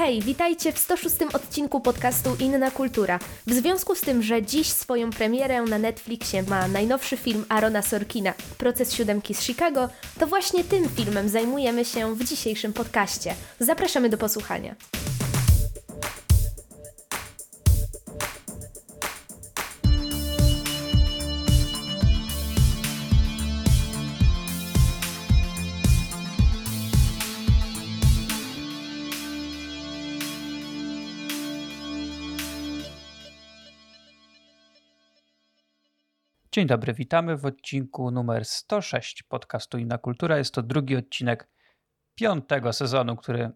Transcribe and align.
Hej, 0.00 0.22
witajcie 0.22 0.72
w 0.72 0.78
106 0.78 1.16
odcinku 1.32 1.80
podcastu 1.80 2.36
Inna 2.38 2.70
Kultura. 2.70 3.18
W 3.46 3.52
związku 3.52 3.94
z 3.94 4.00
tym, 4.00 4.22
że 4.22 4.42
dziś 4.42 4.68
swoją 4.68 5.10
premierę 5.10 5.62
na 5.62 5.78
Netflixie 5.78 6.42
ma 6.42 6.68
najnowszy 6.68 7.16
film 7.16 7.44
Arona 7.48 7.82
Sorkina, 7.82 8.34
Proces 8.58 8.92
Siódemki 8.92 9.34
z 9.34 9.40
Chicago, 9.42 9.88
to 10.20 10.26
właśnie 10.26 10.64
tym 10.64 10.88
filmem 10.88 11.28
zajmujemy 11.28 11.84
się 11.84 12.14
w 12.14 12.24
dzisiejszym 12.24 12.72
podcaście. 12.72 13.34
Zapraszamy 13.58 14.08
do 14.08 14.18
posłuchania. 14.18 14.74
Dzień 36.60 36.66
dobry, 36.66 36.94
witamy 36.94 37.36
w 37.36 37.46
odcinku 37.46 38.10
numer 38.10 38.44
106 38.44 39.22
podcastu 39.22 39.78
Inna 39.78 39.98
Kultura. 39.98 40.38
Jest 40.38 40.54
to 40.54 40.62
drugi 40.62 40.96
odcinek 40.96 41.48
piątego 42.14 42.72
sezonu, 42.72 43.16
który 43.16 43.50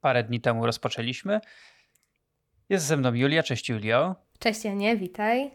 parę 0.00 0.24
dni 0.24 0.40
temu 0.40 0.66
rozpoczęliśmy. 0.66 1.40
Jest 2.68 2.86
ze 2.86 2.96
mną 2.96 3.14
Julia, 3.14 3.42
cześć 3.42 3.68
Julio. 3.68 4.16
Cześć 4.38 4.64
Janie, 4.64 4.96
witaj. 4.96 5.50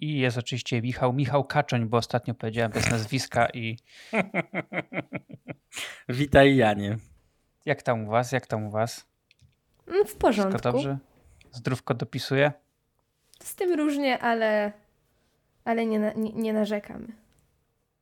I 0.00 0.18
jest 0.18 0.38
oczywiście 0.38 0.82
Michał, 0.82 1.12
Michał 1.12 1.44
Kaczoń, 1.44 1.86
bo 1.86 1.96
ostatnio 1.96 2.34
powiedziałem 2.34 2.72
bez 2.72 2.90
nazwiska 2.90 3.48
i... 3.48 3.76
Witaj 6.08 6.56
Janie. 6.56 6.98
Jak 7.66 7.82
tam 7.82 8.04
u 8.04 8.10
was, 8.10 8.32
jak 8.32 8.46
tam 8.46 8.66
u 8.66 8.70
was? 8.70 9.06
Mm, 9.88 10.06
w 10.06 10.16
porządku. 10.16 10.50
Wszystko 10.50 10.72
dobrze? 10.72 10.98
Zdrówko 11.52 11.94
dopisuje? 11.94 12.52
Z 13.42 13.54
tym 13.54 13.80
różnie, 13.80 14.18
ale 14.18 14.72
ale 15.66 15.86
nie, 15.86 15.98
nie, 16.16 16.32
nie 16.32 16.52
narzekamy. 16.52 17.06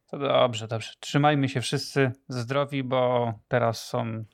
To 0.06 0.18
dobrze, 0.18 0.68
dobrze. 0.68 0.92
Trzymajmy 1.00 1.48
się 1.48 1.60
wszyscy 1.60 2.12
zdrowi, 2.28 2.84
bo 2.84 3.32
teraz 3.48 3.86
są 3.86 4.24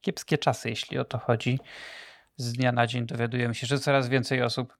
kiepskie 0.00 0.38
czasy, 0.38 0.68
jeśli 0.68 0.98
o 0.98 1.04
to 1.04 1.18
chodzi. 1.18 1.58
Z 2.36 2.52
dnia 2.52 2.72
na 2.72 2.86
dzień 2.86 3.06
dowiadujemy 3.06 3.54
się, 3.54 3.66
że 3.66 3.78
coraz 3.78 4.08
więcej 4.08 4.42
osób 4.42 4.76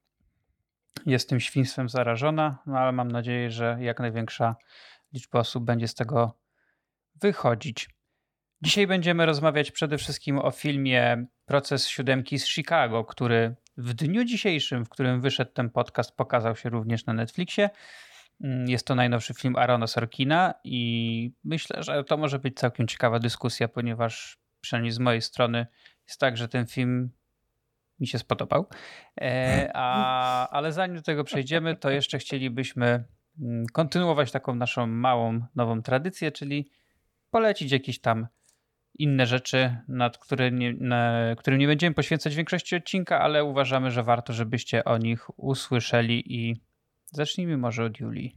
jest 1.06 1.28
tym 1.28 1.40
świństwem 1.40 1.88
zarażona, 1.88 2.58
no 2.66 2.78
ale 2.78 2.92
mam 2.92 3.10
nadzieję, 3.10 3.50
że 3.50 3.78
jak 3.80 4.00
największa 4.00 4.56
liczba 5.12 5.38
osób 5.38 5.64
będzie 5.64 5.88
z 5.88 5.94
tego 5.94 6.38
wychodzić. 7.14 7.88
Dzisiaj 8.62 8.86
będziemy 8.86 9.26
rozmawiać 9.26 9.70
przede 9.70 9.98
wszystkim 9.98 10.38
o 10.38 10.50
filmie 10.50 11.26
Proces 11.44 11.88
Siódemki 11.88 12.38
z 12.38 12.48
Chicago, 12.48 13.04
który 13.04 13.54
w 13.80 13.94
dniu 13.94 14.24
dzisiejszym, 14.24 14.84
w 14.84 14.88
którym 14.88 15.20
wyszedł 15.20 15.52
ten 15.52 15.70
podcast, 15.70 16.16
pokazał 16.16 16.56
się 16.56 16.68
również 16.68 17.06
na 17.06 17.12
Netflixie. 17.12 17.70
Mm, 18.40 18.68
jest 18.68 18.86
to 18.86 18.94
najnowszy 18.94 19.34
film 19.34 19.56
Arona 19.56 19.86
Sorkina 19.86 20.54
i 20.64 21.32
myślę, 21.44 21.82
że 21.82 22.04
to 22.04 22.16
może 22.16 22.38
być 22.38 22.56
całkiem 22.56 22.86
ciekawa 22.86 23.18
dyskusja, 23.18 23.68
ponieważ 23.68 24.38
przynajmniej 24.60 24.92
z 24.92 24.98
mojej 24.98 25.22
strony 25.22 25.66
jest 26.08 26.20
tak, 26.20 26.36
że 26.36 26.48
ten 26.48 26.66
film 26.66 27.10
mi 28.00 28.06
się 28.06 28.18
spodobał. 28.18 28.66
E, 29.20 29.70
a, 29.74 30.48
ale 30.48 30.72
zanim 30.72 30.96
do 30.96 31.02
tego 31.02 31.24
przejdziemy, 31.24 31.76
to 31.76 31.90
jeszcze 31.90 32.18
chcielibyśmy 32.18 33.04
mm, 33.40 33.66
kontynuować 33.72 34.32
taką 34.32 34.54
naszą 34.54 34.86
małą, 34.86 35.40
nową 35.54 35.82
tradycję, 35.82 36.32
czyli 36.32 36.70
polecić 37.30 37.72
jakiś 37.72 38.00
tam 38.00 38.26
inne 39.02 39.26
rzeczy, 39.26 39.76
nad 39.88 40.18
które 40.18 40.50
nie, 40.50 40.72
na, 40.72 41.20
którym 41.38 41.58
nie 41.58 41.66
będziemy 41.66 41.94
poświęcać 41.94 42.34
większości 42.34 42.76
odcinka, 42.76 43.20
ale 43.20 43.44
uważamy, 43.44 43.90
że 43.90 44.02
warto, 44.02 44.32
żebyście 44.32 44.84
o 44.84 44.98
nich 44.98 45.38
usłyszeli 45.38 46.34
i 46.36 46.60
zacznijmy 47.06 47.56
może 47.56 47.84
od 47.84 48.00
Julii. 48.00 48.36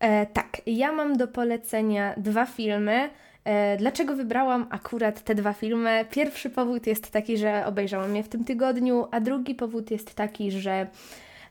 E, 0.00 0.26
tak, 0.26 0.62
ja 0.66 0.92
mam 0.92 1.16
do 1.16 1.28
polecenia 1.28 2.14
dwa 2.16 2.46
filmy. 2.46 3.10
E, 3.44 3.76
dlaczego 3.76 4.16
wybrałam 4.16 4.66
akurat 4.70 5.24
te 5.24 5.34
dwa 5.34 5.52
filmy? 5.52 6.04
Pierwszy 6.10 6.50
powód 6.50 6.86
jest 6.86 7.12
taki, 7.12 7.38
że 7.38 7.66
obejrzałam 7.66 8.16
je 8.16 8.22
w 8.22 8.28
tym 8.28 8.44
tygodniu, 8.44 9.08
a 9.10 9.20
drugi 9.20 9.54
powód 9.54 9.90
jest 9.90 10.14
taki, 10.14 10.50
że 10.50 10.86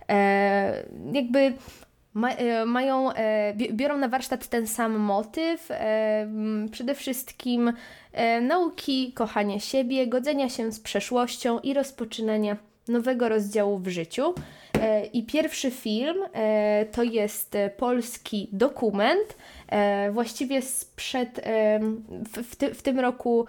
e, 0.09 0.83
jakby 1.13 1.53
mają, 2.65 3.13
e, 3.13 3.53
biorą 3.53 3.97
na 3.97 4.07
warsztat 4.07 4.47
ten 4.47 4.67
sam 4.67 4.95
motyw, 4.99 5.71
e, 5.71 6.27
przede 6.71 6.95
wszystkim 6.95 7.73
nauki 8.41 9.13
kochania 9.13 9.59
siebie, 9.59 10.07
godzenia 10.07 10.49
się 10.49 10.71
z 10.71 10.79
przeszłością 10.79 11.59
i 11.59 11.73
rozpoczynania 11.73 12.57
nowego 12.89 13.29
rozdziału 13.29 13.77
w 13.77 13.87
życiu. 13.87 14.33
I 15.13 15.23
pierwszy 15.23 15.71
film 15.71 16.17
to 16.91 17.03
jest 17.03 17.57
polski 17.77 18.49
dokument. 18.51 19.37
Właściwie 20.11 20.61
sprzed, 20.61 21.41
w, 22.33 22.55
ty, 22.55 22.73
w 22.73 22.81
tym 22.81 22.99
roku 22.99 23.45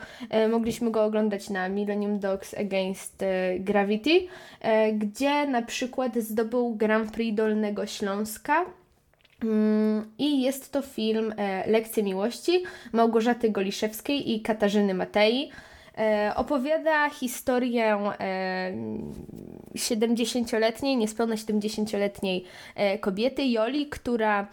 mogliśmy 0.51 0.91
go 0.91 1.05
oglądać 1.05 1.51
na 1.51 1.69
Millennium 1.69 2.19
Dogs 2.19 2.55
Against 2.55 3.25
Gravity, 3.61 4.27
gdzie 4.93 5.47
na 5.47 5.63
przykład 5.63 6.17
zdobył 6.17 6.75
Grand 6.75 7.13
Prix 7.13 7.37
Dolnego 7.37 7.87
Śląska. 7.87 8.65
Mm, 9.43 10.11
I 10.19 10.43
jest 10.43 10.73
to 10.73 10.83
film 10.83 11.35
Lekcje 11.67 12.03
Miłości 12.03 12.63
Małgorzaty 12.93 13.51
Goliszewskiej 13.51 14.33
i 14.35 14.43
Katarzyny 14.43 14.95
Matei. 14.95 15.51
E, 15.99 16.33
opowiada 16.37 17.11
historię 17.11 17.99
70-letniej, 19.75 20.97
niespełna 20.97 21.35
70-letniej 21.35 22.45
e, 22.75 22.99
kobiety, 22.99 23.47
Joli, 23.47 23.87
która 23.87 24.47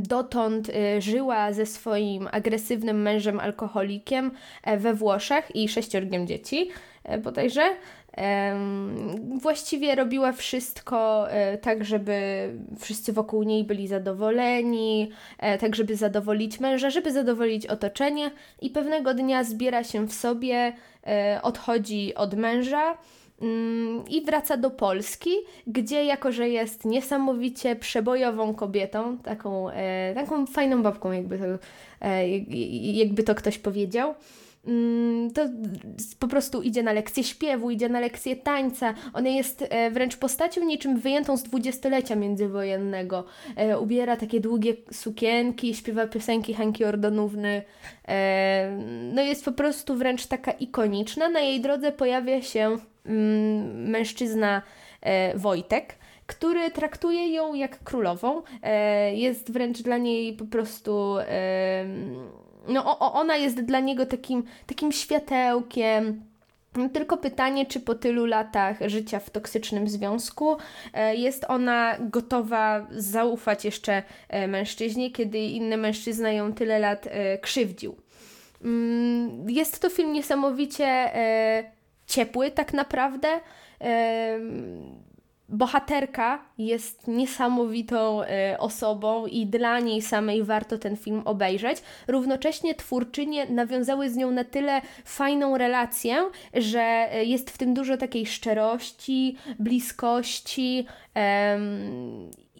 dotąd 0.00 0.70
e, 0.70 1.00
żyła 1.00 1.52
ze 1.52 1.66
swoim 1.66 2.28
agresywnym 2.32 3.02
mężem 3.02 3.40
alkoholikiem 3.40 4.30
we 4.78 4.94
Włoszech 4.94 5.56
i 5.56 5.68
sześciorgiem 5.68 6.26
dzieci 6.26 6.70
bodajże. 7.22 7.76
Właściwie 9.42 9.94
robiła 9.94 10.32
wszystko 10.32 11.30
e, 11.30 11.58
tak, 11.58 11.84
żeby 11.84 12.18
wszyscy 12.78 13.12
wokół 13.12 13.42
niej 13.42 13.64
byli 13.64 13.88
zadowoleni, 13.88 15.10
e, 15.38 15.58
tak, 15.58 15.76
żeby 15.76 15.96
zadowolić 15.96 16.60
męża, 16.60 16.90
żeby 16.90 17.12
zadowolić 17.12 17.66
otoczenie, 17.66 18.30
i 18.62 18.70
pewnego 18.70 19.14
dnia 19.14 19.44
zbiera 19.44 19.84
się 19.84 20.06
w 20.06 20.12
sobie, 20.12 20.72
e, 21.06 21.40
odchodzi 21.42 22.14
od 22.14 22.34
męża 22.34 22.96
i 24.08 24.22
wraca 24.26 24.56
do 24.56 24.70
Polski, 24.70 25.30
gdzie 25.66 26.04
jako, 26.04 26.32
że 26.32 26.48
jest 26.48 26.84
niesamowicie 26.84 27.76
przebojową 27.76 28.54
kobietą, 28.54 29.18
taką, 29.18 29.66
taką 30.14 30.46
fajną 30.46 30.82
babką, 30.82 31.12
jakby 31.12 31.38
to, 31.38 31.44
jakby 32.94 33.22
to 33.22 33.34
ktoś 33.34 33.58
powiedział, 33.58 34.14
Mm, 34.68 35.30
to 35.30 35.48
po 36.18 36.28
prostu 36.28 36.62
idzie 36.62 36.82
na 36.82 36.92
lekcję 36.92 37.24
śpiewu, 37.24 37.70
idzie 37.70 37.88
na 37.88 38.00
lekcję 38.00 38.36
tańca. 38.36 38.94
Ona 39.12 39.28
jest 39.28 39.64
e, 39.70 39.90
wręcz 39.90 40.16
postacią 40.16 40.64
niczym 40.64 40.98
wyjętą 40.98 41.36
z 41.36 41.42
dwudziestolecia 41.42 42.16
międzywojennego. 42.16 43.24
E, 43.56 43.78
ubiera 43.78 44.16
takie 44.16 44.40
długie 44.40 44.74
sukienki, 44.92 45.74
śpiewa 45.74 46.06
piosenki 46.06 46.54
Hanki 46.54 46.84
Ordonówny. 46.84 47.62
E, 48.08 48.78
no 49.14 49.22
jest 49.22 49.44
po 49.44 49.52
prostu 49.52 49.94
wręcz 49.94 50.26
taka 50.26 50.52
ikoniczna. 50.52 51.28
Na 51.28 51.40
jej 51.40 51.60
drodze 51.60 51.92
pojawia 51.92 52.42
się 52.42 52.66
mm, 52.66 52.80
mężczyzna 53.74 54.62
Wojtek 55.34 55.94
który 56.26 56.70
traktuje 56.70 57.32
ją 57.32 57.54
jak 57.54 57.84
królową. 57.84 58.42
Jest 59.12 59.52
wręcz 59.52 59.82
dla 59.82 59.96
niej 59.96 60.32
po 60.32 60.44
prostu 60.44 61.16
no, 62.68 62.98
ona 62.98 63.36
jest 63.36 63.60
dla 63.60 63.80
niego 63.80 64.06
takim, 64.06 64.44
takim 64.66 64.92
światełkiem. 64.92 66.22
Tylko 66.92 67.16
pytanie, 67.16 67.66
czy 67.66 67.80
po 67.80 67.94
tylu 67.94 68.26
latach 68.26 68.76
życia 68.86 69.20
w 69.20 69.30
toksycznym 69.30 69.88
związku 69.88 70.56
e, 70.94 71.16
jest 71.16 71.44
ona 71.48 71.96
gotowa 72.00 72.86
zaufać 72.90 73.64
jeszcze 73.64 74.02
e, 74.28 74.48
mężczyźnie, 74.48 75.10
kiedy 75.10 75.38
inny 75.38 75.76
mężczyzna 75.76 76.32
ją 76.32 76.52
tyle 76.52 76.78
lat 76.78 77.06
e, 77.06 77.38
krzywdził. 77.38 77.96
Mm, 78.64 79.50
jest 79.50 79.80
to 79.80 79.90
film 79.90 80.12
niesamowicie 80.12 81.10
ciepły, 82.08 82.50
tak 82.50 82.72
naprawdę 82.72 83.40
bohaterka 85.48 86.44
jest 86.58 87.08
niesamowitą 87.08 88.22
y, 88.22 88.26
osobą 88.58 89.26
i 89.26 89.46
dla 89.46 89.80
niej 89.80 90.02
samej 90.02 90.44
warto 90.44 90.78
ten 90.78 90.96
film 90.96 91.22
obejrzeć. 91.24 91.78
Równocześnie 92.08 92.74
twórczynie 92.74 93.46
nawiązały 93.46 94.10
z 94.10 94.16
nią 94.16 94.30
na 94.30 94.44
tyle 94.44 94.82
fajną 95.04 95.58
relację, 95.58 96.30
że 96.54 97.08
y, 97.16 97.24
jest 97.24 97.50
w 97.50 97.58
tym 97.58 97.74
dużo 97.74 97.96
takiej 97.96 98.26
szczerości, 98.26 99.36
bliskości. 99.58 100.86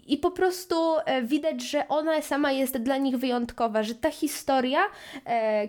i 0.07 0.17
po 0.17 0.31
prostu 0.31 0.75
e, 1.05 1.23
widać, 1.23 1.63
że 1.63 1.89
ona 1.89 2.23
sama 2.23 2.53
jest 2.53 2.79
dla 2.79 2.97
nich 2.97 3.17
wyjątkowa, 3.17 3.83
że 3.83 3.95
ta 3.95 4.11
historia, 4.11 4.81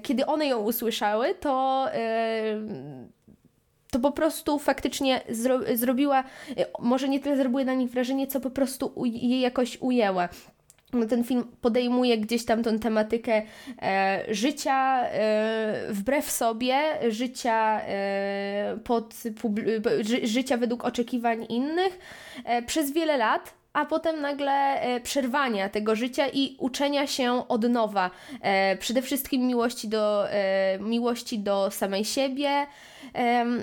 kiedy 0.03 0.25
one 0.25 0.47
ją 0.47 0.59
usłyszały, 0.59 1.35
to 1.35 1.85
to 3.91 3.99
po 3.99 4.11
prostu 4.11 4.59
faktycznie 4.59 5.21
zro 5.29 5.59
zrobiła, 5.75 6.23
może 6.79 7.09
nie 7.09 7.19
tyle 7.19 7.37
zrobiła 7.37 7.63
na 7.63 7.73
nich 7.73 7.91
wrażenie, 7.91 8.27
co 8.27 8.39
po 8.39 8.49
prostu 8.49 8.93
je 9.05 9.41
jakoś 9.41 9.77
ujęła. 9.81 10.29
No, 10.93 11.05
ten 11.05 11.23
film 11.23 11.43
podejmuje 11.61 12.17
gdzieś 12.17 12.45
tam 12.45 12.63
tą 12.63 12.79
tematykę 12.79 13.41
e, 13.81 14.25
życia 14.29 15.03
e, 15.03 15.87
wbrew 15.89 16.31
sobie, 16.31 16.77
życia, 17.09 17.81
e, 17.81 18.77
pod, 18.83 19.15
ży, 20.01 20.27
życia 20.27 20.57
według 20.57 20.85
oczekiwań 20.85 21.45
innych 21.49 21.99
e, 22.45 22.61
przez 22.61 22.91
wiele 22.91 23.17
lat, 23.17 23.58
a 23.73 23.85
potem 23.85 24.21
nagle 24.21 24.81
e, 24.81 25.01
przerwania 25.01 25.69
tego 25.69 25.95
życia 25.95 26.27
i 26.27 26.55
uczenia 26.59 27.07
się 27.07 27.47
od 27.47 27.69
nowa. 27.69 28.11
E, 28.41 28.77
przede 28.77 29.01
wszystkim 29.01 29.47
miłości 29.47 29.87
do, 29.87 30.25
miłości 30.79 31.39
do 31.39 31.71
samej 31.71 32.05
siebie, 32.05 32.67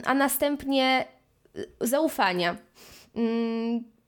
a 0.04 0.14
następnie 0.14 1.04
zaufania. 1.80 2.56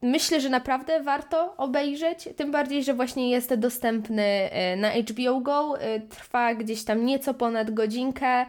Myślę, 0.03 0.41
że 0.41 0.49
naprawdę 0.49 1.03
warto 1.03 1.55
obejrzeć, 1.57 2.29
tym 2.37 2.53
bardziej, 2.53 2.85
że 2.85 2.95
właśnie 2.95 3.31
jest 3.31 3.55
dostępny 3.55 4.23
e, 4.23 4.77
na 4.77 4.91
HBO 4.91 5.41
Go. 5.41 5.81
E, 5.81 6.01
trwa 6.01 6.55
gdzieś 6.55 6.85
tam 6.85 7.07
nieco 7.07 7.35
ponad 7.35 7.71
godzinkę, 7.71 8.47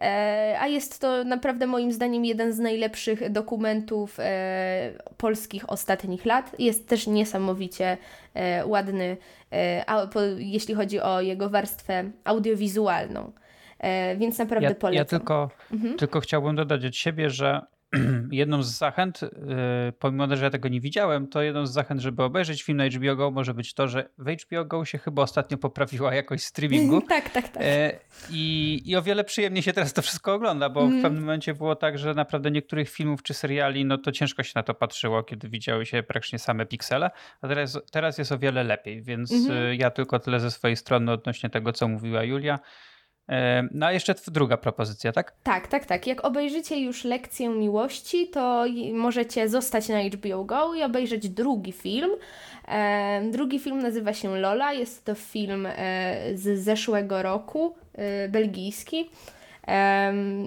e, 0.00 0.56
a 0.60 0.66
jest 0.66 1.00
to 1.00 1.24
naprawdę 1.24 1.66
moim 1.66 1.92
zdaniem 1.92 2.24
jeden 2.24 2.52
z 2.52 2.58
najlepszych 2.58 3.30
dokumentów 3.30 4.18
polskich 5.16 5.70
ostatnich 5.70 6.24
lat. 6.24 6.56
Jest 6.58 6.88
też 6.88 7.06
niesamowicie 7.06 7.96
ładny, 8.64 9.16
jeśli 10.38 10.74
chodzi 10.74 11.00
o 11.00 11.20
jego 11.20 11.50
warstwę 11.50 12.10
audiowizualną. 12.24 13.32
Więc 14.16 14.38
naprawdę 14.38 14.68
ja, 14.68 14.74
polecam. 14.74 14.98
Ja 14.98 15.04
tylko, 15.04 15.50
mhm. 15.72 15.96
tylko 15.96 16.20
chciałbym 16.20 16.56
dodać 16.56 16.84
od 16.84 16.96
siebie, 16.96 17.30
że 17.30 17.60
jedną 18.30 18.62
z 18.62 18.78
zachęt, 18.78 19.22
y, 19.22 19.28
pomimo 19.98 20.36
że 20.36 20.44
ja 20.44 20.50
tego 20.50 20.68
nie 20.68 20.80
widziałem, 20.80 21.26
to 21.26 21.42
jedną 21.42 21.66
z 21.66 21.72
zachęt, 21.72 22.00
żeby 22.00 22.22
obejrzeć 22.22 22.62
film 22.62 22.78
na 22.78 22.88
HBO 22.88 23.16
Go 23.16 23.30
może 23.30 23.54
być 23.54 23.74
to, 23.74 23.88
że 23.88 24.08
w 24.18 24.30
HBO 24.30 24.64
Go 24.64 24.84
się 24.84 24.98
chyba 24.98 25.22
ostatnio 25.22 25.58
poprawiła 25.58 26.14
jakość 26.14 26.44
streamingu. 26.44 27.00
tak, 27.08 27.30
tak, 27.30 27.48
tak. 27.48 27.62
E, 27.62 27.98
I, 28.30 28.82
I 28.84 28.96
o 28.96 29.02
wiele 29.02 29.24
przyjemniej 29.24 29.62
się 29.62 29.72
teraz 29.72 29.92
to 29.92 30.02
wszystko 30.02 30.34
ogląda, 30.34 30.68
bo 30.68 30.82
mm. 30.82 30.98
w 30.98 31.02
pewnym 31.02 31.22
momencie 31.22 31.54
było 31.54 31.76
tak, 31.76 31.98
że 31.98 32.14
naprawdę 32.14 32.50
niektórych 32.50 32.90
filmów 32.90 33.22
czy 33.22 33.34
seriali, 33.34 33.84
no 33.84 33.98
to 33.98 34.12
ciężko 34.12 34.42
się 34.42 34.52
na 34.54 34.62
to 34.62 34.74
patrzyło, 34.74 35.22
kiedy 35.22 35.48
widziały 35.48 35.86
się 35.86 36.02
praktycznie 36.02 36.38
same 36.38 36.66
piksele, 36.66 37.10
a 37.40 37.48
teraz, 37.48 37.78
teraz 37.92 38.18
jest 38.18 38.32
o 38.32 38.38
wiele 38.38 38.64
lepiej, 38.64 39.02
więc 39.02 39.32
mm 39.32 39.44
-hmm. 39.44 39.78
ja 39.78 39.90
tylko 39.90 40.18
tyle 40.18 40.40
ze 40.40 40.50
swojej 40.50 40.76
strony 40.76 41.12
odnośnie 41.12 41.50
tego, 41.50 41.72
co 41.72 41.88
mówiła 41.88 42.22
Julia. 42.22 42.58
No 43.72 43.86
a 43.86 43.92
jeszcze 43.92 44.14
druga 44.26 44.56
propozycja, 44.56 45.12
tak? 45.12 45.32
Tak, 45.42 45.66
tak, 45.66 45.86
tak. 45.86 46.06
Jak 46.06 46.24
obejrzycie 46.24 46.80
już 46.80 47.04
lekcję 47.04 47.48
miłości, 47.48 48.28
to 48.28 48.64
możecie 48.94 49.48
zostać 49.48 49.88
na 49.88 50.02
HBO 50.02 50.44
Go 50.44 50.74
i 50.74 50.82
obejrzeć 50.82 51.28
drugi 51.28 51.72
film. 51.72 52.10
Drugi 53.32 53.58
film 53.58 53.82
nazywa 53.82 54.14
się 54.14 54.36
Lola. 54.36 54.72
Jest 54.72 55.04
to 55.04 55.14
film 55.14 55.66
e, 55.66 56.16
z 56.34 56.64
zeszłego 56.64 57.22
roku, 57.22 57.74
e, 57.94 58.28
belgijski. 58.28 59.10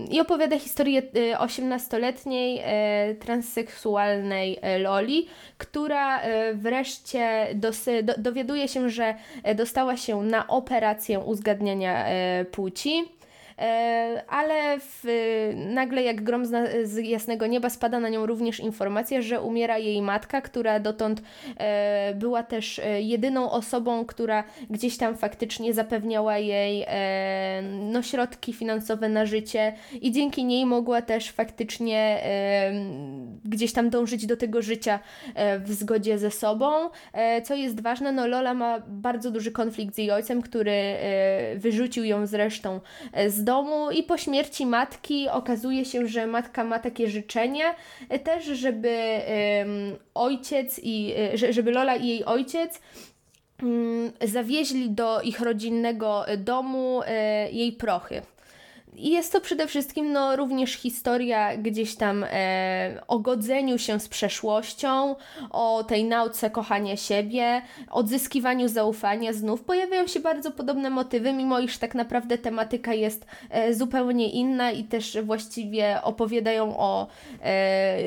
I 0.09 0.21
opowiada 0.21 0.59
historię 0.59 1.01
18-letniej 1.37 2.59
y, 2.59 2.63
e, 2.63 3.15
transseksualnej 3.15 4.59
e, 4.61 4.79
Loli, 4.79 5.27
która 5.57 6.21
wreszcie 6.53 7.47
dosy, 7.55 8.03
do, 8.03 8.13
dowiaduje 8.17 8.67
się, 8.67 8.89
że 8.89 9.15
dostała 9.55 9.97
się 9.97 10.21
na 10.21 10.47
operację 10.47 11.19
uzgadniania 11.19 12.05
płci. 12.51 13.03
E, 13.59 14.23
ale 14.27 14.79
w, 14.79 15.03
nagle 15.55 16.03
jak 16.03 16.23
grom 16.23 16.45
z, 16.45 16.87
z, 16.89 16.97
jasnego 16.97 17.47
nieba 17.47 17.69
spada 17.69 17.99
na 17.99 18.09
nią 18.09 18.25
również 18.25 18.59
informacja, 18.59 19.21
że 19.21 19.41
umiera 19.41 19.77
jej 19.77 20.01
matka, 20.01 20.41
która 20.41 20.79
dotąd 20.79 21.21
e, 21.57 22.13
była 22.15 22.43
też 22.43 22.79
e, 22.79 23.01
jedyną 23.01 23.51
osobą, 23.51 24.05
która 24.05 24.43
gdzieś 24.69 24.97
tam 24.97 25.17
faktycznie 25.17 25.73
zapewniała 25.73 26.37
jej 26.37 26.85
no, 27.79 28.01
środki 28.01 28.53
finansowe 28.53 29.09
na 29.09 29.25
życie 29.25 29.73
i 30.01 30.11
dzięki 30.11 30.45
niej 30.45 30.65
mogła 30.65 31.01
też 31.01 31.31
faktycznie 31.31 32.23
gdzieś 33.45 33.73
tam 33.73 33.89
dążyć 33.89 34.25
do 34.25 34.37
tego 34.37 34.61
życia 34.61 34.99
w 35.59 35.73
zgodzie 35.73 36.17
ze 36.17 36.31
sobą. 36.31 36.89
Co 37.43 37.55
jest 37.55 37.81
ważne, 37.81 38.11
no 38.11 38.27
Lola 38.27 38.53
ma 38.53 38.81
bardzo 38.87 39.31
duży 39.31 39.51
konflikt 39.51 39.95
z 39.95 39.97
jej 39.97 40.11
ojcem, 40.11 40.41
który 40.41 40.95
wyrzucił 41.55 42.03
ją 42.03 42.27
zresztą 42.27 42.79
z 43.27 43.42
domu 43.43 43.91
i 43.91 44.03
po 44.03 44.17
śmierci 44.17 44.65
matki 44.65 45.29
okazuje 45.29 45.85
się, 45.85 46.07
że 46.07 46.27
matka 46.27 46.63
ma 46.63 46.79
takie 46.79 47.09
życzenie 47.09 47.65
e, 48.09 48.19
też, 48.19 48.45
żeby 48.45 49.21
ojciec 50.13 50.79
i 50.83 51.13
e, 51.33 51.53
żeby 51.53 51.71
Lola 51.71 51.95
i 51.95 52.07
jej 52.07 52.25
ojciec 52.25 52.81
um, 53.63 54.11
zawieźli 54.21 54.89
do 54.89 55.21
ich 55.21 55.39
rodzinnego 55.39 56.25
domu 56.37 57.01
e, 57.05 57.51
jej 57.51 57.71
prochy. 57.71 58.21
Jest 58.95 59.31
to 59.31 59.41
przede 59.41 59.67
wszystkim 59.67 60.11
no, 60.11 60.35
również 60.35 60.73
historia 60.73 61.57
gdzieś 61.57 61.95
tam 61.95 62.25
e, 62.29 63.01
o 63.07 63.19
godzeniu 63.19 63.77
się 63.77 63.99
z 63.99 64.09
przeszłością, 64.09 65.15
o 65.49 65.83
tej 65.83 66.03
nauce 66.03 66.49
kochania 66.49 66.97
siebie, 66.97 67.61
odzyskiwaniu 67.89 68.67
zaufania 68.67 69.33
znów. 69.33 69.61
Pojawiają 69.61 70.07
się 70.07 70.19
bardzo 70.19 70.51
podobne 70.51 70.89
motywy, 70.89 71.33
mimo 71.33 71.59
iż 71.59 71.77
tak 71.77 71.95
naprawdę 71.95 72.37
tematyka 72.37 72.93
jest 72.93 73.25
e, 73.49 73.73
zupełnie 73.73 74.29
inna 74.29 74.71
i 74.71 74.83
też 74.83 75.17
właściwie 75.23 76.01
opowiadają 76.03 76.77
o 76.77 77.07
e, 77.41 77.97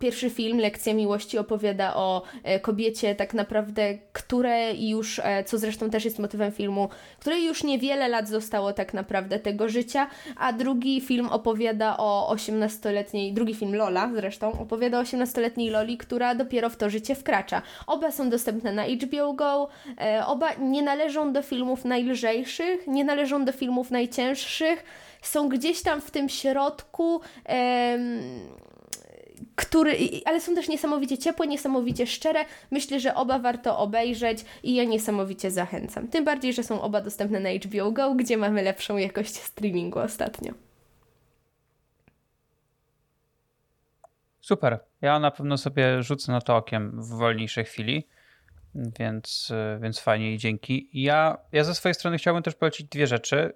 pierwszy 0.00 0.30
film, 0.30 0.58
Lekcja 0.58 0.94
Miłości, 0.94 1.38
opowiada 1.38 1.94
o 1.94 2.22
e, 2.44 2.60
kobiecie 2.60 3.14
tak 3.14 3.34
naprawdę, 3.34 3.98
które 4.12 4.74
już, 4.74 5.20
e, 5.24 5.44
co 5.44 5.58
zresztą 5.58 5.90
też 5.90 6.04
jest 6.04 6.18
motywem 6.18 6.52
filmu, 6.52 6.88
której 7.18 7.46
już 7.46 7.64
niewiele 7.64 8.08
lat 8.08 8.28
zostało 8.28 8.72
tak 8.72 8.94
naprawdę 8.94 9.38
tego 9.38 9.68
życia, 9.68 10.06
a 10.36 10.52
drugi 10.52 11.00
film 11.00 11.28
opowiada 11.28 11.96
o 11.96 12.34
18-letniej, 12.34 13.32
drugi 13.32 13.54
film 13.54 13.74
Lola 13.74 14.10
zresztą, 14.14 14.60
opowiada 14.60 14.98
o 14.98 15.02
18-letniej 15.02 15.70
Loli, 15.70 15.98
która 15.98 16.34
dopiero 16.34 16.70
w 16.70 16.76
to 16.76 16.90
życie 16.90 17.14
wkracza. 17.14 17.62
Oba 17.86 18.10
są 18.10 18.30
dostępne 18.30 18.72
na 18.72 18.84
HBO 18.84 19.32
Go, 19.32 19.68
e, 20.00 20.26
oba 20.26 20.54
nie 20.54 20.82
należą 20.82 21.32
do 21.32 21.42
filmów 21.42 21.84
najlżejszych, 21.84 22.86
nie 22.86 23.04
należą 23.04 23.44
do 23.44 23.52
filmów 23.52 23.90
najcięższych, 23.90 24.84
są 25.22 25.48
gdzieś 25.48 25.82
tam 25.82 26.00
w 26.00 26.10
tym 26.10 26.28
środku. 26.28 27.20
E, 27.48 27.98
który, 29.56 29.96
ale 30.24 30.40
są 30.40 30.54
też 30.54 30.68
niesamowicie 30.68 31.18
ciepłe, 31.18 31.46
niesamowicie 31.46 32.06
szczere. 32.06 32.44
Myślę, 32.70 33.00
że 33.00 33.14
oba 33.14 33.38
warto 33.38 33.78
obejrzeć 33.78 34.44
i 34.62 34.74
ja 34.74 34.84
niesamowicie 34.84 35.50
zachęcam. 35.50 36.08
Tym 36.08 36.24
bardziej, 36.24 36.52
że 36.52 36.62
są 36.62 36.82
oba 36.82 37.00
dostępne 37.00 37.40
na 37.40 37.48
HBO 37.50 37.92
Go, 37.92 38.14
gdzie 38.14 38.36
mamy 38.36 38.62
lepszą 38.62 38.96
jakość 38.96 39.34
streamingu 39.34 39.98
ostatnio. 39.98 40.52
Super. 44.40 44.78
Ja 45.00 45.18
na 45.18 45.30
pewno 45.30 45.58
sobie 45.58 46.02
rzucę 46.02 46.32
na 46.32 46.40
to 46.40 46.56
okiem 46.56 47.02
w 47.02 47.08
wolniejszej 47.08 47.64
chwili, 47.64 48.08
więc, 48.74 49.52
więc 49.80 50.00
fajnie 50.00 50.34
i 50.34 50.38
dzięki. 50.38 50.90
Ja, 50.92 51.38
ja 51.52 51.64
ze 51.64 51.74
swojej 51.74 51.94
strony 51.94 52.18
chciałbym 52.18 52.42
też 52.42 52.54
polecić 52.54 52.86
dwie 52.86 53.06
rzeczy. 53.06 53.52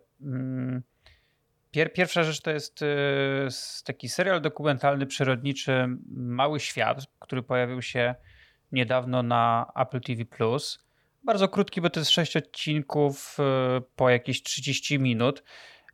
Pier, 1.76 1.92
pierwsza 1.92 2.22
rzecz 2.22 2.40
to 2.40 2.50
jest 2.50 2.82
y, 2.82 2.86
taki 3.84 4.08
serial 4.08 4.40
dokumentalny, 4.40 5.06
przyrodniczy 5.06 5.88
Mały 6.10 6.60
Świat, 6.60 6.98
który 7.18 7.42
pojawił 7.42 7.82
się 7.82 8.14
niedawno 8.72 9.22
na 9.22 9.72
Apple 9.76 10.00
TV+. 10.00 10.24
Bardzo 11.24 11.48
krótki, 11.48 11.80
bo 11.80 11.90
to 11.90 12.00
jest 12.00 12.10
6 12.10 12.36
odcinków 12.36 13.36
y, 13.78 13.82
po 13.96 14.10
jakieś 14.10 14.42
30 14.42 14.98
minut. 14.98 15.42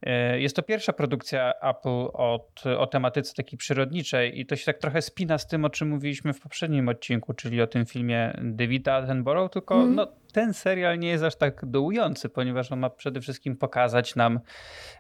E, 0.03 0.41
jest 0.41 0.57
to 0.57 0.63
pierwsza 0.63 0.93
produkcja 0.93 1.53
Apple 1.63 2.09
od, 2.13 2.63
o 2.79 2.87
tematyce 2.87 3.35
takiej 3.35 3.59
przyrodniczej 3.59 4.41
i 4.41 4.47
to 4.47 4.57
się 4.57 4.65
tak 4.65 4.79
trochę 4.79 5.03
spina 5.03 5.39
z 5.39 5.47
tym, 5.47 5.65
o 5.65 5.71
czym 5.71 5.89
mówiliśmy 5.89 6.33
w 6.33 6.41
poprzednim 6.41 6.89
odcinku, 6.89 7.35
czyli 7.35 7.63
o 7.63 7.67
tym 7.67 7.87
filmie 7.87 8.33
Davida 8.43 8.95
Attenborough, 8.95 9.53
tylko 9.53 9.75
mm. 9.75 9.95
no, 9.95 10.07
ten 10.33 10.55
serial 10.55 10.99
nie 10.99 11.09
jest 11.09 11.25
aż 11.25 11.37
tak 11.37 11.67
dołujący, 11.67 12.29
ponieważ 12.29 12.73
on 12.73 12.79
ma 12.79 12.91
przede 12.91 13.21
wszystkim 13.21 13.57
pokazać 13.57 14.17
nam 14.17 14.41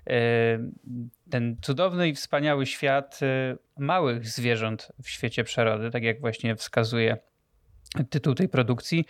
e, 0.06 0.20
ten 1.30 1.56
cudowny 1.62 2.08
i 2.08 2.14
wspaniały 2.14 2.66
świat 2.66 3.20
e, 3.22 3.56
małych 3.78 4.28
zwierząt 4.28 4.92
w 5.02 5.08
świecie 5.08 5.44
przyrody, 5.44 5.90
tak 5.90 6.02
jak 6.02 6.20
właśnie 6.20 6.56
wskazuje 6.56 7.16
tytuł 8.10 8.34
tej 8.34 8.48
produkcji. 8.48 9.04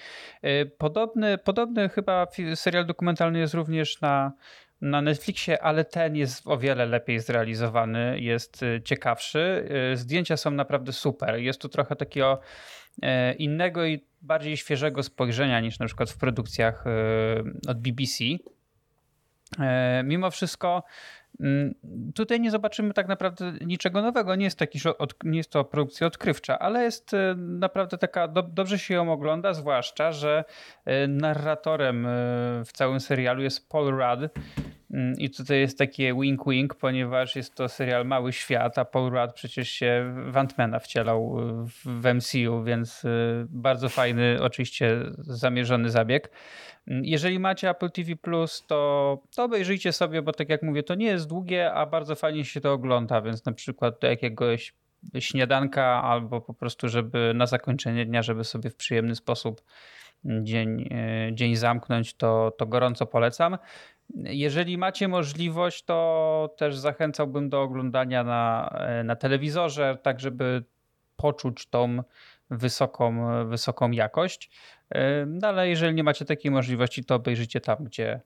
Podobny, 0.78 1.38
podobny 1.38 1.88
chyba 1.88 2.26
serial 2.54 2.86
dokumentalny 2.86 3.38
jest 3.38 3.54
również 3.54 4.00
na 4.00 4.32
na 4.82 5.02
Netflixie, 5.02 5.62
ale 5.62 5.84
ten 5.84 6.16
jest 6.16 6.46
o 6.46 6.58
wiele 6.58 6.86
lepiej 6.86 7.20
zrealizowany, 7.20 8.20
jest 8.20 8.62
y, 8.62 8.82
ciekawszy. 8.84 9.68
Y, 9.92 9.96
zdjęcia 9.96 10.36
są 10.36 10.50
naprawdę 10.50 10.92
super. 10.92 11.34
Jest 11.34 11.60
tu 11.60 11.68
trochę 11.68 11.96
takiego 11.96 12.40
e, 13.02 13.32
innego 13.32 13.86
i 13.86 14.04
bardziej 14.22 14.56
świeżego 14.56 15.02
spojrzenia 15.02 15.60
niż 15.60 15.78
na 15.78 15.86
przykład 15.86 16.10
w 16.10 16.18
produkcjach 16.18 16.84
y, 16.86 17.70
od 17.70 17.80
BBC. 17.80 18.24
Mimo 20.04 20.30
wszystko 20.30 20.82
tutaj 22.14 22.40
nie 22.40 22.50
zobaczymy 22.50 22.94
tak 22.94 23.08
naprawdę 23.08 23.52
niczego 23.66 24.02
nowego. 24.02 24.34
Nie 24.34 24.44
jest, 24.44 24.60
nie 25.24 25.38
jest 25.38 25.50
to 25.50 25.64
produkcja 25.64 26.06
odkrywcza, 26.06 26.58
ale 26.58 26.84
jest 26.84 27.14
e, 27.14 27.34
naprawdę 27.36 27.98
taka, 27.98 28.28
do, 28.28 28.42
dobrze 28.42 28.78
się 28.78 28.94
ją 28.94 29.12
ogląda, 29.12 29.54
zwłaszcza, 29.54 30.12
że 30.12 30.44
e, 30.84 31.08
narratorem 31.08 32.06
e, 32.06 32.10
w 32.64 32.72
całym 32.72 33.00
serialu 33.00 33.42
jest 33.42 33.68
Paul 33.68 33.90
Rudd. 33.90 34.32
Mm, 34.92 35.14
I 35.18 35.30
tutaj 35.30 35.60
jest 35.60 35.78
takie 35.78 36.14
wink-wink, 36.14 36.74
ponieważ 36.74 37.36
jest 37.36 37.54
to 37.54 37.68
serial 37.68 38.06
Mały 38.06 38.32
Świat, 38.32 38.78
a 38.78 38.84
Paul 38.84 39.10
Rudd 39.10 39.32
przecież 39.34 39.68
się 39.70 40.14
w 40.32 40.78
wcielał 40.80 41.36
w 41.84 42.14
MCU, 42.14 42.62
więc 42.64 43.02
bardzo 43.48 43.88
fajny, 43.88 44.38
oczywiście 44.40 44.98
zamierzony 45.18 45.90
zabieg. 45.90 46.30
Jeżeli 46.86 47.38
macie 47.38 47.70
Apple 47.70 47.90
TV 47.90 48.12
to, 48.66 49.22
to 49.36 49.44
obejrzyjcie 49.44 49.92
sobie, 49.92 50.22
bo 50.22 50.32
tak 50.32 50.48
jak 50.48 50.62
mówię, 50.62 50.82
to 50.82 50.94
nie 50.94 51.06
jest 51.06 51.28
długie, 51.28 51.72
a 51.72 51.86
bardzo 51.86 52.14
fajnie 52.14 52.44
się 52.44 52.60
to 52.60 52.72
ogląda, 52.72 53.22
więc 53.22 53.44
na 53.44 53.52
przykład 53.52 54.00
do 54.00 54.06
jakiegoś 54.06 54.74
śniadanka 55.18 56.02
albo 56.02 56.40
po 56.40 56.54
prostu, 56.54 56.88
żeby 56.88 57.32
na 57.34 57.46
zakończenie 57.46 58.06
dnia, 58.06 58.22
żeby 58.22 58.44
sobie 58.44 58.70
w 58.70 58.76
przyjemny 58.76 59.14
sposób 59.14 59.62
dzień, 60.24 60.88
e, 60.90 61.30
dzień 61.34 61.56
zamknąć, 61.56 62.14
to, 62.14 62.52
to 62.58 62.66
gorąco 62.66 63.06
polecam. 63.06 63.58
Jeżeli 64.14 64.78
macie 64.78 65.08
możliwość, 65.08 65.84
to 65.84 66.54
też 66.56 66.76
zachęcałbym 66.78 67.48
do 67.48 67.62
oglądania 67.62 68.24
na, 68.24 68.68
e, 68.78 69.04
na 69.04 69.16
telewizorze, 69.16 69.98
tak 70.02 70.20
żeby 70.20 70.64
poczuć 71.16 71.66
tą 71.66 72.02
wysoką, 72.50 73.26
wysoką 73.48 73.90
jakość. 73.90 74.50
No 75.26 75.48
ale 75.48 75.68
jeżeli 75.68 75.94
nie 75.94 76.04
macie 76.04 76.24
takiej 76.24 76.50
możliwości, 76.50 77.04
to 77.04 77.14
obejrzyjcie 77.14 77.60
tam, 77.60 77.76
gdzie, 77.84 78.20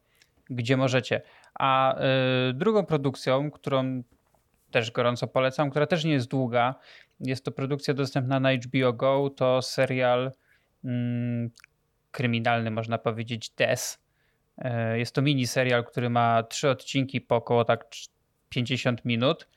gdzie 0.51 0.77
możecie. 0.77 1.23
A 1.55 1.99
e, 1.99 2.07
drugą 2.53 2.87
produkcją, 2.87 3.51
którą 3.51 4.03
też 4.71 4.91
gorąco 4.91 5.27
polecam, 5.27 5.71
która 5.71 5.87
też 5.87 6.05
nie 6.05 6.13
jest 6.13 6.29
długa, 6.29 6.75
jest 7.21 7.45
to 7.45 7.53
produkcja 7.53 7.95
dostępna 7.95 8.41
na 8.41 8.53
HBO 8.53 8.93
Go, 8.93 9.31
to 9.31 9.63
serial 9.63 10.33
mm, 10.85 11.51
kryminalny, 12.11 12.71
można 12.71 12.99
powiedzieć, 12.99 13.51
Des. 13.51 14.06
E, 14.59 14.99
jest 14.99 15.15
to 15.15 15.23
mini 15.23 15.47
serial, 15.47 15.85
który 15.85 16.11
ma 16.11 16.43
trzy 16.43 16.71
odcinki 16.71 17.21
po 17.21 17.37
około 17.37 17.65
tak 17.65 17.87
50 18.49 19.05
minut. 19.05 19.49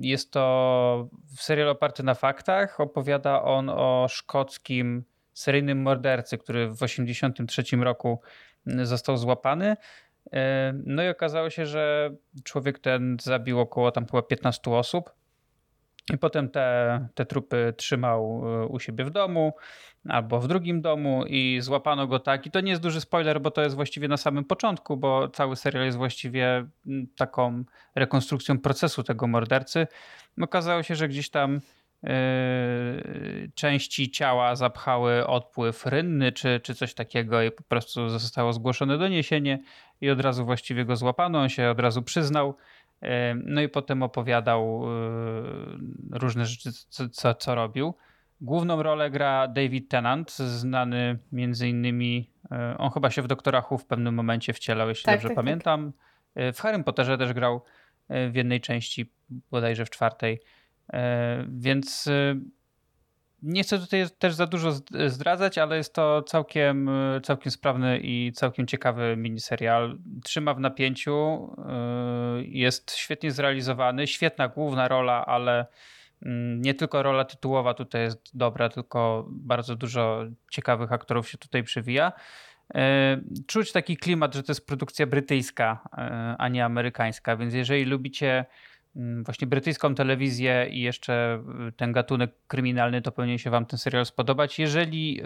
Jest 0.00 0.32
to 0.32 1.08
serial 1.36 1.68
oparty 1.68 2.02
na 2.02 2.14
faktach. 2.14 2.80
Opowiada 2.80 3.42
on 3.42 3.68
o 3.68 4.06
szkockim 4.08 5.04
seryjnym 5.34 5.82
mordercy, 5.82 6.38
który 6.38 6.68
w 6.68 6.78
1983 6.78 7.76
roku 7.76 8.20
został 8.66 9.16
złapany. 9.16 9.76
No 10.72 11.02
i 11.02 11.08
okazało 11.08 11.50
się, 11.50 11.66
że 11.66 12.10
człowiek 12.44 12.78
ten 12.78 13.16
zabił 13.22 13.60
około 13.60 13.90
tam 13.90 14.06
chyba 14.06 14.22
15 14.22 14.70
osób. 14.70 15.10
I 16.12 16.18
potem 16.18 16.48
te, 16.48 17.08
te 17.14 17.26
trupy 17.26 17.74
trzymał 17.76 18.42
e, 18.62 18.66
u 18.66 18.78
siebie 18.80 19.04
w 19.04 19.10
domu 19.10 19.52
albo 20.08 20.40
w 20.40 20.48
drugim 20.48 20.82
domu 20.82 21.24
i 21.26 21.58
złapano 21.60 22.06
go 22.06 22.18
tak. 22.18 22.46
I 22.46 22.50
to 22.50 22.60
nie 22.60 22.70
jest 22.70 22.82
duży 22.82 23.00
spoiler, 23.00 23.40
bo 23.40 23.50
to 23.50 23.62
jest 23.62 23.76
właściwie 23.76 24.08
na 24.08 24.16
samym 24.16 24.44
początku, 24.44 24.96
bo 24.96 25.28
cały 25.28 25.56
serial 25.56 25.84
jest 25.84 25.98
właściwie 25.98 26.66
taką 27.16 27.64
rekonstrukcją 27.94 28.58
procesu 28.58 29.02
tego 29.02 29.26
mordercy. 29.26 29.86
Okazało 30.40 30.82
się, 30.82 30.94
że 30.94 31.08
gdzieś 31.08 31.30
tam 31.30 31.60
yy, 32.02 32.10
części 33.54 34.10
ciała 34.10 34.56
zapchały 34.56 35.26
odpływ 35.26 35.86
rynny 35.86 36.32
czy, 36.32 36.60
czy 36.62 36.74
coś 36.74 36.94
takiego 36.94 37.42
i 37.42 37.50
po 37.50 37.62
prostu 37.62 38.08
zostało 38.08 38.52
zgłoszone 38.52 38.98
doniesienie 38.98 39.58
i 40.00 40.10
od 40.10 40.20
razu 40.20 40.44
właściwie 40.44 40.84
go 40.84 40.96
złapano. 40.96 41.38
On 41.40 41.48
się 41.48 41.70
od 41.70 41.80
razu 41.80 42.02
przyznał. 42.02 42.56
No 43.44 43.60
i 43.60 43.68
potem 43.68 44.02
opowiadał 44.02 44.82
yy, 44.82 46.18
różne 46.18 46.46
rzeczy, 46.46 46.72
co, 46.88 47.08
co, 47.08 47.34
co 47.34 47.54
robił. 47.54 47.94
Główną 48.40 48.82
rolę 48.82 49.10
gra 49.10 49.48
David 49.48 49.88
Tennant, 49.88 50.32
znany 50.32 51.18
między 51.32 51.68
innymi, 51.68 52.30
yy, 52.50 52.78
on 52.78 52.90
chyba 52.90 53.10
się 53.10 53.22
w 53.22 53.26
Doktora 53.26 53.62
Who 53.70 53.78
w 53.78 53.86
pewnym 53.86 54.14
momencie 54.14 54.52
wcielał, 54.52 54.88
jeśli 54.88 55.04
tak, 55.04 55.14
dobrze 55.14 55.28
tak, 55.28 55.36
tak. 55.36 55.44
pamiętam. 55.44 55.92
Tak. 55.92 56.54
W 56.54 56.60
Harrym 56.60 56.84
Potterze 56.84 57.18
też 57.18 57.32
grał 57.32 57.62
w 58.08 58.34
jednej 58.34 58.60
części, 58.60 59.12
bodajże 59.50 59.84
w 59.84 59.90
czwartej. 59.90 60.40
Więc 61.48 62.10
nie 63.44 63.62
chcę 63.62 63.78
tutaj 63.78 64.04
też 64.18 64.34
za 64.34 64.46
dużo 64.46 64.72
zdradzać, 65.06 65.58
ale 65.58 65.76
jest 65.76 65.94
to 65.94 66.22
całkiem, 66.22 66.90
całkiem 67.22 67.52
sprawny 67.52 67.98
i 68.02 68.32
całkiem 68.32 68.66
ciekawy 68.66 69.16
miniserial. 69.16 69.98
Trzyma 70.24 70.54
w 70.54 70.60
napięciu, 70.60 71.48
y, 72.38 72.44
jest 72.44 72.96
świetnie 72.96 73.30
zrealizowany, 73.32 74.06
świetna 74.06 74.48
główna 74.48 74.88
rola, 74.88 75.26
ale 75.26 75.66
mm, 76.22 76.62
nie 76.62 76.74
tylko 76.74 77.02
rola 77.02 77.24
tytułowa 77.24 77.74
tutaj 77.74 78.02
jest 78.02 78.36
dobra, 78.36 78.68
tylko 78.68 79.26
bardzo 79.30 79.76
dużo 79.76 80.24
ciekawych 80.50 80.92
aktorów 80.92 81.28
się 81.28 81.38
tutaj 81.38 81.62
przewija. 81.62 82.12
Y, 82.70 83.44
czuć 83.46 83.72
taki 83.72 83.96
klimat, 83.96 84.34
że 84.34 84.42
to 84.42 84.52
jest 84.52 84.66
produkcja 84.66 85.06
brytyjska, 85.06 85.80
y, 85.84 85.98
a 86.38 86.48
nie 86.48 86.64
amerykańska, 86.64 87.36
więc 87.36 87.54
jeżeli 87.54 87.84
lubicie 87.84 88.44
właśnie 88.96 89.46
brytyjską 89.46 89.94
telewizję 89.94 90.68
i 90.70 90.80
jeszcze 90.80 91.42
y, 91.68 91.72
ten 91.72 91.92
gatunek 91.92 92.30
kryminalny, 92.46 93.02
to 93.02 93.12
powinien 93.12 93.38
się 93.38 93.50
wam 93.50 93.66
ten 93.66 93.78
serial 93.78 94.06
spodobać. 94.06 94.58
Jeżeli 94.58 95.20
y, 95.20 95.24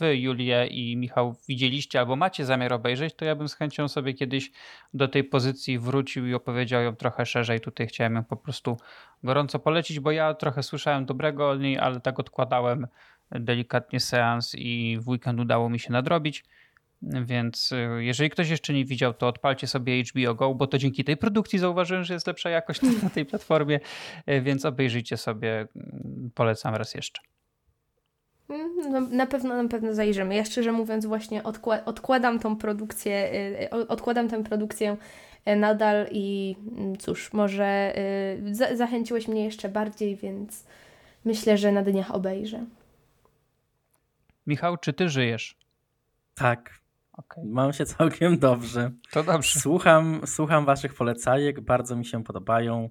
wy, 0.00 0.16
Julię 0.16 0.66
i 0.66 0.96
Michał, 0.96 1.36
widzieliście 1.48 2.00
albo 2.00 2.16
macie 2.16 2.44
zamiar 2.44 2.72
obejrzeć, 2.72 3.14
to 3.14 3.24
ja 3.24 3.34
bym 3.34 3.48
z 3.48 3.54
chęcią 3.54 3.88
sobie 3.88 4.14
kiedyś 4.14 4.50
do 4.94 5.08
tej 5.08 5.24
pozycji 5.24 5.78
wrócił 5.78 6.26
i 6.26 6.34
opowiedział 6.34 6.82
ją 6.82 6.96
trochę 6.96 7.26
szerzej. 7.26 7.60
Tutaj 7.60 7.86
chciałem 7.86 8.14
ją 8.14 8.24
po 8.24 8.36
prostu 8.36 8.76
gorąco 9.22 9.58
polecić, 9.58 10.00
bo 10.00 10.10
ja 10.10 10.34
trochę 10.34 10.62
słyszałem 10.62 11.06
dobrego 11.06 11.50
o 11.50 11.56
niej, 11.56 11.78
ale 11.78 12.00
tak 12.00 12.20
odkładałem 12.20 12.86
delikatnie 13.30 14.00
seans 14.00 14.54
i 14.54 14.98
w 15.00 15.08
weekend 15.08 15.40
udało 15.40 15.68
mi 15.68 15.78
się 15.78 15.92
nadrobić. 15.92 16.44
Więc 17.02 17.72
y, 17.72 18.04
jeżeli 18.04 18.30
ktoś 18.30 18.48
jeszcze 18.48 18.72
nie 18.72 18.84
widział, 18.84 19.14
to 19.14 19.28
odpalcie 19.28 19.66
sobie 19.66 20.02
HBO 20.04 20.34
Go, 20.34 20.54
bo 20.54 20.66
to 20.66 20.78
dzięki 20.78 21.04
tej 21.04 21.16
produkcji 21.16 21.58
zauważyłem, 21.58 22.04
że 22.04 22.14
jest 22.14 22.26
lepsza 22.26 22.50
jakość 22.50 22.80
na 23.02 23.10
tej 23.10 23.26
platformie, 23.26 23.80
y, 24.28 24.40
więc 24.40 24.64
obejrzyjcie 24.64 25.16
sobie. 25.16 25.68
Mm, 25.76 26.30
polecam 26.34 26.74
raz 26.74 26.94
jeszcze. 26.94 27.22
Mm, 28.48 28.90
no, 28.90 29.00
na 29.00 29.26
pewno, 29.26 29.62
na 29.62 29.68
pewno 29.68 29.94
zajrzymy. 29.94 30.34
Ja 30.34 30.44
szczerze 30.44 30.72
mówiąc 30.72 31.06
właśnie 31.06 31.42
odkła 31.42 31.84
odkładam 31.84 32.38
tą 32.38 32.56
produkcję, 32.56 33.32
y, 33.62 33.70
odkładam 33.70 34.28
tę 34.28 34.44
produkcję 34.44 34.96
nadal 35.56 36.06
i 36.10 36.56
mm, 36.72 36.96
cóż, 36.96 37.32
może 37.32 37.94
za 38.52 38.76
zachęciłeś 38.76 39.28
mnie 39.28 39.44
jeszcze 39.44 39.68
bardziej, 39.68 40.16
więc 40.16 40.64
myślę, 41.24 41.58
że 41.58 41.72
na 41.72 41.82
dniach 41.82 42.14
obejrzę. 42.14 42.64
Michał, 44.46 44.76
czy 44.76 44.92
ty 44.92 45.08
żyjesz? 45.08 45.56
Tak, 46.34 46.81
Okay. 47.12 47.44
Mam 47.46 47.72
się 47.72 47.86
całkiem 47.86 48.38
dobrze. 48.38 48.90
To 49.10 49.22
dobrze. 49.22 49.60
Słucham, 49.60 50.20
słucham 50.26 50.64
waszych 50.64 50.94
polecajek, 50.94 51.60
bardzo 51.60 51.96
mi 51.96 52.06
się 52.06 52.24
podobają. 52.24 52.88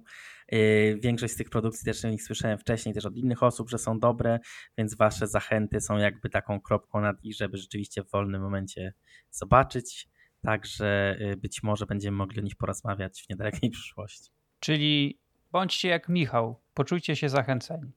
Yy, 0.52 0.98
większość 1.00 1.34
z 1.34 1.36
tych 1.36 1.50
produkcji 1.50 1.84
też 1.84 2.04
o 2.04 2.08
nich 2.08 2.22
słyszałem 2.22 2.58
wcześniej, 2.58 2.94
też 2.94 3.06
od 3.06 3.16
innych 3.16 3.42
osób, 3.42 3.70
że 3.70 3.78
są 3.78 3.98
dobre, 3.98 4.38
więc 4.78 4.96
wasze 4.96 5.26
zachęty 5.26 5.80
są 5.80 5.96
jakby 5.96 6.28
taką 6.30 6.60
kropką 6.60 7.00
nad 7.00 7.16
i, 7.22 7.34
żeby 7.34 7.56
rzeczywiście 7.56 8.02
w 8.02 8.10
wolnym 8.10 8.42
momencie 8.42 8.94
zobaczyć. 9.30 10.08
Także 10.42 11.16
yy, 11.20 11.36
być 11.36 11.62
może 11.62 11.86
będziemy 11.86 12.16
mogli 12.16 12.40
o 12.40 12.42
nich 12.42 12.56
porozmawiać 12.56 13.22
w 13.22 13.30
niedalekiej 13.30 13.70
przyszłości. 13.76 14.30
Czyli 14.60 15.20
bądźcie 15.52 15.88
jak 15.88 16.08
Michał, 16.08 16.60
poczujcie 16.74 17.16
się 17.16 17.28
zachęceni. 17.28 17.92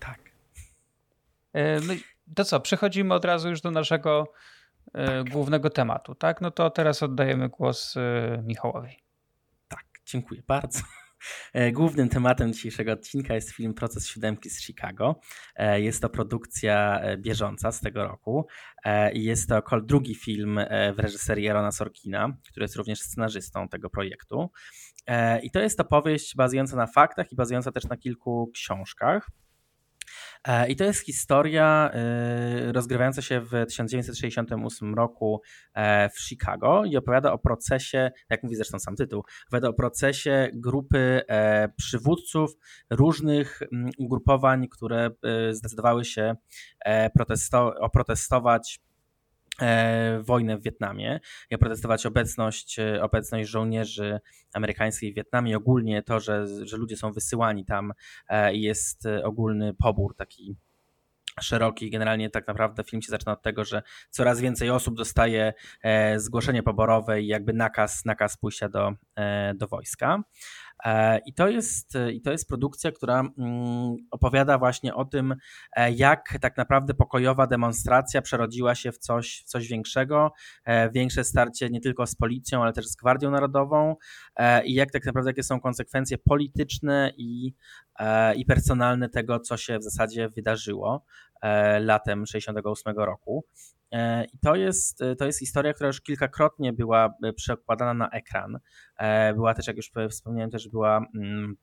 tak. 0.00 0.20
Yy, 1.54 1.62
no 1.86 1.94
to 2.34 2.44
co, 2.44 2.60
przechodzimy 2.60 3.14
od 3.14 3.24
razu 3.24 3.48
już 3.48 3.60
do 3.60 3.70
naszego 3.70 4.32
tak. 4.92 5.30
głównego 5.30 5.70
tematu, 5.70 6.14
tak? 6.14 6.40
No 6.40 6.50
to 6.50 6.70
teraz 6.70 7.02
oddajemy 7.02 7.48
głos 7.48 7.96
e, 7.96 8.42
Michałowi. 8.46 8.96
Tak, 9.68 9.84
dziękuję 10.06 10.42
bardzo. 10.46 10.80
E, 11.52 11.72
głównym 11.72 12.08
tematem 12.08 12.52
dzisiejszego 12.52 12.92
odcinka 12.92 13.34
jest 13.34 13.50
film 13.50 13.74
Proces 13.74 14.08
Siódemki 14.08 14.50
z 14.50 14.62
Chicago. 14.62 15.20
Jest 15.76 16.02
to 16.02 16.08
produkcja 16.08 17.00
bieżąca 17.18 17.72
z 17.72 17.80
tego 17.80 18.04
roku 18.04 18.46
i 19.12 19.24
jest 19.24 19.48
to 19.48 19.62
drugi 19.82 20.14
film 20.14 20.60
w 20.96 20.98
reżyserii 20.98 21.48
Arona 21.48 21.72
Sorkina, 21.72 22.36
który 22.50 22.64
jest 22.64 22.76
również 22.76 23.00
scenarzystą 23.00 23.68
tego 23.68 23.90
projektu. 23.90 24.50
I 25.42 25.50
to 25.50 25.60
jest 25.60 25.80
opowieść 25.80 26.36
bazująca 26.36 26.76
na 26.76 26.86
faktach 26.86 27.32
i 27.32 27.36
bazująca 27.36 27.72
też 27.72 27.84
na 27.84 27.96
kilku 27.96 28.50
książkach. 28.54 29.28
E, 30.48 30.68
I 30.68 30.76
to 30.76 30.84
jest 30.84 31.06
historia 31.06 31.90
e, 31.92 32.72
rozgrywająca 32.72 33.22
się 33.22 33.40
w 33.40 33.50
1968 33.50 34.94
roku 34.94 35.42
e, 35.74 36.08
w 36.08 36.20
Chicago 36.20 36.84
i 36.84 36.96
opowiada 36.96 37.32
o 37.32 37.38
procesie, 37.38 38.10
jak 38.30 38.42
mówi 38.42 38.56
zresztą 38.56 38.78
sam 38.78 38.96
tytuł, 38.96 39.22
opowiada 39.48 39.68
o 39.68 39.72
procesie 39.72 40.50
grupy 40.54 41.22
przywódców 41.76 42.50
różnych 42.90 43.62
mm, 43.62 43.90
ugrupowań, 43.98 44.68
które 44.68 45.10
zdecydowały 45.50 46.04
się 46.04 46.34
protesto 47.14 47.74
oprotestować 47.80 48.80
wojnę 50.20 50.58
w 50.58 50.62
Wietnamie, 50.62 51.20
jak 51.50 51.60
protestować 51.60 52.06
obecność, 52.06 52.76
obecność 53.00 53.50
żołnierzy 53.50 54.20
amerykańskich 54.54 55.12
w 55.12 55.16
Wietnamie, 55.16 55.56
ogólnie 55.56 56.02
to, 56.02 56.20
że, 56.20 56.46
że 56.66 56.76
ludzie 56.76 56.96
są 56.96 57.12
wysyłani 57.12 57.64
tam 57.64 57.92
i 58.52 58.62
jest 58.62 59.08
ogólny 59.24 59.74
pobór 59.74 60.16
taki 60.16 60.56
szeroki. 61.40 61.90
Generalnie 61.90 62.30
tak 62.30 62.46
naprawdę 62.46 62.84
film 62.84 63.02
się 63.02 63.10
zaczyna 63.10 63.32
od 63.32 63.42
tego, 63.42 63.64
że 63.64 63.82
coraz 64.10 64.40
więcej 64.40 64.70
osób 64.70 64.96
dostaje 64.96 65.52
e, 65.82 66.20
zgłoszenie 66.20 66.62
poborowe 66.62 67.22
i 67.22 67.26
jakby 67.26 67.52
nakaz, 67.52 68.04
nakaz 68.04 68.36
pójścia 68.36 68.68
do, 68.68 68.92
e, 69.16 69.54
do 69.54 69.66
wojska. 69.66 70.22
E, 70.84 71.18
I 71.18 71.34
to, 71.34 71.48
jest, 71.48 71.98
I 72.12 72.22
to 72.22 72.32
jest 72.32 72.48
produkcja, 72.48 72.92
która 72.92 73.20
mm, 73.20 73.96
opowiada 74.10 74.58
właśnie 74.58 74.94
o 74.94 75.04
tym, 75.04 75.34
jak 75.96 76.38
tak 76.40 76.56
naprawdę 76.56 76.94
pokojowa 76.94 77.46
demonstracja 77.46 78.22
przerodziła 78.22 78.74
się 78.74 78.92
w 78.92 78.98
coś, 78.98 79.42
w 79.46 79.48
coś 79.48 79.68
większego, 79.68 80.32
większe 80.94 81.24
starcie 81.24 81.70
nie 81.70 81.80
tylko 81.80 82.06
z 82.06 82.14
policją, 82.14 82.62
ale 82.62 82.72
też 82.72 82.86
z 82.88 82.96
Gwardią 82.96 83.30
Narodową 83.30 83.96
i 84.64 84.74
jak 84.74 84.90
tak 84.90 85.06
naprawdę 85.06 85.30
jakie 85.30 85.42
są 85.42 85.60
konsekwencje 85.60 86.18
polityczne 86.18 87.12
i, 87.16 87.54
i 88.36 88.44
personalne 88.44 89.08
tego, 89.08 89.40
co 89.40 89.56
się 89.56 89.78
w 89.78 89.82
zasadzie 89.82 90.28
wydarzyło. 90.28 91.04
E, 91.42 91.80
latem 91.80 92.26
68 92.26 92.96
roku. 92.96 93.44
E, 93.92 94.24
I 94.24 94.38
to 94.38 94.54
jest, 94.54 94.98
to 95.18 95.26
jest 95.26 95.38
historia, 95.38 95.72
która 95.72 95.86
już 95.86 96.00
kilkakrotnie 96.00 96.72
była 96.72 97.14
e, 97.24 97.32
przekładana 97.32 97.94
na 97.94 98.10
ekran. 98.10 98.58
Była 99.34 99.54
też, 99.54 99.66
jak 99.66 99.76
już 99.76 99.90
wspomniałem, 100.10 100.50
też 100.50 100.68
była 100.68 101.06
mm, 101.14 101.56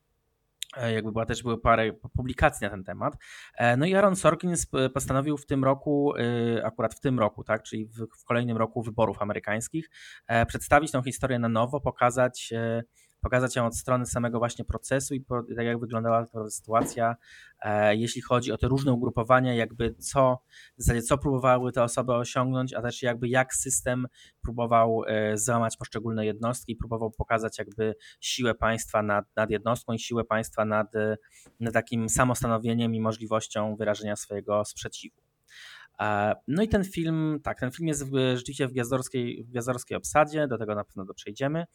jakby 0.93 1.11
była 1.11 1.25
też 1.25 1.43
były 1.43 1.61
parę 1.61 1.93
publikacji 1.93 2.65
na 2.65 2.71
ten 2.71 2.83
temat. 2.83 3.13
No 3.77 3.85
i 3.85 3.95
Aaron 3.95 4.15
Sorkin 4.15 4.53
postanowił 4.93 5.37
w 5.37 5.45
tym 5.45 5.63
roku, 5.63 6.13
akurat 6.63 6.93
w 6.95 6.99
tym 6.99 7.19
roku, 7.19 7.43
tak, 7.43 7.63
czyli 7.63 7.85
w, 7.85 8.21
w 8.21 8.25
kolejnym 8.25 8.57
roku 8.57 8.83
wyborów 8.83 9.21
amerykańskich, 9.21 9.89
przedstawić 10.47 10.91
tą 10.91 11.03
historię 11.03 11.39
na 11.39 11.49
nowo, 11.49 11.81
pokazać 11.81 12.53
pokazać 13.21 13.55
ją 13.55 13.65
od 13.65 13.77
strony 13.77 14.05
samego 14.05 14.39
właśnie 14.39 14.65
procesu 14.65 15.13
i 15.13 15.21
po, 15.21 15.43
tak 15.55 15.65
jak 15.65 15.79
wyglądała 15.79 16.25
ta 16.25 16.49
sytuacja, 16.49 17.15
e, 17.61 17.95
jeśli 17.95 18.21
chodzi 18.21 18.51
o 18.51 18.57
te 18.57 18.67
różne 18.67 18.93
ugrupowania, 18.93 19.55
jakby 19.55 19.95
co, 19.95 20.39
w 20.77 20.83
zasadzie 20.83 21.01
co 21.01 21.17
próbowały 21.17 21.71
te 21.71 21.83
osoby 21.83 22.13
osiągnąć, 22.13 22.73
a 22.73 22.81
też 22.81 23.01
jakby 23.01 23.29
jak 23.29 23.53
system 23.53 24.07
próbował 24.41 25.03
e, 25.07 25.37
załamać 25.37 25.77
poszczególne 25.77 26.25
jednostki, 26.25 26.75
próbował 26.75 27.11
pokazać 27.11 27.59
jakby 27.59 27.95
siłę 28.21 28.55
państwa 28.55 29.03
nad, 29.03 29.25
nad 29.35 29.49
jednostką 29.49 29.93
i 29.93 29.99
siłę 29.99 30.23
państwa 30.23 30.65
nad, 30.65 30.87
nad 31.59 31.73
takim 31.73 32.09
samostanowieniem 32.09 32.95
i 32.95 33.01
możliwością 33.01 33.75
wyrażenia 33.75 34.15
swojego 34.15 34.65
sprzeciwu. 34.65 35.28
E, 36.01 36.35
no 36.47 36.63
i 36.63 36.67
ten 36.67 36.83
film, 36.83 37.39
tak, 37.43 37.59
ten 37.59 37.71
film 37.71 37.87
jest 37.87 38.05
rzeczywiście 38.35 38.67
w 38.67 38.71
gwiazdorskiej, 38.71 39.43
w 39.43 39.49
gwiazdorskiej 39.49 39.97
obsadzie, 39.97 40.47
do 40.47 40.57
tego 40.57 40.75
na 40.75 40.83
pewno 40.83 41.05
do 41.05 41.13
przejdziemy. 41.13 41.65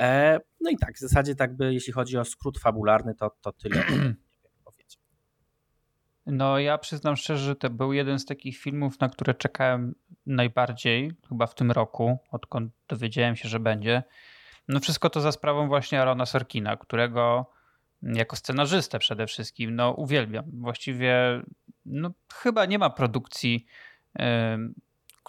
E, 0.00 0.38
no 0.60 0.70
i 0.70 0.76
tak, 0.76 0.96
w 0.96 1.00
zasadzie 1.00 1.34
tak 1.34 1.56
by, 1.56 1.74
jeśli 1.74 1.92
chodzi 1.92 2.18
o 2.18 2.24
skrót 2.24 2.58
fabularny, 2.58 3.14
to, 3.14 3.30
to 3.40 3.52
tyle. 3.52 3.84
No 6.26 6.58
ja 6.58 6.78
przyznam 6.78 7.16
szczerze, 7.16 7.44
że 7.44 7.56
to 7.56 7.70
był 7.70 7.92
jeden 7.92 8.18
z 8.18 8.24
takich 8.24 8.58
filmów, 8.58 9.00
na 9.00 9.08
które 9.08 9.34
czekałem 9.34 9.94
najbardziej, 10.26 11.12
chyba 11.28 11.46
w 11.46 11.54
tym 11.54 11.70
roku, 11.70 12.18
odkąd 12.30 12.72
dowiedziałem 12.88 13.36
się, 13.36 13.48
że 13.48 13.60
będzie. 13.60 14.02
No 14.68 14.80
wszystko 14.80 15.10
to 15.10 15.20
za 15.20 15.32
sprawą 15.32 15.68
właśnie 15.68 16.02
Arona 16.02 16.26
Sorkina, 16.26 16.76
którego 16.76 17.50
jako 18.14 18.36
scenarzystę 18.36 18.98
przede 18.98 19.26
wszystkim, 19.26 19.76
no 19.76 19.90
uwielbiam. 19.90 20.44
Właściwie 20.52 21.42
no, 21.86 22.10
chyba 22.34 22.66
nie 22.66 22.78
ma 22.78 22.90
produkcji, 22.90 23.66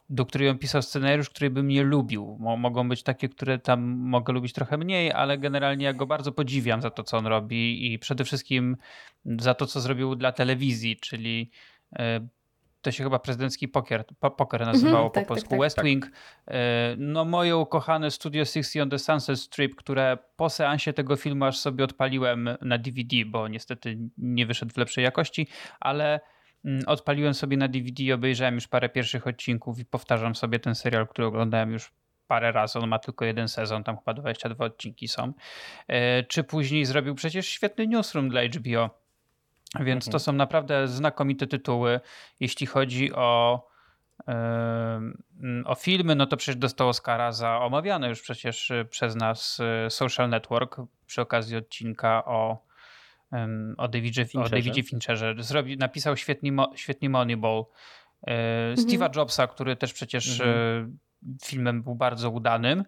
do 0.10 0.26
której 0.26 0.50
on 0.50 0.58
pisał 0.58 0.82
scenariusz, 0.82 1.30
który 1.30 1.50
bym 1.50 1.68
nie 1.68 1.84
lubił. 1.84 2.38
Mogą 2.40 2.90
być 2.90 3.04
takie, 3.04 3.30
które 3.30 3.60
tam 3.60 3.82
mogę 3.84 4.34
lubić 4.34 4.54
trochę 4.54 4.78
mniej, 4.78 5.12
ale 5.12 5.38
generalnie 5.38 5.86
ja 5.86 5.94
go 5.94 6.06
bardzo 6.06 6.32
podziwiam 6.32 6.82
za 6.82 6.90
to, 6.90 7.04
co 7.04 7.18
on 7.18 7.28
robi 7.28 7.94
i 7.94 8.00
przede 8.00 8.24
wszystkim 8.24 8.78
za 9.26 9.54
to, 9.54 9.66
co 9.66 9.82
zrobił 9.82 10.16
dla 10.16 10.32
telewizji, 10.32 10.98
czyli 10.98 11.52
e, 11.96 12.28
to 12.86 12.92
się 12.92 13.04
chyba 13.04 13.20
prezydencki 13.20 13.68
poker, 13.68 14.06
poker 14.38 14.66
nazywało 14.66 14.98
mm 14.98 15.10
-hmm, 15.10 15.14
po 15.14 15.20
tak, 15.20 15.28
polsku, 15.28 15.50
tak, 15.50 15.50
tak, 15.50 15.60
West 15.60 15.84
Wing. 15.84 16.12
E, 16.48 16.96
no 16.98 17.26
moje 17.26 17.58
ukochane 17.58 18.12
Studio 18.12 18.46
60 18.46 18.84
on 18.84 18.90
the 18.90 19.00
Sunset 19.00 19.40
Strip, 19.40 19.76
które 19.76 20.18
po 20.36 20.50
seansie 20.50 20.94
tego 20.94 21.16
filmu 21.16 21.46
aż 21.46 21.58
sobie 21.58 21.84
odpaliłem 21.84 22.50
na 22.62 22.78
DVD, 22.78 23.16
bo 23.26 23.48
niestety 23.48 23.98
nie 24.18 24.46
wyszedł 24.46 24.74
w 24.74 24.78
lepszej 24.78 25.04
jakości, 25.04 25.48
ale 25.80 26.20
mm, 26.66 26.84
odpaliłem 26.88 27.34
sobie 27.34 27.58
na 27.58 27.68
DVD 27.68 28.04
i 28.04 28.14
obejrzałem 28.14 28.56
już 28.56 28.68
parę 28.68 28.90
pierwszych 28.90 29.28
odcinków 29.28 29.80
i 29.80 29.86
powtarzam 29.86 30.36
sobie 30.36 30.60
ten 30.60 30.76
serial, 30.76 31.08
który 31.08 31.28
oglądałem 31.28 31.72
już 31.72 31.92
parę 32.28 32.52
razy. 32.52 32.80
On 32.80 32.90
ma 32.90 33.00
tylko 33.00 33.26
jeden 33.26 33.48
sezon, 33.48 33.84
tam 33.84 33.98
chyba 33.98 34.14
22 34.14 34.66
odcinki 34.66 35.08
są. 35.08 35.34
E, 35.88 36.24
czy 36.24 36.44
później 36.44 36.86
zrobił 36.86 37.16
przecież 37.16 37.48
świetny 37.48 37.88
newsroom 37.88 38.30
dla 38.30 38.42
HBO 38.44 39.05
więc 39.80 40.08
mhm. 40.08 40.12
to 40.12 40.20
są 40.20 40.34
naprawdę 40.34 40.88
znakomite 40.88 41.48
tytuły. 41.48 42.00
Jeśli 42.40 42.68
chodzi 42.68 43.14
o, 43.14 43.68
o 45.66 45.76
filmy, 45.76 46.16
no 46.16 46.26
to 46.26 46.38
przecież 46.38 46.56
dostał 46.56 46.90
Oscara 46.90 47.32
za 47.32 47.60
omawiane 47.60 48.10
już 48.10 48.22
przecież 48.22 48.72
y, 48.72 48.86
przez 48.90 49.16
nas 49.16 49.60
y, 49.88 49.90
Social 49.90 50.30
Network 50.30 50.78
przy 51.06 51.22
okazji 51.22 51.58
odcinka 51.58 52.26
o, 52.26 52.66
o, 53.78 53.88
Davidzie, 53.88 54.26
Fincherze. 54.26 54.56
o 54.56 54.60
Davidzie 54.60 54.84
Fincherze. 54.84 55.36
Zrobi, 55.38 55.78
napisał 55.78 56.18
świetnie, 56.18 56.52
świetnie 56.76 57.10
Moneyball. 57.10 57.60
Y, 57.60 58.32
mhm. 58.32 58.76
Steve'a 58.76 59.16
Jobsa, 59.16 59.48
który 59.48 59.76
też 59.76 59.94
przecież 59.94 60.42
mhm. 60.42 60.98
filmem 61.44 61.84
był 61.84 61.96
bardzo 61.96 62.30
udanym. 62.30 62.84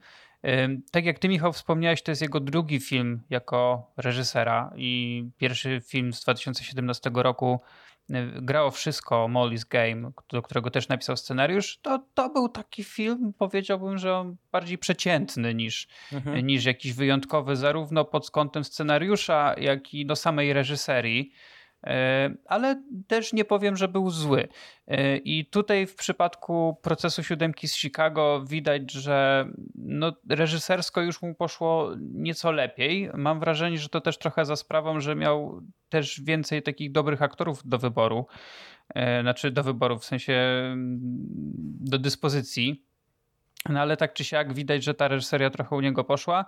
Tak 0.92 1.06
jak 1.06 1.20
ty, 1.20 1.30
Michał, 1.30 1.54
wspomniałeś, 1.54 2.02
to 2.02 2.12
jest 2.12 2.22
jego 2.22 2.40
drugi 2.40 2.80
film 2.80 3.22
jako 3.30 3.92
reżysera 3.98 4.72
i 4.76 5.24
pierwszy 5.38 5.82
film 5.86 6.14
z 6.14 6.22
2017 6.22 7.12
roku 7.14 7.60
grało 8.42 8.72
wszystko 8.72 9.16
Molly's 9.16 9.68
Game, 9.68 10.12
do 10.30 10.42
którego 10.42 10.72
też 10.72 10.88
napisał 10.88 11.18
scenariusz, 11.18 11.80
to, 11.82 12.04
to 12.14 12.30
był 12.30 12.50
taki 12.50 12.84
film, 12.84 13.34
powiedziałbym, 13.38 13.98
że 13.98 14.16
on 14.16 14.36
bardziej 14.52 14.78
przeciętny 14.78 15.54
niż, 15.54 15.88
mhm. 16.14 16.48
niż 16.48 16.66
jakiś 16.66 16.94
wyjątkowy, 16.94 17.56
zarówno 17.56 18.06
pod 18.06 18.32
kątem 18.32 18.64
scenariusza, 18.64 19.56
jak 19.58 19.94
i 19.94 20.06
do 20.06 20.16
samej 20.16 20.54
reżyserii. 20.54 21.32
E, 21.84 22.30
ale 22.46 22.84
też 23.08 23.34
nie 23.34 23.46
powiem, 23.46 23.76
że 23.78 23.88
był 23.88 24.10
zły. 24.10 24.48
E, 24.88 25.18
I 25.18 25.46
tutaj 25.46 25.88
w 25.88 25.96
przypadku 25.96 26.78
procesu 26.82 27.24
siódemki 27.24 27.68
z 27.68 27.76
Chicago 27.76 28.44
widać, 28.50 28.92
że 28.92 29.48
no, 29.76 30.12
reżysersko 30.30 31.02
już 31.02 31.22
mu 31.22 31.36
poszło 31.36 31.92
nieco 32.00 32.52
lepiej. 32.52 33.10
Mam 33.14 33.40
wrażenie, 33.40 33.78
że 33.78 33.90
to 33.90 34.02
też 34.02 34.18
trochę 34.18 34.46
za 34.46 34.56
sprawą, 34.56 35.00
że 35.00 35.16
miał 35.16 35.62
też 35.90 36.22
więcej 36.22 36.64
takich 36.64 36.92
dobrych 36.92 37.22
aktorów 37.22 37.68
do 37.68 37.78
wyboru. 37.78 38.26
E, 38.96 39.22
znaczy 39.22 39.52
do 39.52 39.64
wyboru, 39.64 40.00
w 40.00 40.06
sensie 40.06 40.34
mm, 40.34 40.98
do 41.80 42.00
dyspozycji. 42.00 42.84
No 43.70 43.80
ale 43.80 43.98
tak 43.98 44.14
czy 44.14 44.24
siak 44.24 44.54
widać, 44.54 44.84
że 44.84 44.94
ta 44.94 45.08
reżyseria 45.08 45.50
trochę 45.50 45.76
u 45.76 45.82
niego 45.82 46.04
poszła. 46.04 46.46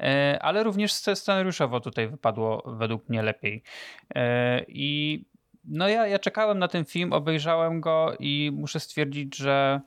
E, 0.00 0.38
ale 0.42 0.62
również 0.62 0.92
scenariuszowo 0.92 1.80
tutaj 1.80 2.08
wypadło 2.08 2.62
według 2.66 3.08
mnie 3.08 3.22
lepiej. 3.22 3.62
E, 4.14 4.64
I 4.68 5.24
no 5.64 5.88
ja, 5.88 6.06
ja 6.06 6.18
czekałem 6.18 6.58
na 6.58 6.68
ten 6.68 6.84
film, 6.84 7.12
obejrzałem 7.12 7.80
go 7.80 8.14
i 8.18 8.50
muszę 8.54 8.80
stwierdzić, 8.80 9.36
że 9.36 9.80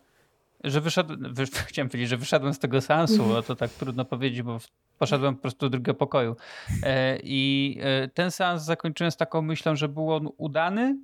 że 0.64 0.82
wyszedłem, 0.82 1.20
wy, 1.36 1.46
chciałem 1.46 1.90
powiedzieć, 1.90 2.10
że 2.10 2.18
wyszedłem 2.18 2.54
z 2.54 2.60
tego 2.60 2.82
seansu, 2.82 3.24
bo 3.24 3.42
to 3.42 3.56
tak 3.56 3.72
trudno 3.72 4.06
powiedzieć, 4.06 4.42
bo 4.42 4.58
poszedłem 5.00 5.36
po 5.36 5.42
prostu 5.42 5.66
do 5.66 5.70
drugiego 5.70 5.94
pokoju. 5.94 6.36
E, 6.84 7.20
I 7.24 7.78
ten 8.14 8.32
seans 8.32 8.64
zakończyłem 8.64 9.12
z 9.12 9.18
taką 9.18 9.42
myślą, 9.42 9.76
że 9.76 9.88
był 9.88 10.14
on 10.14 10.30
udany, 10.38 10.98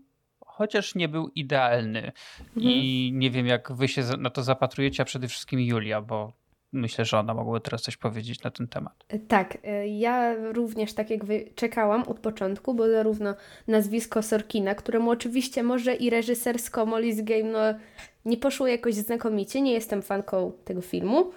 chociaż 0.45 0.95
nie 0.95 1.07
był 1.07 1.27
idealny. 1.27 1.99
Mhm. 1.99 2.13
I 2.57 3.11
nie 3.13 3.31
wiem, 3.31 3.47
jak 3.47 3.71
wy 3.71 3.87
się 3.87 4.03
na 4.17 4.29
to 4.29 4.43
zapatrujecie, 4.43 5.03
a 5.03 5.05
przede 5.05 5.27
wszystkim 5.27 5.59
Julia, 5.59 6.01
bo 6.01 6.33
myślę, 6.71 7.05
że 7.05 7.19
ona 7.19 7.33
mogłaby 7.33 7.61
teraz 7.61 7.81
coś 7.81 7.97
powiedzieć 7.97 8.43
na 8.43 8.51
ten 8.51 8.67
temat. 8.67 9.05
Tak, 9.27 9.57
e, 9.63 9.87
ja 9.87 10.35
również 10.35 10.93
tak 10.93 11.09
jak 11.09 11.21
czekałam 11.55 12.03
od 12.03 12.19
początku, 12.19 12.73
bo 12.73 12.89
zarówno 12.89 13.35
nazwisko 13.67 14.21
Sorkina, 14.21 14.75
któremu 14.75 15.11
oczywiście 15.11 15.63
może 15.63 15.95
i 15.95 16.09
reżysersko 16.09 16.85
Molly's 16.85 17.23
Game 17.23 17.51
no, 17.51 17.59
nie 18.25 18.37
poszło 18.37 18.67
jakoś 18.67 18.95
znakomicie, 18.95 19.61
nie 19.61 19.73
jestem 19.73 20.01
fanką 20.01 20.51
tego 20.65 20.81
filmu, 20.81 21.31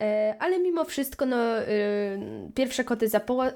e, 0.00 0.34
ale 0.38 0.58
mimo 0.58 0.84
wszystko 0.84 1.26
no, 1.26 1.58
e, 1.58 1.66
pierwsze 2.54 2.84
koty 2.84 3.08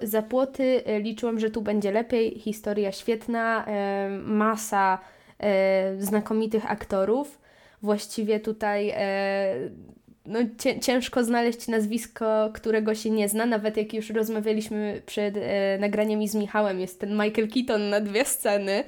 za 0.03 0.23
płoty, 0.23 0.83
liczyłam, 1.01 1.41
że 1.41 1.51
tu 1.51 1.63
będzie 1.63 1.93
lepiej, 1.93 2.39
historia 2.39 2.93
świetna, 2.93 3.67
masa 4.25 4.99
znakomitych 5.99 6.71
aktorów. 6.71 7.41
Właściwie 7.83 8.41
tutaj 8.41 8.95
no, 10.29 10.39
ciężko 10.81 11.25
znaleźć 11.25 11.69
nazwisko, 11.69 12.51
którego 12.55 12.95
się 12.95 13.11
nie 13.11 13.29
zna, 13.29 13.47
nawet 13.47 13.77
jak 13.77 13.95
już 13.95 14.11
rozmawialiśmy 14.11 15.03
przed 15.07 15.37
e, 15.37 15.79
nagraniem 15.79 16.29
z 16.29 16.35
Michałem, 16.35 16.81
jest 16.81 17.01
ten 17.01 17.11
Michael 17.11 17.49
Keaton 17.49 17.89
na 17.89 18.01
dwie 18.01 18.25
sceny. 18.25 18.85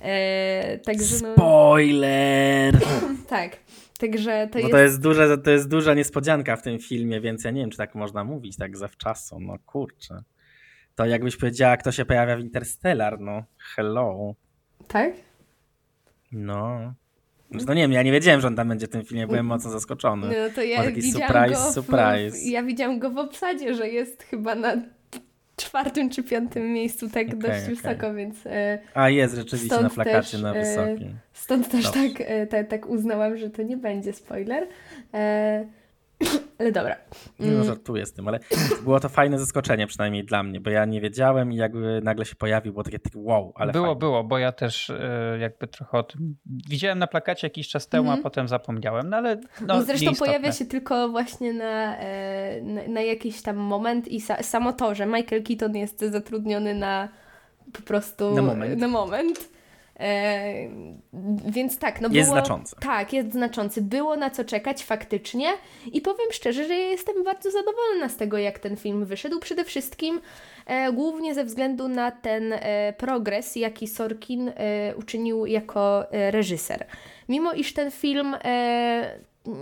E, 0.00 0.78
także 0.78 1.16
no... 1.22 1.32
Spoiler! 1.32 2.78
tak. 3.28 3.56
Także 3.98 4.48
to 4.52 4.58
no 4.58 4.60
jest... 4.60 4.72
to 4.72 4.78
jest, 4.78 5.02
duża, 5.02 5.36
to 5.36 5.50
jest 5.50 5.68
duża 5.68 5.94
niespodzianka 5.94 6.56
w 6.56 6.62
tym 6.62 6.78
filmie, 6.78 7.20
więc 7.20 7.44
ja 7.44 7.50
nie 7.50 7.60
wiem, 7.60 7.70
czy 7.70 7.76
tak 7.76 7.94
można 7.94 8.24
mówić 8.24 8.56
tak 8.56 8.76
zawczasu. 8.76 9.40
No 9.40 9.56
kurczę. 9.66 10.22
To 10.94 11.06
jakbyś 11.06 11.36
powiedziała, 11.36 11.76
kto 11.76 11.92
się 11.92 12.04
pojawia 12.04 12.36
w 12.36 12.40
Interstellar, 12.40 13.20
no 13.20 13.42
hello. 13.58 14.34
Tak? 14.88 15.12
No. 16.32 16.94
No 17.50 17.74
nie 17.74 17.82
wiem, 17.82 17.92
ja 17.92 18.02
nie 18.02 18.12
wiedziałem, 18.12 18.40
że 18.40 18.48
on 18.48 18.56
tam 18.56 18.68
będzie 18.68 18.86
w 18.86 18.90
tym 18.90 19.04
filmie, 19.04 19.26
byłem 19.26 19.46
mocno 19.46 19.70
zaskoczony. 19.70 20.26
No 20.26 20.54
to 20.54 20.62
ja 20.62 20.82
taki 20.82 21.02
widziałam 21.02 21.28
surprise, 21.28 21.64
go 21.64 21.70
w, 21.70 21.74
surprise. 21.74 22.38
Ja 22.50 22.62
widziałam 22.62 22.98
go 22.98 23.10
w 23.10 23.18
obsadzie, 23.18 23.74
że 23.74 23.88
jest 23.88 24.22
chyba 24.22 24.54
na 24.54 24.76
czwartym 25.56 26.10
czy 26.10 26.22
piątym 26.22 26.72
miejscu, 26.72 27.10
tak 27.10 27.26
Okay, 27.26 27.38
dość 27.38 27.62
okay. 27.62 27.74
wysoko, 27.74 28.14
więc... 28.14 28.46
E, 28.46 28.78
A 28.94 29.10
jest 29.10 29.34
rzeczywiście 29.34 29.80
na 29.80 29.90
plakacie 29.90 30.30
też, 30.30 30.42
na 30.42 30.54
e, 30.54 30.60
wysokim. 30.60 31.14
Stąd 31.32 31.68
też 31.68 31.84
Dobrze. 31.84 32.08
tak, 32.08 32.22
e, 32.26 32.46
tak, 32.46 32.68
tak 32.68 32.86
uznałam, 32.86 33.36
że 33.36 33.50
to 33.50 33.62
nie 33.62 33.76
będzie 33.76 34.12
spoiler. 34.12 34.66
E, 35.14 35.66
ale 36.58 36.72
dobra. 36.72 36.96
No 37.38 37.46
Mm, 37.46 37.64
żartuję 37.64 38.06
z 38.06 38.12
tym, 38.12 38.28
ale 38.28 38.38
było 38.84 39.00
to 39.00 39.08
fajne 39.08 39.38
zaskoczenie 39.38 39.86
przynajmniej 39.86 40.24
dla 40.24 40.42
mnie, 40.42 40.60
bo 40.60 40.70
ja 40.70 40.84
nie 40.84 41.00
wiedziałem 41.00 41.52
i 41.52 41.56
jakby 41.56 42.00
nagle 42.04 42.24
się 42.24 42.34
pojawił, 42.36 42.72
było 42.72 42.82
takie, 42.84 42.98
takie 42.98 43.18
wow, 43.18 43.52
ale 43.56 43.72
było, 43.72 43.84
fajnie. 43.86 43.98
było, 43.98 44.24
bo 44.24 44.38
ja 44.38 44.52
też 44.52 44.90
e, 44.90 45.38
jakby 45.40 45.66
trochę 45.66 45.98
o 45.98 46.02
tym 46.02 46.36
widziałem 46.46 46.98
na 46.98 47.06
plakacie 47.06 47.46
jakiś 47.46 47.68
czas 47.68 47.88
temu, 47.88 48.02
Mhm. 48.04 48.20
a 48.20 48.22
potem 48.22 48.48
zapomniałem, 48.48 49.10
no 49.10 49.16
ale 49.16 49.36
no, 49.36 49.66
No, 49.66 49.82
zresztą 49.82 50.14
pojawia 50.14 50.52
się 50.52 50.64
tylko 50.66 51.08
właśnie 51.08 51.52
na, 51.52 51.96
e, 51.98 52.62
na, 52.62 52.82
na 52.88 53.00
jakiś 53.00 53.42
tam 53.42 53.56
moment 53.56 54.08
i 54.08 54.20
sa, 54.20 54.42
samo 54.42 54.72
to, 54.72 54.94
że 54.94 55.06
Michael 55.06 55.42
Keaton 55.42 55.76
jest 55.76 56.00
zatrudniony 56.00 56.74
na 56.74 57.08
po 57.72 57.82
prostu 57.82 58.34
Na 58.34 58.42
moment. 58.42 58.80
Na 58.80 58.88
moment. 58.88 59.55
E, 60.00 60.68
więc 61.46 61.78
tak, 61.78 62.00
no 62.00 62.08
Jest 62.12 62.28
było, 62.28 62.40
znaczący. 62.40 62.76
Tak, 62.80 63.12
jest 63.12 63.32
znaczący. 63.32 63.82
Było 63.82 64.16
na 64.16 64.30
co 64.30 64.44
czekać 64.44 64.84
faktycznie 64.84 65.48
i 65.92 66.00
powiem 66.00 66.26
szczerze, 66.32 66.64
że 66.64 66.74
ja 66.74 66.88
jestem 66.88 67.24
bardzo 67.24 67.50
zadowolona 67.50 68.08
z 68.08 68.16
tego, 68.16 68.38
jak 68.38 68.58
ten 68.58 68.76
film 68.76 69.04
wyszedł. 69.04 69.40
Przede 69.40 69.64
wszystkim 69.64 70.20
e, 70.66 70.92
głównie 70.92 71.34
ze 71.34 71.44
względu 71.44 71.88
na 71.88 72.10
ten 72.10 72.52
e, 72.52 72.92
progres, 72.92 73.56
jaki 73.56 73.88
Sorkin 73.88 74.48
e, 74.48 74.96
uczynił 74.96 75.46
jako 75.46 76.12
e, 76.12 76.30
reżyser. 76.30 76.86
Mimo 77.28 77.52
iż 77.52 77.72
ten 77.72 77.90
film 77.90 78.36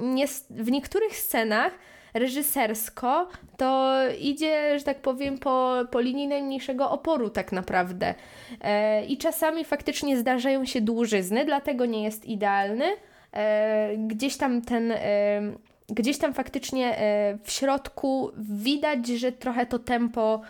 nie, 0.03 0.27
w 0.51 0.71
niektórych 0.71 1.17
scenach 1.17 1.73
reżysersko 2.15 3.29
to 3.57 3.95
idzie, 4.21 4.79
że 4.79 4.85
tak 4.85 5.01
powiem, 5.01 5.39
po, 5.39 5.75
po 5.91 6.01
linii 6.01 6.29
najmniejszego 6.29 6.91
oporu 6.91 7.31
tak 7.31 7.53
naprawdę. 7.53 8.15
E, 8.61 9.05
I 9.05 9.19
czasami 9.19 9.65
faktycznie 9.65 10.17
zdarzają 10.17 10.65
się 10.65 10.81
dłużyzny, 10.81 11.45
dlatego 11.45 11.87
nie 11.87 12.05
jest 12.05 12.25
idealny. 12.25 12.85
E, 13.33 13.97
gdzieś 13.97 14.37
tam 14.37 14.63
ten... 14.63 14.93
E, 14.93 15.41
Gdzieś 15.89 16.19
tam 16.19 16.35
faktycznie 16.35 16.99
w 17.43 17.51
środku 17.51 18.31
widać, 18.39 19.07
że 19.09 19.33
trochę 19.33 19.67
to 19.67 19.79
tempo 19.79 20.41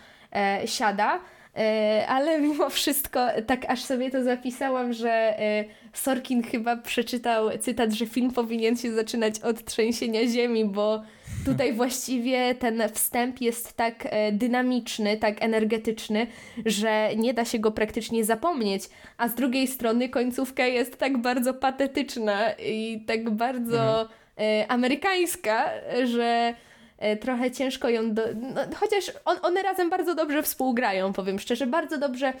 siada, 0.65 1.19
ale 2.07 2.39
mimo 2.41 2.69
wszystko 2.69 3.27
tak 3.47 3.65
aż 3.69 3.83
sobie 3.83 4.11
to 4.11 4.23
zapisałam, 4.23 4.93
że 4.93 5.39
e, 5.39 5.65
Sorkin 5.93 6.43
chyba 6.43 6.77
przeczytał 6.77 7.57
cytat, 7.59 7.91
że 7.91 8.05
film 8.05 8.31
powinien 8.31 8.77
się 8.77 8.91
zaczynać 8.91 9.39
od 9.39 9.65
trzęsienia 9.65 10.27
ziemi, 10.27 10.65
bo 10.65 11.03
tutaj 11.45 11.73
właściwie 11.81 12.55
ten 12.55 12.83
wstęp 12.93 13.41
jest 13.41 13.73
tak 13.73 14.07
e, 14.09 14.31
dynamiczny, 14.31 15.17
tak 15.17 15.43
energetyczny, 15.43 16.27
że 16.65 17.09
nie 17.17 17.33
da 17.33 17.45
się 17.45 17.59
go 17.59 17.71
praktycznie 17.71 18.25
zapomnieć, 18.25 18.83
a 19.17 19.27
z 19.27 19.35
drugiej 19.35 19.67
strony 19.67 20.09
końcówka 20.09 20.65
jest 20.65 20.97
tak 20.97 21.17
bardzo 21.17 21.53
patetyczna 21.53 22.51
i 22.53 23.03
tak 23.07 23.29
bardzo 23.29 24.09
e, 24.39 24.65
amerykańska, 24.67 25.69
że 26.03 26.23
e, 26.23 26.55
trochę 27.21 27.51
ciężko 27.51 27.89
ją 27.89 28.13
do... 28.13 28.21
No, 28.35 28.61
chociaż 28.75 29.11
on, 29.25 29.37
one 29.41 29.63
razem 29.63 29.89
bardzo 29.89 30.15
dobrze 30.15 30.43
współgrają, 30.43 31.13
powiem 31.13 31.39
szczerze, 31.39 31.67
bardzo 31.67 31.97
dobrze 31.97 32.33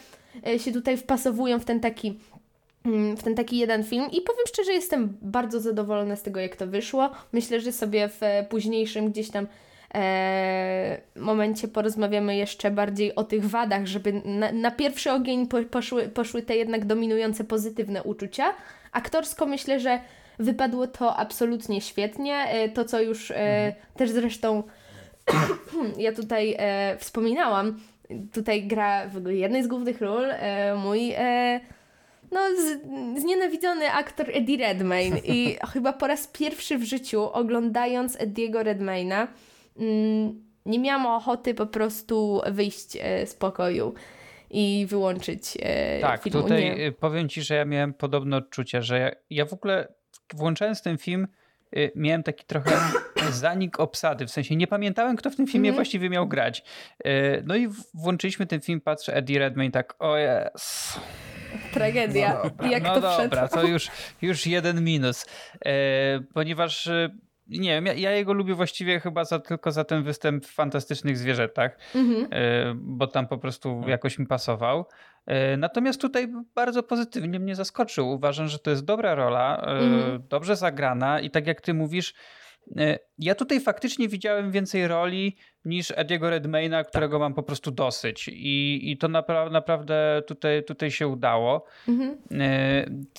e, 0.47 0.59
się 0.59 0.71
tutaj 0.71 0.97
wpasowują 0.97 1.59
w 1.59 1.65
ten 1.65 1.79
taki 1.79 2.19
mm, 2.85 3.17
w 3.17 3.23
ten 3.23 3.35
taki 3.35 3.57
jeden 3.57 3.83
film 3.83 4.05
i 4.11 4.21
powiem 4.21 4.45
szczerze, 4.47 4.73
jestem 4.73 5.17
bardzo 5.21 5.59
zadowolona 5.59 6.15
z 6.15 6.23
tego, 6.23 6.39
jak 6.39 6.55
to 6.55 6.67
wyszło. 6.67 7.09
Myślę, 7.33 7.59
że 7.59 7.71
sobie 7.71 8.09
w 8.09 8.23
e, 8.23 8.43
późniejszym 8.43 9.11
gdzieś 9.11 9.29
tam 9.29 9.47
e, 9.95 11.01
momencie 11.15 11.67
porozmawiamy 11.67 12.37
jeszcze 12.37 12.71
bardziej 12.71 13.15
o 13.15 13.23
tych 13.23 13.45
wadach, 13.45 13.85
żeby 13.85 14.21
na, 14.25 14.51
na 14.51 14.71
pierwszy 14.71 15.11
ogień 15.11 15.47
po, 15.47 15.63
poszły, 15.63 16.09
poszły 16.09 16.41
te 16.41 16.57
jednak 16.57 16.85
dominujące 16.85 17.43
pozytywne 17.43 18.03
uczucia. 18.03 18.53
Aktorsko 18.91 19.45
myślę, 19.45 19.79
że 19.79 19.99
wypadło 20.39 20.87
to 20.87 21.15
absolutnie 21.15 21.81
świetnie. 21.81 22.35
E, 22.35 22.69
to, 22.69 22.85
co 22.85 23.01
już 23.01 23.31
e, 23.31 23.75
też 23.97 24.09
zresztą 24.09 24.63
ja 25.97 26.13
tutaj 26.13 26.55
e, 26.57 26.97
wspominałam, 26.97 27.79
tutaj 28.33 28.67
gra 28.67 29.07
w 29.07 29.29
jednej 29.29 29.63
z 29.63 29.67
głównych 29.67 30.01
ról 30.01 30.25
mój 30.77 31.13
no, 32.31 32.39
z, 32.57 32.81
znienawidzony 33.21 33.91
aktor 33.91 34.29
Eddie 34.33 34.57
Redmayne 34.57 35.19
i 35.35 35.57
chyba 35.73 35.93
po 35.93 36.07
raz 36.07 36.27
pierwszy 36.27 36.77
w 36.77 36.83
życiu 36.83 37.29
oglądając 37.31 38.21
Ediego 38.21 38.63
Redmayna 38.63 39.27
mm, 39.77 40.45
nie 40.65 40.79
miałam 40.79 41.05
ochoty 41.05 41.53
po 41.53 41.65
prostu 41.65 42.41
wyjść 42.51 42.91
z 43.25 43.33
pokoju 43.33 43.93
i 44.49 44.85
wyłączyć 44.89 45.57
Tak, 46.01 46.23
filmu. 46.23 46.41
tutaj 46.41 46.75
Nie. 46.77 46.91
powiem 46.91 47.29
ci, 47.29 47.41
że 47.41 47.55
ja 47.55 47.65
miałem 47.65 47.93
podobne 47.93 48.37
odczucie, 48.37 48.81
że 48.81 48.99
ja, 48.99 49.11
ja 49.29 49.45
w 49.45 49.53
ogóle 49.53 49.87
włączając 50.33 50.81
ten 50.81 50.97
film 50.97 51.27
y, 51.77 51.91
miałem 51.95 52.23
taki 52.23 52.45
trochę 52.45 52.71
zanik 53.31 53.79
obsady, 53.79 54.25
w 54.27 54.31
sensie 54.31 54.55
nie 54.55 54.67
pamiętałem, 54.67 55.15
kto 55.15 55.29
w 55.29 55.35
tym 55.35 55.47
filmie 55.47 55.69
Mhm. 55.69 55.75
właściwie 55.75 56.09
miał 56.09 56.27
grać. 56.27 56.63
Y, 57.07 57.43
No 57.45 57.55
i 57.55 57.67
włączyliśmy 57.93 58.45
ten 58.45 58.61
film, 58.61 58.81
patrzę, 58.81 59.13
Eddie 59.15 59.39
Redmayne 59.39 59.71
tak, 59.71 59.95
o 59.99 60.17
jest. 60.17 60.99
Tragedia. 61.73 62.33
No 62.43 62.49
dobra, 62.49 62.67
jak 62.69 62.83
no 62.83 62.93
to 62.95 63.01
dobra, 63.01 63.47
to 63.47 63.63
już, 63.63 63.87
już 64.21 64.47
jeden 64.47 64.83
minus. 64.83 65.25
E, 65.65 65.71
ponieważ 66.33 66.89
nie 67.47 67.69
wiem, 67.69 67.85
ja, 67.85 67.93
ja 67.93 68.11
jego 68.11 68.33
lubię 68.33 68.53
właściwie 68.53 68.99
chyba 68.99 69.25
za, 69.25 69.39
tylko 69.39 69.71
za 69.71 69.83
ten 69.83 70.03
występ 70.03 70.45
w 70.45 70.53
fantastycznych 70.53 71.17
zwierzętach, 71.17 71.77
Mhm. 71.95 72.27
e, 72.31 72.73
bo 72.75 73.07
tam 73.07 73.27
po 73.27 73.37
prostu 73.37 73.83
jakoś 73.87 74.19
mi 74.19 74.27
pasował. 74.27 74.85
E, 75.25 75.57
natomiast 75.57 76.01
tutaj 76.01 76.27
bardzo 76.55 76.83
pozytywnie 76.83 77.39
mnie 77.39 77.55
zaskoczył. 77.55 78.09
Uważam, 78.09 78.47
że 78.47 78.59
to 78.59 78.69
jest 78.69 78.85
dobra 78.85 79.15
rola, 79.15 79.57
e, 79.67 79.69
Mhm. 79.71 80.23
dobrze 80.29 80.55
zagrana 80.55 81.19
i 81.19 81.31
tak 81.31 81.47
jak 81.47 81.61
ty 81.61 81.73
mówisz, 81.73 82.13
e, 82.77 82.99
ja 83.17 83.35
tutaj 83.35 83.59
faktycznie 83.61 84.07
widziałem 84.07 84.51
więcej 84.51 84.87
roli 84.87 85.37
niż 85.65 85.93
Ediego 85.95 86.29
Redmayna, 86.29 86.83
którego 86.83 87.19
mam 87.19 87.33
po 87.33 87.43
prostu 87.43 87.71
dosyć. 87.71 88.27
I, 88.27 88.79
i 88.91 88.97
to 88.97 89.07
napra- 89.07 89.51
naprawdę 89.51 90.21
tutaj, 90.27 90.63
tutaj 90.63 90.91
się 90.91 91.07
udało. 91.07 91.65
Mhm. 91.87 92.17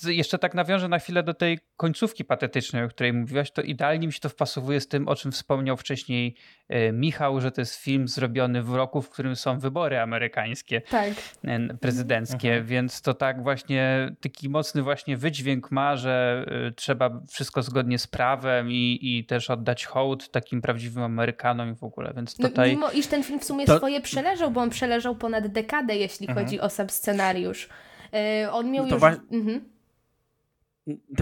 Z- 0.01 0.05
Jeszcze 0.07 0.37
tak 0.39 0.53
nawiążę 0.53 0.87
na 0.87 0.99
chwilę 0.99 1.23
do 1.23 1.33
tej 1.33 1.59
końcówki 1.77 2.25
patetycznej, 2.25 2.83
o 2.83 2.87
której 2.89 3.13
mówiłaś, 3.13 3.51
to 3.51 3.61
idealnie 3.61 4.07
mi 4.07 4.13
się 4.13 4.19
to 4.19 4.29
wpasowuje 4.29 4.81
z 4.81 4.87
tym, 4.87 5.07
o 5.07 5.15
czym 5.15 5.31
wspomniał 5.31 5.77
wcześniej 5.77 6.35
e, 6.69 6.91
Michał, 6.91 7.41
że 7.41 7.51
to 7.51 7.61
jest 7.61 7.75
film 7.75 8.07
zrobiony 8.07 8.63
w 8.63 8.73
roku, 8.75 9.01
w 9.01 9.09
którym 9.09 9.35
są 9.35 9.59
wybory 9.59 9.99
amerykańskie, 9.99 10.81
Tak. 10.81 11.09
e, 11.43 11.59
prezydenckie, 11.81 12.47
Mhm. 12.49 12.65
więc 12.65 13.01
to 13.01 13.13
tak 13.13 13.43
właśnie 13.43 14.11
taki 14.21 14.49
mocny 14.49 14.81
właśnie 14.83 15.17
wydźwięk 15.17 15.71
ma, 15.71 15.95
że 15.95 16.45
trzeba 16.75 17.21
wszystko 17.29 17.61
zgodnie 17.61 17.99
z 17.99 18.07
prawem 18.07 18.71
i, 18.71 18.99
i 19.01 19.25
też 19.25 19.49
oddać 19.49 19.85
hołd 19.85 20.31
takim 20.31 20.61
prawdziwym 20.61 21.03
Amerykanom 21.03 21.71
i 21.71 21.75
w 21.75 21.83
ogóle, 21.83 22.13
więc 22.15 22.36
tutaj... 22.37 22.69
mimo 22.71 22.91
iż 22.91 23.07
ten 23.07 23.23
film 23.23 23.39
w 23.39 23.43
sumie 23.43 23.65
To- 23.65 23.77
swoje 23.77 24.01
przeleżał, 24.01 24.51
bo 24.51 24.61
on 24.61 24.69
przeleżał 24.69 25.15
ponad 25.15 25.47
dekadę, 25.47 25.95
jeśli 25.97 26.27
Mhm. 26.29 26.45
chodzi 26.45 26.59
o 26.59 26.69
sam 26.69 26.89
scenariusz. 26.89 27.69
E, 28.13 28.51
on 28.51 28.71
miał 28.71 28.85
No 28.85 28.91
już... 28.93 29.01
wa- 29.01 29.15
Mhm. 29.31 29.61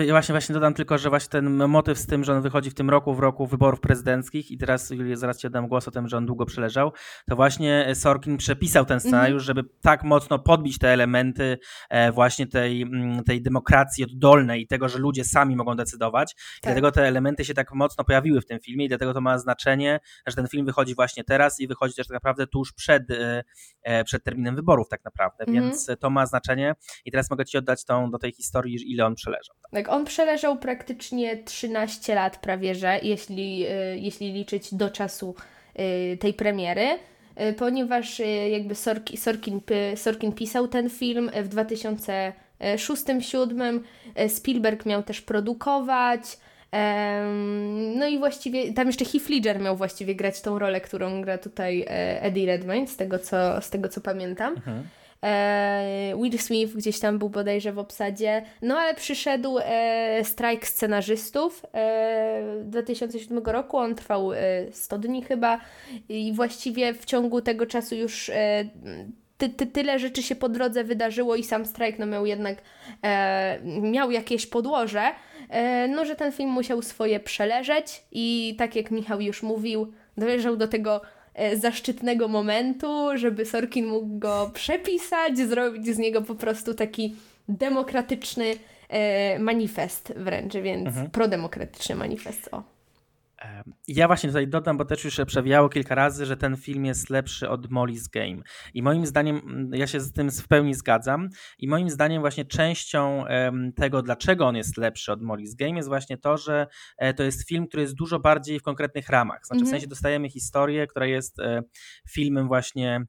Właśnie, 0.10 0.34
właśnie 0.34 0.54
dodam 0.54 0.74
tylko, 0.74 0.98
że 0.98 1.10
właśnie 1.10 1.30
ten 1.30 1.68
motyw 1.68 2.00
z 2.00 2.08
tym, 2.08 2.24
że 2.24 2.34
on 2.34 2.42
wychodzi 2.42 2.70
w 2.70 2.74
tym 2.74 2.90
roku, 2.90 3.14
w 3.14 3.20
roku 3.20 3.48
wyborów 3.48 3.80
prezydenckich 3.80 4.52
i 4.52 4.58
teraz 4.58 4.90
Julia, 4.90 5.16
zaraz 5.16 5.38
ci 5.38 5.48
oddam 5.48 5.68
głos 5.68 5.88
o 5.88 5.92
tym, 5.92 6.08
że 6.08 6.18
on 6.18 6.26
długo 6.26 6.46
przeleżał, 6.46 6.92
to 7.30 7.36
właśnie 7.36 7.96
Sorkin 7.96 8.38
przepisał 8.38 8.86
ten 8.86 9.00
scenariusz, 9.00 9.44
żeby 9.44 9.64
tak 9.82 10.04
mocno 10.04 10.40
podbić 10.40 10.78
te 10.78 10.90
elementy 10.90 11.58
e, 11.90 12.12
właśnie 12.12 12.48
tej, 12.48 12.82
mm, 12.82 13.24
tej 13.24 13.42
demokracji 13.42 14.04
oddolnej 14.04 14.62
i 14.62 14.68
tego, 14.68 14.90
że 14.90 15.00
ludzie 15.00 15.24
sami 15.24 15.56
mogą 15.56 15.76
decydować. 15.76 16.36
Tak. 16.36 16.44
dlatego 16.64 16.92
te 16.92 17.08
elementy 17.08 17.46
się 17.46 17.54
tak 17.54 17.74
mocno 17.74 18.04
pojawiły 18.04 18.42
w 18.42 18.46
tym 18.46 18.60
filmie 18.60 18.86
i 18.86 18.88
dlatego 18.88 19.14
to 19.14 19.22
ma 19.22 19.38
znaczenie, 19.38 20.00
że 20.28 20.36
ten 20.36 20.48
film 20.48 20.66
wychodzi 20.66 20.96
właśnie 20.96 21.24
teraz 21.24 21.60
i 21.60 21.68
wychodzi 21.68 21.96
też 21.96 22.08
tak 22.08 22.14
naprawdę 22.14 22.48
tuż 22.48 22.74
przed, 22.74 23.12
e, 23.12 23.44
e, 23.84 24.04
przed 24.04 24.24
terminem 24.24 24.56
wyborów 24.56 24.90
tak 24.90 25.06
naprawdę, 25.06 25.46
Mhm. 25.48 25.64
więc 25.64 25.90
to 26.00 26.10
ma 26.10 26.26
znaczenie 26.26 26.76
i 27.06 27.12
teraz 27.12 27.30
mogę 27.30 27.46
ci 27.46 27.58
oddać 27.58 27.86
tą, 27.86 28.12
do 28.12 28.18
tej 28.18 28.32
historii, 28.32 28.92
ile 28.94 29.06
on 29.06 29.16
przeleżał. 29.16 29.55
Tak, 29.72 29.90
on 29.90 30.06
przeleżał 30.06 30.58
praktycznie 30.58 31.38
13 31.38 32.16
lat 32.16 32.38
prawie, 32.38 32.76
że 32.76 33.00
jeśli, 33.04 33.68
y, 33.68 34.00
jeśli 34.00 34.34
liczyć 34.34 34.74
do 34.74 34.90
czasu 34.90 35.36
y, 35.80 36.18
tej 36.18 36.34
premiery, 36.34 36.88
y, 37.42 37.54
ponieważ 37.54 38.22
jakby 38.52 38.76
Sorki, 38.76 39.18
Sorkin, 39.18 39.62
Sorkin 39.96 40.32
pisał 40.32 40.68
ten 40.68 40.90
film 40.90 41.32
w 41.44 41.50
2006-2007, 41.50 43.80
Spielberg 44.28 44.86
miał 44.86 45.04
też 45.04 45.22
produkować, 45.22 46.38
No 47.96 48.08
i 48.08 48.20
właściwie 48.20 48.74
tam 48.74 48.88
jeszcze 48.88 49.06
Heath 49.06 49.30
Ledger 49.30 49.60
miał 49.60 49.78
właściwie 49.78 50.16
grać 50.16 50.42
tą 50.42 50.60
rolę, 50.60 50.82
którą 50.82 51.22
gra 51.22 51.38
tutaj 51.38 51.82
e, 51.82 52.22
Eddie 52.22 52.46
Redmayne, 52.46 52.88
z 52.88 52.98
tego 52.98 53.20
co, 53.20 53.62
z 53.62 53.70
tego, 53.70 53.90
co 53.90 54.02
pamiętam. 54.02 54.54
Mhm. 54.54 54.84
E, 55.24 56.14
Will 56.22 56.40
Smith 56.40 56.74
gdzieś 56.74 57.00
tam 57.00 57.20
był 57.20 57.30
bodajże 57.30 57.74
w 57.74 57.80
obsadzie, 57.80 58.46
no 58.62 58.78
ale 58.78 58.94
przyszedł 58.94 59.58
e, 59.62 60.22
strajk 60.24 60.68
scenarzystów 60.68 61.66
e, 61.74 62.62
2007 62.64 63.44
roku, 63.46 63.78
on 63.78 63.96
trwał 63.96 64.34
e, 64.34 64.38
100 64.72 64.98
dni 64.98 65.22
chyba. 65.22 65.60
I 66.10 66.34
właściwie 66.34 66.94
w 66.94 67.06
ciągu 67.06 67.42
tego 67.42 67.66
czasu 67.66 67.96
już 67.96 68.30
e, 68.30 68.66
ty, 69.38 69.50
ty, 69.50 69.66
tyle 69.68 70.00
rzeczy 70.00 70.24
się 70.24 70.36
po 70.36 70.50
drodze 70.50 70.84
wydarzyło 70.84 71.36
i 71.36 71.44
sam 71.44 71.66
strajk 71.66 72.00
no, 72.00 72.06
miał 72.06 72.26
jednak 72.26 72.58
e, 73.04 73.60
miał 73.82 74.12
jakieś 74.12 74.48
podłoże, 74.48 75.12
e, 75.50 75.88
no 75.88 76.06
że 76.06 76.16
ten 76.16 76.32
film 76.32 76.50
musiał 76.50 76.82
swoje 76.82 77.20
przeleżeć 77.20 78.04
i 78.12 78.56
tak 78.58 78.76
jak 78.76 78.92
Michał 78.92 79.22
już 79.22 79.44
mówił, 79.44 79.94
dojrzał 80.18 80.58
do 80.58 80.68
tego 80.68 81.02
e, 81.02 81.25
zaszczytnego 81.56 82.28
momentu, 82.28 83.10
żeby 83.16 83.46
Sorkin 83.46 83.86
mógł 83.86 84.20
go 84.20 84.52
przepisać, 84.54 85.38
zrobić 85.38 85.88
z 85.88 85.98
niego 85.98 86.22
po 86.22 86.36
prostu 86.36 86.74
taki 86.74 87.16
demokratyczny 87.50 88.54
e, 88.90 89.40
manifest 89.40 90.14
wręcz, 90.16 90.54
więc 90.54 90.88
mhm. 90.88 91.10
prodemokratyczny 91.10 91.96
manifest. 91.96 92.50
O. 92.52 92.75
Ja 93.88 94.08
właśnie 94.08 94.30
tutaj 94.30 94.48
dodam, 94.48 94.78
bo 94.78 94.86
też 94.86 95.04
już 95.04 95.16
się 95.16 95.26
przewijało 95.26 95.70
kilka 95.70 95.96
razy, 95.96 96.26
że 96.26 96.38
ten 96.38 96.58
film 96.58 96.86
jest 96.86 97.10
lepszy 97.10 97.50
od 97.50 97.68
Molly's 97.68 98.10
Game. 98.14 98.44
I 98.74 98.84
moim 98.84 99.06
zdaniem, 99.06 99.38
mm, 99.38 99.70
ja 99.74 99.88
się 99.88 100.00
z 100.00 100.14
tym 100.14 100.32
w 100.32 100.48
pełni 100.48 100.74
zgadzam. 100.74 101.30
I 101.60 101.68
moim 101.68 101.90
zdaniem, 101.90 102.22
właśnie 102.22 102.46
częścią 102.46 103.26
tego, 103.76 104.02
dlaczego 104.02 104.48
on 104.48 104.56
jest 104.56 104.78
lepszy 104.78 105.12
od 105.12 105.22
Molly's 105.22 105.56
Game, 105.56 105.76
jest 105.76 105.90
właśnie 105.90 106.18
to, 106.18 106.38
że 106.38 106.68
e, 106.98 107.14
to 107.14 107.24
jest 107.24 107.48
film, 107.48 107.68
który 107.68 107.82
jest 107.82 107.96
dużo 107.96 108.20
bardziej 108.20 108.60
w 108.60 108.64
konkretnych 108.64 109.10
ramach. 109.10 109.46
Znaczy, 109.46 109.60
w 109.60 109.64
mhm. 109.64 109.72
sensie 109.72 109.88
dostajemy 109.88 110.30
historię, 110.30 110.88
która 110.88 111.06
jest 111.06 111.40
e, 111.40 111.64
filmem 112.10 112.48
właśnie 112.48 113.06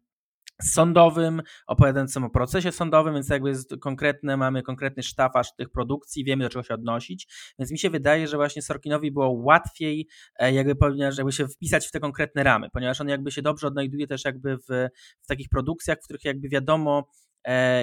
sądowym, 0.62 1.42
opowiadającym 1.66 2.24
o 2.24 2.30
procesie 2.30 2.72
sądowym, 2.72 3.14
więc 3.14 3.28
jakby 3.28 3.48
jest 3.48 3.74
konkretne, 3.80 4.36
mamy 4.36 4.62
konkretny 4.62 5.02
sztafaż 5.02 5.54
tych 5.56 5.70
produkcji, 5.70 6.24
wiemy 6.24 6.44
do 6.44 6.50
czego 6.50 6.62
się 6.62 6.74
odnosić, 6.74 7.28
więc 7.58 7.70
mi 7.72 7.78
się 7.78 7.90
wydaje, 7.90 8.28
że 8.28 8.36
właśnie 8.36 8.62
Sorkinowi 8.62 9.12
było 9.12 9.30
łatwiej 9.30 10.08
e, 10.38 10.52
jakby, 10.52 10.74
jakby 10.96 11.32
się 11.32 11.48
wpisać 11.48 11.86
w 11.86 11.90
te 11.90 12.00
konkretne 12.00 12.42
ramy, 12.42 12.68
ponieważ 12.72 13.00
on 13.00 13.08
jakby 13.08 13.30
się 13.30 13.42
dobrze 13.42 13.66
odnajduje 13.66 14.06
też 14.06 14.24
jakby 14.24 14.56
w, 14.56 14.88
w 15.22 15.26
takich 15.28 15.48
produkcjach, 15.48 15.98
w 15.98 16.04
których 16.04 16.24
jakby 16.24 16.48
wiadomo, 16.48 17.08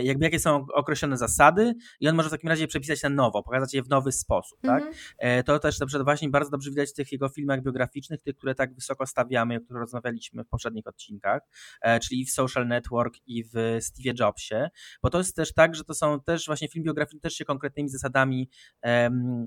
jakby 0.03 0.25
jakie 0.25 0.39
są 0.39 0.65
określone 0.73 1.17
zasady 1.17 1.73
i 1.99 2.07
on 2.07 2.15
może 2.15 2.29
w 2.29 2.31
takim 2.31 2.49
razie 2.49 2.67
przepisać 2.67 3.03
na 3.03 3.09
nowo, 3.09 3.43
pokazać 3.43 3.73
je 3.73 3.83
w 3.83 3.89
nowy 3.89 4.11
sposób, 4.11 4.59
tak? 4.61 4.83
Mhm. 4.83 4.93
E, 5.17 5.43
to 5.43 5.59
też 5.59 5.79
na 5.79 5.85
przykład 5.85 6.05
właśnie 6.05 6.29
bardzo 6.29 6.51
dobrze 6.51 6.69
widać 6.69 6.89
w 6.89 6.93
tych 6.93 7.11
jego 7.11 7.29
filmach 7.29 7.63
biograficznych, 7.63 8.21
tych, 8.21 8.35
które 8.35 8.55
tak 8.55 8.75
wysoko 8.75 9.07
stawiamy, 9.07 9.57
o 9.57 9.59
których 9.59 9.81
rozmawialiśmy 9.81 10.43
w 10.43 10.47
poprzednich 10.47 10.87
odcinkach, 10.87 11.41
e, 11.81 11.99
czyli 11.99 12.25
w 12.25 12.31
Social 12.31 12.67
Network 12.67 13.13
i 13.25 13.43
w 13.43 13.77
Steve 13.79 14.13
Jobsie, 14.19 14.69
bo 15.03 15.09
to 15.09 15.17
jest 15.17 15.35
też 15.35 15.53
tak, 15.53 15.75
że 15.75 15.83
to 15.83 15.93
są 15.93 16.19
też 16.19 16.45
właśnie 16.45 16.67
film 16.67 16.85
biograficzny 16.85 17.19
też 17.19 17.33
się 17.33 17.45
konkretnymi 17.45 17.89
zasadami 17.89 18.49
um, 18.83 19.45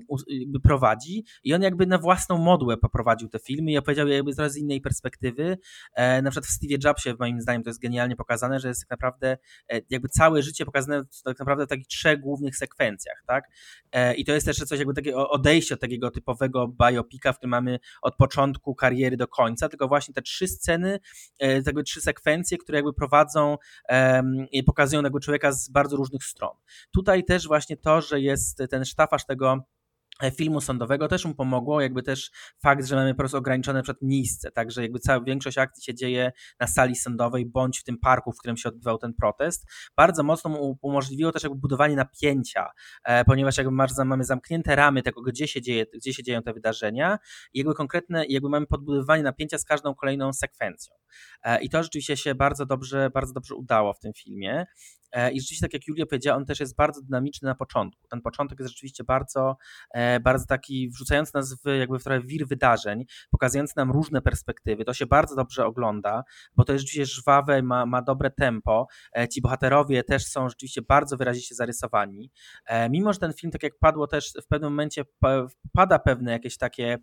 prowadzi 0.63 1.25
i 1.43 1.53
on 1.53 1.61
jakby 1.61 1.87
na 1.87 1.97
własną 1.97 2.37
modłę 2.37 2.77
poprowadził 2.77 3.29
te 3.29 3.39
filmy 3.39 3.71
i 3.71 3.77
opowiedział 3.77 4.07
je 4.07 4.15
jakby 4.15 4.33
z 4.33 4.57
innej 4.57 4.81
perspektywy. 4.81 5.57
na 5.97 6.31
przykład 6.31 6.45
w 6.45 6.49
Steve 6.49 6.77
Jobsie 6.83 7.13
moim 7.19 7.41
zdaniem 7.41 7.63
to 7.63 7.69
jest 7.69 7.81
genialnie 7.81 8.15
pokazane, 8.15 8.59
że 8.59 8.67
jest 8.67 8.81
tak 8.81 8.89
naprawdę 8.89 9.37
jakby 9.89 10.06
jakby 10.07 10.19
całe 10.19 10.43
życie 10.43 10.65
pokazane 10.65 11.03
tak 11.25 11.39
naprawdę 11.39 11.65
w 11.65 11.69
takich 11.69 11.87
trzech 11.87 12.19
głównych 12.19 12.57
sekwencjach, 12.57 13.23
tak? 13.27 13.49
E, 13.91 14.15
I 14.15 14.25
to 14.25 14.31
jest 14.31 14.45
też 14.45 14.57
coś 14.57 14.79
jakby 14.79 14.93
takie 14.93 15.15
odejście 15.15 15.75
od 15.75 15.81
takiego 15.81 16.11
typowego 16.11 16.67
biopika, 16.67 17.33
w 17.33 17.37
którym 17.37 17.51
mamy 17.51 17.79
od 18.01 18.15
początku 18.15 18.75
kariery 18.75 19.17
do 19.17 19.27
końca, 19.27 19.69
tylko 19.69 19.87
właśnie 19.87 20.13
te 20.13 20.21
trzy 20.21 20.47
sceny, 20.47 20.99
e, 21.39 21.61
te 21.61 21.83
trzy 21.83 22.01
sekwencje, 22.01 22.57
które 22.57 22.77
jakby 22.77 22.93
prowadzą 22.93 23.57
i 24.51 24.63
pokazują 24.63 25.03
tego 25.03 25.19
człowieka 25.19 25.51
z 25.51 25.69
bardzo 25.69 25.97
różnych 25.97 26.23
stron. 26.23 26.55
Tutaj 26.91 27.23
też 27.23 27.47
właśnie 27.47 27.77
to, 27.77 28.01
że 28.01 28.21
jest 28.21 28.63
ten 28.69 28.85
sztafaż 28.85 29.25
tego 29.25 29.63
filmu 30.35 30.61
sądowego 30.61 31.07
też 31.07 31.25
mu 31.25 31.35
pomogło, 31.35 31.81
jakby 31.81 32.03
też 32.03 32.31
fakt, 32.61 32.85
że 32.85 32.95
mamy 32.95 33.13
po 33.13 33.17
prostu 33.17 33.37
ograniczone 33.37 33.83
przed 33.83 33.97
miejsce, 34.01 34.51
także 34.51 34.81
jakby 34.81 34.99
cała 34.99 35.23
większość 35.23 35.57
akcji 35.57 35.83
się 35.83 35.95
dzieje 35.95 36.31
na 36.59 36.67
sali 36.67 36.95
sądowej 36.95 37.45
bądź 37.45 37.79
w 37.79 37.83
tym 37.83 37.97
parku, 37.97 38.31
w 38.31 38.37
którym 38.37 38.57
się 38.57 38.69
odbywał 38.69 38.97
ten 38.97 39.13
protest. 39.13 39.65
Bardzo 39.97 40.23
mocno 40.23 40.49
mu 40.49 40.77
umożliwiło 40.81 41.31
też 41.31 41.43
jakby 41.43 41.59
budowanie 41.59 41.95
napięcia, 41.95 42.67
e, 43.03 43.25
ponieważ 43.25 43.57
jakby 43.57 43.71
mamy 44.05 44.23
zamknięte 44.23 44.75
ramy 44.75 45.03
tego, 45.03 45.21
gdzie 45.21 45.47
się 45.47 45.61
dzieje, 45.61 45.85
gdzie 45.93 46.13
się 46.13 46.23
dzieją 46.23 46.43
te 46.43 46.53
wydarzenia 46.53 47.19
i 47.53 47.59
jakby 47.59 47.73
konkretne, 47.73 48.25
jakby 48.25 48.49
mamy 48.49 48.67
podbudowanie 48.67 49.23
napięcia 49.23 49.57
z 49.57 49.65
każdą 49.65 49.95
kolejną 49.95 50.33
sekwencją. 50.33 50.95
E, 51.43 51.61
I 51.61 51.69
to 51.69 51.83
rzeczywiście 51.83 52.17
się 52.17 52.35
bardzo 52.35 52.65
dobrze, 52.65 53.09
bardzo 53.13 53.33
dobrze 53.33 53.55
udało 53.55 53.93
w 53.93 53.99
tym 53.99 54.13
filmie. 54.13 54.65
E, 55.11 55.31
I 55.31 55.39
rzeczywiście, 55.39 55.65
tak 55.65 55.73
jak 55.73 55.87
Julia 55.87 56.05
powiedziała, 56.05 56.37
on 56.37 56.45
też 56.45 56.59
jest 56.59 56.75
bardzo 56.75 57.01
dynamiczny 57.01 57.45
na 57.45 57.55
początku. 57.55 58.07
Ten 58.07 58.21
początek 58.21 58.59
jest 58.59 58.71
rzeczywiście 58.71 59.03
bardzo, 59.03 59.57
e, 59.93 60.19
bardzo 60.19 60.45
taki 60.45 60.89
wrzucający 60.89 61.31
nas 61.35 61.53
w 61.53 61.69
jakby 61.79 61.99
w 61.99 62.03
trochę 62.03 62.21
wir 62.21 62.47
wydarzeń, 62.47 63.05
pokazujący 63.31 63.73
nam 63.77 63.91
różne 63.91 64.21
perspektywy. 64.21 64.85
To 64.85 64.93
się 64.93 65.05
bardzo 65.05 65.35
dobrze 65.35 65.65
ogląda, 65.65 66.23
bo 66.55 66.63
to 66.63 66.73
jest 66.73 66.85
rzeczywiście 66.85 67.15
żwawe, 67.15 67.61
ma, 67.61 67.85
ma 67.85 68.01
dobre 68.01 68.31
tempo. 68.31 68.87
E, 69.17 69.27
ci 69.27 69.41
bohaterowie 69.41 70.03
też 70.03 70.25
są 70.25 70.49
rzeczywiście 70.49 70.81
bardzo 70.81 71.17
wyraziście 71.17 71.55
zarysowani. 71.55 72.31
Mimo, 72.89 73.13
że 73.13 73.19
ten 73.19 73.33
film, 73.33 73.51
tak 73.51 73.63
jak 73.63 73.73
padło 73.79 74.07
też 74.07 74.33
w 74.43 74.47
pewnym 74.47 74.71
momencie 74.71 75.03
pada 75.73 75.99
pewne 75.99 76.31
jakieś 76.31 76.57
takie 76.57 76.97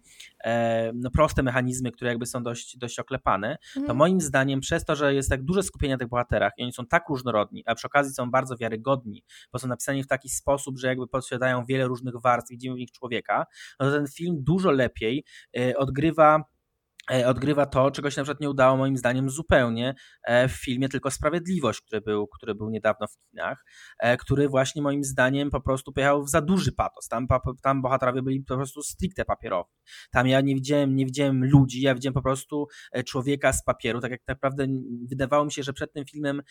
no, 0.95 1.11
proste 1.11 1.43
mechanizmy, 1.43 1.91
które 1.91 2.11
jakby 2.11 2.27
są 2.27 2.43
dość, 2.43 2.77
dość 2.79 2.99
oklepane, 2.99 3.57
to 3.75 3.81
mhm. 3.81 3.99
moim 3.99 4.21
zdaniem 4.21 4.61
przez 4.61 4.85
to, 4.85 4.97
że 4.97 5.15
jest 5.15 5.31
tak 5.31 5.43
duże 5.43 5.63
skupienie 5.63 5.95
na 5.95 5.99
tych 5.99 6.09
bohaterach 6.09 6.53
i 6.59 6.63
oni 6.63 6.73
są 6.73 6.87
tak 6.87 7.09
różnorodni, 7.09 7.63
a 7.67 7.75
przy 7.75 7.87
okazji 7.95 8.15
są 8.15 8.31
bardzo 8.31 8.57
wiarygodni, 8.57 9.25
bo 9.53 9.59
są 9.59 9.69
napisani 9.69 10.03
w 10.03 10.07
taki 10.07 10.29
sposób, 10.29 10.79
że 10.79 10.89
jakby 10.89 11.09
posiadają 11.09 11.65
wiele 11.65 11.87
różnych 11.87 12.15
warstw, 12.21 12.51
widzimy 12.51 12.75
w 12.75 12.79
nich 12.79 12.93
człowieka, 12.93 13.47
no 13.81 13.87
to 13.87 13.93
ten 13.93 14.07
film 14.07 14.37
dużo 14.41 14.71
lepiej 14.71 15.25
y, 15.59 15.77
odgrywa 15.77 16.35
E, 16.35 16.54
odgrywa 17.27 17.67
to, 17.67 17.91
czego 17.91 18.11
się 18.11 18.21
na 18.21 18.25
przykład 18.25 18.41
nie 18.41 18.51
udało 18.51 18.77
moim 18.77 18.97
zdaniem 18.97 19.31
zupełnie 19.31 19.95
e, 20.23 20.49
w 20.49 20.53
filmie 20.53 20.89
Tylko 20.89 21.11
Sprawiedliwość, 21.11 21.81
który 21.81 22.01
był, 22.01 22.27
który 22.27 22.55
był 22.55 22.71
niedawno 22.71 23.07
w 23.07 23.31
kinach, 23.31 23.65
e, 23.99 24.17
który 24.17 24.49
właśnie 24.49 24.83
moim 24.83 25.05
zdaniem 25.05 25.51
po 25.51 25.61
prostu 25.61 25.93
pojechał 25.93 26.25
w 26.25 26.31
za 26.31 26.41
duży 26.41 26.73
patos. 26.73 27.09
Tam, 27.09 27.27
tam 27.63 27.83
bohaterowie 27.83 28.23
byli 28.23 28.41
po 28.41 28.57
prostu 28.57 28.83
stricte 28.83 29.25
papierowi. 29.25 29.71
Tam 30.13 30.29
ja 30.29 30.41
nie 30.41 30.55
widziałem, 30.55 30.97
nie 30.97 31.07
widziałem 31.07 31.45
ludzi, 31.45 31.81
ja 31.81 31.95
widziałem 31.95 32.15
po 32.15 32.23
prostu 32.23 32.67
człowieka 33.07 33.53
z 33.53 33.65
papieru. 33.65 34.01
Tak 34.01 34.11
jak 34.11 34.21
naprawdę 34.29 34.67
wydawało 35.11 35.45
mi 35.45 35.53
się, 35.53 35.63
że 35.63 35.73
przed 35.73 35.93
tym 35.93 36.05
filmem 36.05 36.43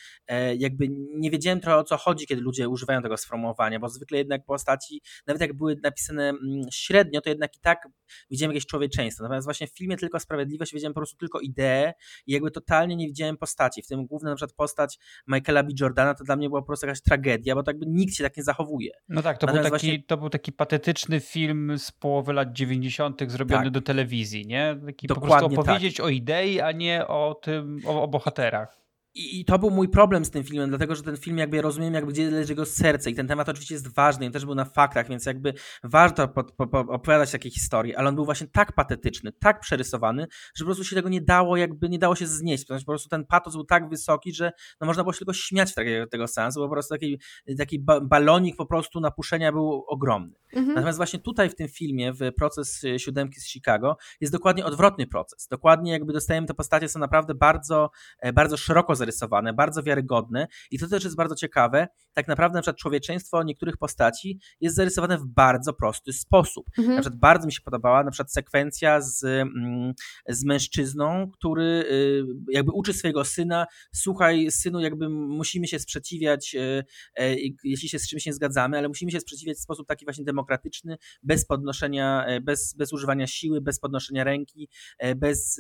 jakby 0.58 0.88
nie 1.16 1.32
wiedziałem 1.32 1.60
trochę 1.60 1.78
o 1.78 1.84
co 1.84 1.98
chodzi, 1.98 2.28
kiedy 2.28 2.42
ludzie 2.42 2.70
używają 2.70 3.02
tego 3.02 3.18
sformułowania, 3.18 3.80
bo 3.80 3.90
zwykle 3.90 4.18
jednak 4.18 4.46
postaci, 4.46 5.02
nawet 5.28 5.42
jak 5.42 5.54
były 5.54 5.76
napisane 5.84 6.30
mm, 6.30 6.42
średnio, 6.72 7.22
to 7.22 7.30
jednak 7.30 7.56
i 7.56 7.60
tak 7.60 7.88
widziałem 8.30 8.52
jakieś 8.52 8.66
człowieczeństwo. 8.66 9.24
Natomiast 9.24 9.48
właśnie 9.48 9.68
w 9.68 9.78
filmie 9.78 9.98
Tylko 9.98 10.20
Sprawiedliwość 10.20 10.43
Sprawiedliwość 10.44 10.74
widziałem 10.74 10.94
po 10.94 11.00
prostu 11.00 11.18
tylko 11.18 11.40
ideę 11.40 11.94
i 12.28 12.34
jakby 12.34 12.52
totalnie 12.52 12.96
nie 12.96 13.08
widziałem 13.08 13.38
postaci. 13.38 13.82
W 13.82 13.88
tym 13.88 14.06
główna 14.06 14.30
na 14.30 14.36
przykład 14.36 14.54
postać 14.54 15.00
Michaela 15.28 15.64
B. 15.64 15.70
Jordana 15.80 16.14
to 16.14 16.24
dla 16.24 16.36
mnie 16.36 16.50
była 16.50 16.62
po 16.62 16.68
prostu 16.68 16.86
jakaś 16.86 17.02
tragedia, 17.02 17.56
bo 17.56 17.64
tak 17.64 17.76
jakby 17.76 17.86
nikt 17.86 18.16
się 18.16 18.24
tak 18.24 18.38
nie 18.38 18.44
zachowuje. 18.44 18.92
No 19.10 19.22
tak, 19.22 19.38
to, 19.38 19.48
był 19.48 19.56
taki, 19.56 19.70
właśnie... 19.70 20.04
to 20.04 20.18
był 20.18 20.30
taki 20.30 20.52
patetyczny 20.52 21.20
film 21.20 21.74
z 21.78 21.92
połowy 21.92 22.34
lat 22.34 22.54
90. 22.54 23.22
zrobiony 23.28 23.64
tak. 23.64 23.74
do 23.74 23.82
telewizji, 23.82 24.48
nie? 24.48 24.80
Taki 24.86 25.08
Dokładnie 25.08 25.50
po 25.50 25.56
prostu 25.56 25.62
opowiedzieć 25.62 25.98
tak. 25.98 26.06
o 26.06 26.10
idei, 26.10 26.62
a 26.62 26.72
nie 26.72 27.08
o 27.08 27.40
tym, 27.42 27.80
o, 27.86 28.04
o 28.04 28.08
bohaterach. 28.08 28.83
I, 29.16 29.46
to 29.46 29.60
był 29.60 29.70
mój 29.70 29.90
problem 29.90 30.26
z 30.26 30.32
tym 30.32 30.44
filmem, 30.44 30.70
dlatego 30.70 30.96
że 30.96 31.04
ten 31.04 31.18
film 31.18 31.38
jakby 31.38 31.62
rozumiem, 31.62 31.94
jakby 31.94 32.12
gdzie 32.12 32.32
leży 32.32 32.52
jego 32.52 32.66
serce 32.66 33.12
i 33.12 33.16
ten 33.16 33.28
temat 33.28 33.50
oczywiście 33.50 33.76
jest 33.76 33.96
ważny, 33.96 34.26
on 34.26 34.32
też 34.32 34.46
był 34.46 34.56
na 34.56 34.66
faktach, 34.66 35.10
więc 35.10 35.26
jakby 35.26 35.54
warto 35.84 36.28
po, 36.28 36.44
po, 36.44 36.68
po 36.68 36.80
opowiadać 36.80 37.32
takie 37.32 37.50
historie, 37.50 37.98
ale 37.98 38.10
on 38.10 38.16
był 38.16 38.26
właśnie 38.26 38.48
tak 38.48 38.72
patetyczny, 38.72 39.32
tak 39.32 39.60
przerysowany, 39.60 40.28
że 40.56 40.64
po 40.64 40.66
prostu 40.66 40.84
się 40.84 40.96
tego 40.96 41.10
nie 41.10 41.22
dało, 41.22 41.58
jakby 41.58 41.90
nie 41.90 42.00
dało 42.00 42.16
się 42.16 42.28
znieść, 42.28 42.66
po 42.66 42.86
prostu 42.86 43.10
ten 43.10 43.26
patos 43.26 43.54
był 43.56 43.64
tak 43.64 43.90
wysoki, 43.90 44.34
że 44.34 44.52
no 44.82 44.88
można 44.88 45.04
było 45.04 45.14
się 45.14 45.20
tylko 45.20 45.34
śmiać 45.34 45.74
takiego, 45.74 46.08
tego 46.08 46.28
sensu, 46.28 46.60
bo 46.60 46.66
po 46.66 46.74
prostu 46.74 46.94
taki, 46.94 47.20
taki 47.58 47.86
balonik 48.02 48.56
po 48.56 48.66
prostu 48.66 49.00
napuszczenia 49.00 49.52
był 49.52 49.86
ogromny. 49.88 50.36
Mhm. 50.54 50.76
Natomiast 50.76 50.98
właśnie 50.98 51.20
tutaj 51.20 51.50
w 51.50 51.56
tym 51.56 51.68
filmie, 51.68 52.14
w 52.14 52.20
proces 52.38 52.82
siódemki 52.98 53.42
z 53.42 53.48
Chicago, 53.48 53.98
jest 54.22 54.34
dokładnie 54.34 54.66
odwrotny 54.66 55.08
proces. 55.08 55.48
Dokładnie 55.48 55.92
jakby 55.92 56.14
dostajemy 56.14 56.48
te 56.48 56.54
postacie, 56.54 56.90
są 56.90 57.00
naprawdę 57.00 57.36
bardzo, 57.36 57.90
e, 58.20 58.34
bardzo 58.34 58.58
szeroko 58.58 58.96
zarysowane, 59.04 59.54
bardzo 59.54 59.84
wiarygodne 59.84 60.48
i 60.72 60.80
to 60.80 60.88
też 60.88 61.04
jest 61.04 61.16
bardzo 61.16 61.36
ciekawe, 61.36 61.88
tak 62.14 62.28
naprawdę 62.28 62.56
na 62.56 62.62
przykład 62.62 62.78
człowieczeństwo 62.78 63.44
niektórych 63.44 63.78
postaci 63.78 64.40
jest 64.62 64.76
zarysowane 64.76 65.18
w 65.18 65.26
bardzo 65.26 65.74
prosty 65.74 66.14
sposób. 66.14 66.66
Mhm. 66.78 66.96
Na 66.96 67.02
przykład 67.02 67.20
bardzo 67.20 67.46
mi 67.46 67.54
się 67.54 67.62
podobała 67.62 68.04
na 68.04 68.12
przykład 68.12 68.34
sekwencja 68.34 69.02
z, 69.02 69.24
mm, 69.24 69.94
z 70.30 70.46
mężczyzną, 70.46 71.32
który 71.32 71.64
y, 71.64 72.24
jakby 72.52 72.72
uczy 72.72 72.94
swojego 72.94 73.26
syna, 73.26 73.66
słuchaj 73.94 74.52
synu, 74.52 74.80
jakby 74.80 75.10
musimy 75.10 75.68
się 75.68 75.80
sprzeciwiać, 75.80 76.56
y, 76.56 76.84
y, 77.22 77.56
jeśli 77.64 77.90
się 77.90 78.00
z 78.00 78.10
czymś 78.10 78.26
nie 78.26 78.34
zgadzamy, 78.34 78.78
ale 78.78 78.88
musimy 78.88 79.12
się 79.12 79.20
sprzeciwiać 79.20 79.58
w 79.58 79.62
sposób 79.62 79.88
taki 79.88 80.06
właśnie 80.06 80.26
demokratyczny, 80.26 80.98
bez 81.24 81.46
podnoszenia, 81.46 82.26
bez, 82.42 82.76
bez 82.78 82.94
używania 82.94 83.28
siły, 83.28 83.62
bez 83.62 83.80
podnoszenia 83.80 84.24
ręki, 84.24 84.70
bez 85.16 85.60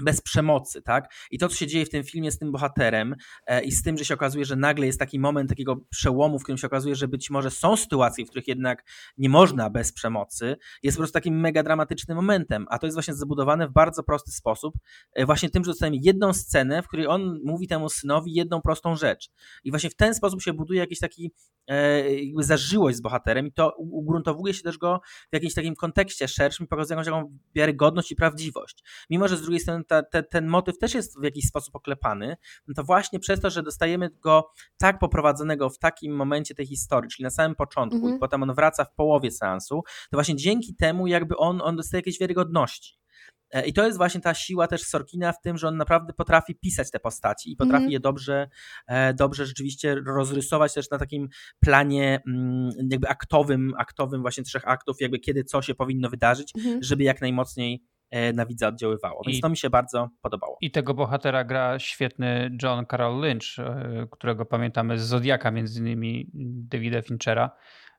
bez 0.00 0.20
przemocy, 0.20 0.82
tak? 0.82 1.14
I 1.30 1.38
to, 1.38 1.48
co 1.48 1.54
się 1.54 1.66
dzieje 1.66 1.86
w 1.86 1.90
tym 1.90 2.04
filmie 2.04 2.32
z 2.32 2.38
tym 2.38 2.52
bohaterem 2.52 3.14
e, 3.46 3.64
i 3.64 3.72
z 3.72 3.82
tym, 3.82 3.98
że 3.98 4.04
się 4.04 4.14
okazuje, 4.14 4.44
że 4.44 4.56
nagle 4.56 4.86
jest 4.86 4.98
taki 4.98 5.18
moment 5.18 5.48
takiego 5.48 5.76
przełomu, 5.90 6.38
w 6.38 6.42
którym 6.42 6.58
się 6.58 6.66
okazuje, 6.66 6.94
że 6.94 7.08
być 7.08 7.30
może 7.30 7.50
są 7.50 7.76
sytuacje, 7.76 8.26
w 8.26 8.28
których 8.28 8.48
jednak 8.48 8.84
nie 9.18 9.28
można 9.28 9.70
bez 9.70 9.92
przemocy, 9.92 10.56
jest 10.82 10.96
po 10.96 11.00
prostu 11.00 11.14
takim 11.14 11.40
mega 11.40 11.62
dramatycznym 11.62 12.16
momentem, 12.16 12.66
a 12.70 12.78
to 12.78 12.86
jest 12.86 12.96
właśnie 12.96 13.14
zabudowane 13.14 13.68
w 13.68 13.72
bardzo 13.72 14.02
prosty 14.02 14.30
sposób, 14.30 14.74
e, 15.12 15.26
właśnie 15.26 15.50
tym, 15.50 15.64
że 15.64 15.70
dostajemy 15.70 15.96
jedną 16.00 16.32
scenę, 16.32 16.82
w 16.82 16.88
której 16.88 17.06
on 17.06 17.40
mówi 17.44 17.68
temu 17.68 17.88
synowi 17.88 18.34
jedną 18.34 18.62
prostą 18.62 18.96
rzecz. 18.96 19.30
I 19.64 19.70
właśnie 19.70 19.90
w 19.90 19.96
ten 19.96 20.14
sposób 20.14 20.42
się 20.42 20.52
buduje 20.52 20.80
jakiś 20.80 20.98
taki 20.98 21.32
e, 21.66 22.14
jakby 22.14 22.44
zażyłość 22.44 22.96
z 22.96 23.00
bohaterem 23.00 23.46
i 23.46 23.52
to 23.52 23.74
ugruntowuje 23.78 24.54
się 24.54 24.62
też 24.62 24.78
go 24.78 25.00
w 25.30 25.34
jakimś 25.34 25.54
takim 25.54 25.74
kontekście 25.74 26.28
szerszym 26.28 26.66
i 26.66 26.68
pokazuje 26.68 26.98
jakąś 26.98 27.06
taką 27.06 27.38
wiarygodność 27.54 28.12
i 28.12 28.16
prawdziwość. 28.16 28.84
Mimo, 29.10 29.28
że 29.28 29.36
z 29.36 29.42
drugiej 29.42 29.60
strony 29.60 29.84
ta, 29.86 30.02
te, 30.02 30.22
ten 30.22 30.46
motyw 30.46 30.78
też 30.78 30.94
jest 30.94 31.20
w 31.20 31.24
jakiś 31.24 31.44
sposób 31.44 31.76
oklepany, 31.76 32.36
no 32.68 32.74
to 32.74 32.84
właśnie 32.84 33.20
przez 33.20 33.40
to, 33.40 33.50
że 33.50 33.62
dostajemy 33.62 34.10
go 34.10 34.50
tak 34.78 34.98
poprowadzonego 34.98 35.70
w 35.70 35.78
takim 35.78 36.16
momencie 36.16 36.54
tej 36.54 36.66
historii, 36.66 37.10
czyli 37.10 37.24
na 37.24 37.30
samym 37.30 37.54
początku 37.54 37.98
-hmm. 37.98 38.16
i 38.16 38.18
potem 38.18 38.42
on 38.42 38.54
wraca 38.54 38.84
w 38.84 38.94
połowie 38.94 39.30
seansu, 39.30 39.82
to 40.10 40.16
właśnie 40.16 40.36
dzięki 40.36 40.74
temu 40.74 41.06
jakby 41.06 41.36
on, 41.36 41.60
on 41.62 41.76
dostaje 41.76 41.98
jakiejś 41.98 42.18
wiarygodności. 42.20 42.98
E, 43.50 43.66
I 43.66 43.72
to 43.72 43.86
jest 43.86 43.98
właśnie 43.98 44.20
ta 44.20 44.34
siła 44.34 44.66
też 44.66 44.82
Sorkina 44.82 45.32
w 45.32 45.40
tym, 45.40 45.58
że 45.58 45.68
on 45.68 45.76
naprawdę 45.76 46.12
potrafi 46.12 46.54
pisać 46.54 46.90
te 46.90 47.00
postaci 47.00 47.52
i 47.52 47.56
potrafi 47.56 47.82
mm. 47.82 47.92
je 47.92 48.00
dobrze, 48.00 48.48
e, 48.86 49.14
dobrze 49.14 49.46
rzeczywiście 49.46 49.94
rozrysować 50.06 50.74
też 50.74 50.90
na 50.90 50.98
takim 50.98 51.28
planie 51.60 52.22
mm, 52.26 52.70
jakby 52.90 53.08
aktowym, 53.08 53.72
aktowym 53.78 54.22
właśnie 54.22 54.44
trzech 54.44 54.68
aktów, 54.68 54.96
jakby 55.00 55.18
kiedy 55.18 55.44
co 55.44 55.62
się 55.62 55.74
powinno 55.74 56.10
wydarzyć, 56.10 56.52
mm. 56.56 56.82
żeby 56.82 57.04
jak 57.04 57.20
najmocniej 57.20 57.82
na 58.34 58.46
widza 58.46 58.68
oddziaływało. 58.68 59.22
Więc 59.26 59.38
I, 59.38 59.40
to 59.40 59.48
mi 59.48 59.56
się 59.56 59.70
bardzo 59.70 60.08
podobało. 60.22 60.56
I 60.60 60.70
tego 60.70 60.94
bohatera 60.94 61.44
gra 61.44 61.78
świetny 61.78 62.50
John 62.62 62.86
Carroll 62.90 63.20
Lynch, 63.20 63.58
e, 63.58 64.06
którego 64.10 64.44
pamiętamy 64.44 64.98
z 64.98 65.02
Zodiaka, 65.02 65.50
między 65.50 65.80
innymi 65.80 66.30
Davida 66.70 67.02
Finchera. 67.02 67.50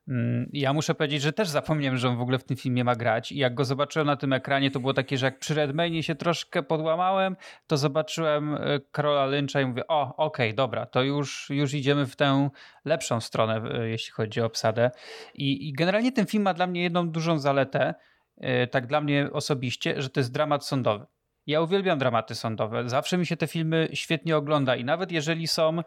Mm, 0.08 0.50
ja 0.52 0.72
muszę 0.72 0.94
powiedzieć, 0.94 1.22
że 1.22 1.32
też 1.32 1.48
zapomniałem, 1.48 1.98
że 1.98 2.08
on 2.08 2.16
w 2.16 2.20
ogóle 2.20 2.38
w 2.38 2.44
tym 2.44 2.56
filmie 2.56 2.84
ma 2.84 2.96
grać. 2.96 3.32
I 3.32 3.38
jak 3.38 3.54
go 3.54 3.64
zobaczyłem 3.64 4.06
na 4.06 4.16
tym 4.16 4.32
ekranie, 4.32 4.70
to 4.70 4.80
było 4.80 4.94
takie, 4.94 5.18
że 5.18 5.26
jak 5.26 5.38
przy 5.38 5.54
Redmaynie 5.54 6.02
się 6.02 6.14
troszkę 6.14 6.62
podłamałem, 6.62 7.36
to 7.66 7.76
zobaczyłem 7.76 8.54
e, 8.54 8.80
Karola 8.92 9.26
Lyncha 9.26 9.60
i 9.60 9.66
mówię, 9.66 9.86
o, 9.88 10.16
okej, 10.16 10.48
okay, 10.48 10.56
dobra, 10.56 10.86
to 10.86 11.02
już, 11.02 11.50
już 11.50 11.74
idziemy 11.74 12.06
w 12.06 12.16
tę 12.16 12.50
lepszą 12.84 13.20
stronę, 13.20 13.62
jeśli 13.86 14.12
chodzi 14.12 14.40
o 14.40 14.46
obsadę. 14.46 14.90
I, 15.34 15.68
I 15.68 15.72
generalnie 15.72 16.12
ten 16.12 16.26
film 16.26 16.42
ma 16.42 16.54
dla 16.54 16.66
mnie 16.66 16.82
jedną 16.82 17.10
dużą 17.10 17.38
zaletę, 17.38 17.94
E, 17.94 18.17
tak 18.70 18.86
dla 18.86 19.00
mnie 19.00 19.28
osobiście, 19.32 20.02
że 20.02 20.10
to 20.10 20.20
jest 20.20 20.32
dramat 20.32 20.66
sądowy. 20.66 21.06
Ja 21.48 21.60
uwielbiam 21.60 21.98
dramaty 21.98 22.34
sądowe. 22.34 22.88
Zawsze 22.88 23.18
mi 23.18 23.26
się 23.26 23.36
te 23.36 23.46
filmy 23.46 23.88
świetnie 23.92 24.36
ogląda 24.36 24.76
i 24.76 24.84
nawet 24.84 25.12
jeżeli 25.12 25.46
są 25.46 25.82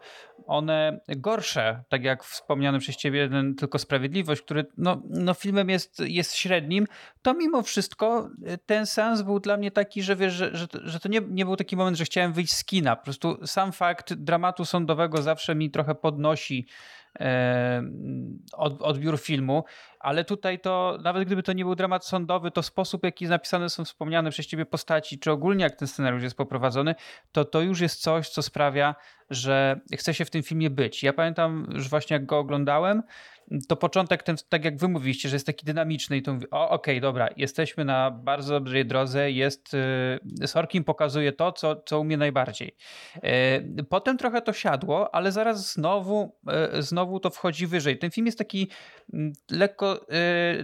one 0.46 1.00
gorsze, 1.08 1.84
tak 1.88 2.04
jak 2.04 2.24
wspomniany 2.24 2.78
przez 2.78 2.96
ciebie 2.96 3.18
jeden 3.18 3.54
tylko 3.54 3.78
Sprawiedliwość, 3.78 4.42
który 4.42 4.66
no, 4.76 5.02
no 5.08 5.34
filmem 5.34 5.70
jest, 5.70 6.00
jest 6.00 6.34
średnim, 6.34 6.86
to 7.22 7.34
mimo 7.34 7.62
wszystko 7.62 8.30
e, 8.46 8.58
ten 8.58 8.86
sens 8.86 9.22
był 9.22 9.40
dla 9.40 9.56
mnie 9.56 9.70
taki, 9.70 10.02
że 10.02 10.16
wiesz, 10.16 10.32
że, 10.32 10.56
że, 10.56 10.66
że 10.72 11.00
to 11.00 11.08
nie, 11.08 11.20
nie 11.28 11.44
był 11.44 11.56
taki 11.56 11.76
moment, 11.76 11.96
że 11.96 12.04
chciałem 12.04 12.32
wyjść 12.32 12.52
z 12.52 12.64
kina. 12.64 12.96
Po 12.96 13.04
prostu 13.04 13.46
sam 13.46 13.72
fakt 13.72 14.14
dramatu 14.14 14.64
sądowego 14.64 15.22
zawsze 15.22 15.54
mi 15.54 15.70
trochę 15.70 15.94
podnosi 15.94 16.66
e, 17.20 17.82
odbiór 18.80 19.20
filmu 19.20 19.64
ale 20.02 20.24
tutaj 20.24 20.60
to, 20.60 20.98
nawet 21.02 21.24
gdyby 21.24 21.42
to 21.42 21.52
nie 21.52 21.64
był 21.64 21.74
dramat 21.74 22.06
sądowy, 22.06 22.50
to 22.50 22.62
sposób, 22.62 23.04
jaki 23.04 23.26
napisane 23.26 23.70
są 23.70 23.84
wspomniane 23.84 24.30
przez 24.30 24.46
ciebie 24.46 24.66
postaci, 24.66 25.18
czy 25.18 25.30
ogólnie 25.30 25.64
jak 25.64 25.76
ten 25.76 25.88
scenariusz 25.88 26.22
jest 26.22 26.36
poprowadzony, 26.36 26.94
to 27.32 27.44
to 27.44 27.60
już 27.60 27.80
jest 27.80 28.02
coś, 28.02 28.28
co 28.28 28.42
sprawia, 28.42 28.94
że 29.30 29.80
chce 29.96 30.14
się 30.14 30.24
w 30.24 30.30
tym 30.30 30.42
filmie 30.42 30.70
być. 30.70 31.02
Ja 31.02 31.12
pamiętam, 31.12 31.66
że 31.74 31.88
właśnie 31.88 32.14
jak 32.14 32.26
go 32.26 32.38
oglądałem, 32.38 33.02
to 33.68 33.76
początek 33.76 34.22
ten, 34.22 34.36
tak 34.48 34.64
jak 34.64 34.76
wy 34.76 34.88
mówiliście, 34.88 35.28
że 35.28 35.36
jest 35.36 35.46
taki 35.46 35.66
dynamiczny 35.66 36.16
i 36.16 36.22
to 36.22 36.34
mówi, 36.34 36.50
o 36.50 36.70
okej, 36.70 36.94
okay, 36.94 37.00
dobra, 37.00 37.28
jesteśmy 37.36 37.84
na 37.84 38.10
bardzo 38.10 38.60
dobrej 38.60 38.86
drodze, 38.86 39.30
jest, 39.30 39.74
y, 40.42 40.46
Sorkin 40.48 40.84
pokazuje 40.84 41.32
to, 41.32 41.52
co, 41.52 41.76
co 41.76 42.00
umie 42.00 42.16
najbardziej. 42.16 42.76
Y, 43.16 43.84
potem 43.84 44.18
trochę 44.18 44.42
to 44.42 44.52
siadło, 44.52 45.14
ale 45.14 45.32
zaraz 45.32 45.72
znowu, 45.72 46.36
y, 46.78 46.82
znowu 46.82 47.20
to 47.20 47.30
wchodzi 47.30 47.66
wyżej. 47.66 47.98
Ten 47.98 48.10
film 48.10 48.26
jest 48.26 48.38
taki 48.38 48.68
mm, 49.12 49.32
lekko, 49.50 50.06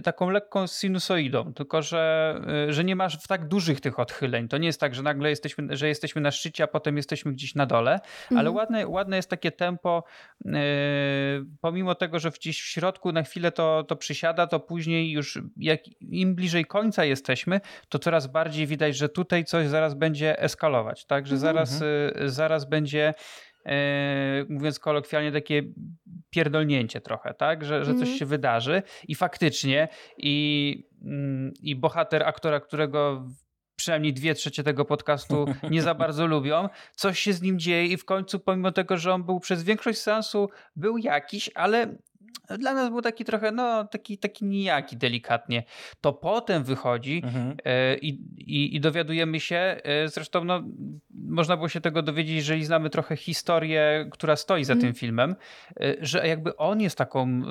taką 0.03 0.29
lekką 0.29 0.67
sinusoidą, 0.67 1.53
tylko 1.53 1.81
że, 1.81 2.35
że 2.69 2.83
nie 2.83 2.95
masz 2.95 3.17
w 3.17 3.27
tak 3.27 3.47
dużych 3.47 3.81
tych 3.81 3.99
odchyleń. 3.99 4.47
To 4.47 4.57
nie 4.57 4.67
jest 4.67 4.79
tak, 4.79 4.95
że 4.95 5.03
nagle 5.03 5.29
jesteśmy, 5.29 5.77
że 5.77 5.87
jesteśmy 5.87 6.21
na 6.21 6.31
szczycie, 6.31 6.63
a 6.63 6.67
potem 6.67 6.97
jesteśmy 6.97 7.33
gdzieś 7.33 7.55
na 7.55 7.65
dole, 7.65 7.93
mhm. 7.93 8.37
ale 8.37 8.51
ładne, 8.51 8.87
ładne 8.87 9.15
jest 9.15 9.29
takie 9.29 9.51
tempo, 9.51 10.03
pomimo 11.61 11.95
tego, 11.95 12.19
że 12.19 12.31
gdzieś 12.31 12.68
środku 12.69 13.11
na 13.11 13.23
chwilę 13.23 13.51
to, 13.51 13.83
to 13.83 13.95
przysiada, 13.95 14.47
to 14.47 14.59
później 14.59 15.11
już 15.11 15.39
jak 15.57 15.79
im 16.01 16.35
bliżej 16.35 16.65
końca 16.65 17.05
jesteśmy, 17.05 17.61
to 17.89 17.99
coraz 17.99 18.27
bardziej 18.27 18.67
widać, 18.67 18.97
że 18.97 19.09
tutaj 19.09 19.45
coś 19.45 19.67
zaraz 19.67 19.93
będzie 19.93 20.41
eskalować, 20.41 21.05
tak? 21.05 21.27
Że 21.27 21.35
mhm. 21.35 21.53
zaraz, 21.53 21.81
mhm. 21.81 22.29
zaraz 22.29 22.69
będzie 22.69 23.13
e, 23.65 24.45
mówiąc 24.49 24.79
kolokwialnie, 24.79 25.31
takie 25.31 25.63
pierdolnięcie 26.29 27.01
trochę, 27.01 27.33
tak? 27.33 27.65
Że, 27.65 27.85
że 27.85 27.91
coś 27.91 28.01
mhm. 28.01 28.17
się 28.17 28.25
wydarzy 28.25 28.83
i 29.07 29.15
faktycznie 29.15 29.87
i, 30.17 30.87
mm, 31.05 31.53
i 31.61 31.75
bohater 31.75 32.23
aktora, 32.23 32.59
którego 32.59 33.25
przynajmniej 33.79 34.13
dwie 34.13 34.35
trzecie 34.35 34.63
tego 34.63 34.85
podcastu 34.85 35.45
nie 35.71 35.81
za 35.81 35.95
bardzo 35.95 36.27
lubią. 36.27 36.69
Coś 36.95 37.19
się 37.19 37.33
z 37.33 37.41
nim 37.41 37.59
dzieje 37.59 37.85
i 37.85 37.97
w 37.97 38.05
końcu, 38.05 38.39
pomimo 38.39 38.71
tego, 38.71 38.97
że 38.97 39.13
on 39.13 39.23
był 39.23 39.39
przez 39.39 39.63
większość 39.63 39.99
sensu 39.99 40.49
był 40.75 40.97
jakiś, 40.97 41.49
ale 41.55 41.95
dla 42.57 42.73
nas 42.73 42.89
był 42.89 43.01
taki 43.01 43.25
trochę, 43.25 43.51
no, 43.51 43.83
taki, 43.83 44.17
taki 44.17 44.45
nijaki 44.45 44.97
delikatnie. 44.97 45.63
To 46.01 46.13
potem 46.13 46.63
wychodzi 46.63 47.21
mhm. 47.25 47.57
e, 47.65 47.97
i, 47.97 48.09
i, 48.37 48.75
i, 48.75 48.79
dowiadujemy 48.79 49.39
się, 49.39 49.55
e, 49.83 50.07
zresztą 50.07 50.43
no, 50.43 50.63
można 51.09 51.57
było 51.57 51.69
się 51.69 51.81
tego 51.81 52.01
dowiedzieć, 52.01 52.35
jeżeli 52.35 52.65
znamy 52.65 52.89
trochę 52.89 53.15
historię, 53.15 54.07
która 54.11 54.35
stoi 54.35 54.63
za 54.63 54.73
mhm. 54.73 54.93
tym 54.93 54.99
filmem, 54.99 55.35
e, 55.79 55.95
że 56.01 56.27
jakby 56.27 56.57
on 56.57 56.81
jest 56.81 56.97
taką 56.97 57.41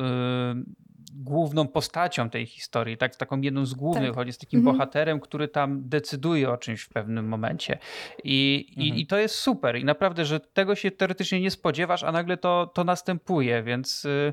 główną 1.18 1.68
postacią 1.68 2.30
tej 2.30 2.46
historii, 2.46 2.96
tak, 2.96 3.16
taką 3.16 3.40
jedną 3.40 3.66
z 3.66 3.74
głównych, 3.74 4.14
tak. 4.14 4.26
jest 4.26 4.40
takim 4.40 4.58
mhm. 4.58 4.76
bohaterem, 4.76 5.20
który 5.20 5.48
tam 5.48 5.88
decyduje 5.88 6.50
o 6.50 6.56
czymś 6.56 6.82
w 6.82 6.88
pewnym 6.88 7.28
momencie. 7.28 7.78
I, 8.24 8.66
mhm. 8.68 8.86
i, 8.86 9.00
i, 9.00 9.06
to 9.06 9.18
jest 9.18 9.34
super. 9.34 9.76
I 9.76 9.84
naprawdę, 9.84 10.24
że 10.24 10.40
tego 10.40 10.74
się 10.74 10.90
teoretycznie 10.90 11.40
nie 11.40 11.50
spodziewasz, 11.50 12.02
a 12.02 12.12
nagle 12.12 12.36
to, 12.36 12.70
to 12.74 12.84
następuje, 12.84 13.62
więc 13.62 14.04
y, 14.04 14.32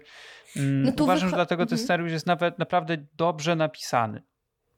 mm, 0.55 0.83
no 0.83 1.03
uważam, 1.03 1.29
że 1.29 1.35
dlatego 1.35 1.65
ten 1.65 1.73
mhm. 1.73 1.85
scenariusz 1.85 2.11
jest 2.11 2.27
nawet 2.27 2.59
naprawdę 2.59 2.97
dobrze 3.17 3.55
napisany. 3.55 4.21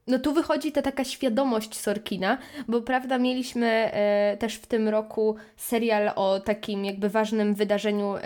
No 0.08 0.20
tu 0.20 0.34
wychodzi 0.34 0.72
ta 0.72 0.82
taka 0.82 1.04
świadomość 1.04 1.76
Sorkina, 1.76 2.38
bo 2.68 2.82
prawda 2.82 3.18
mieliśmy 3.18 3.68
e, 3.68 4.38
też 4.40 4.56
w 4.56 4.68
tym 4.68 4.88
roku 4.88 5.36
serial 5.58 6.12
o 6.16 6.40
takim 6.40 6.86
jakby 6.86 7.10
ważnym 7.10 7.56
wydarzeniu 7.56 8.16
e, 8.16 8.22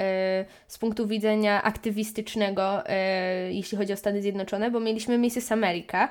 z 0.67 0.77
punktu 0.77 1.07
widzenia 1.07 1.63
aktywistycznego, 1.63 2.87
e, 2.89 3.53
jeśli 3.53 3.77
chodzi 3.77 3.93
o 3.93 3.97
Stany 3.97 4.21
Zjednoczone, 4.21 4.71
bo 4.71 4.79
mieliśmy 4.79 5.17
Mrs. 5.17 5.51
America, 5.51 6.09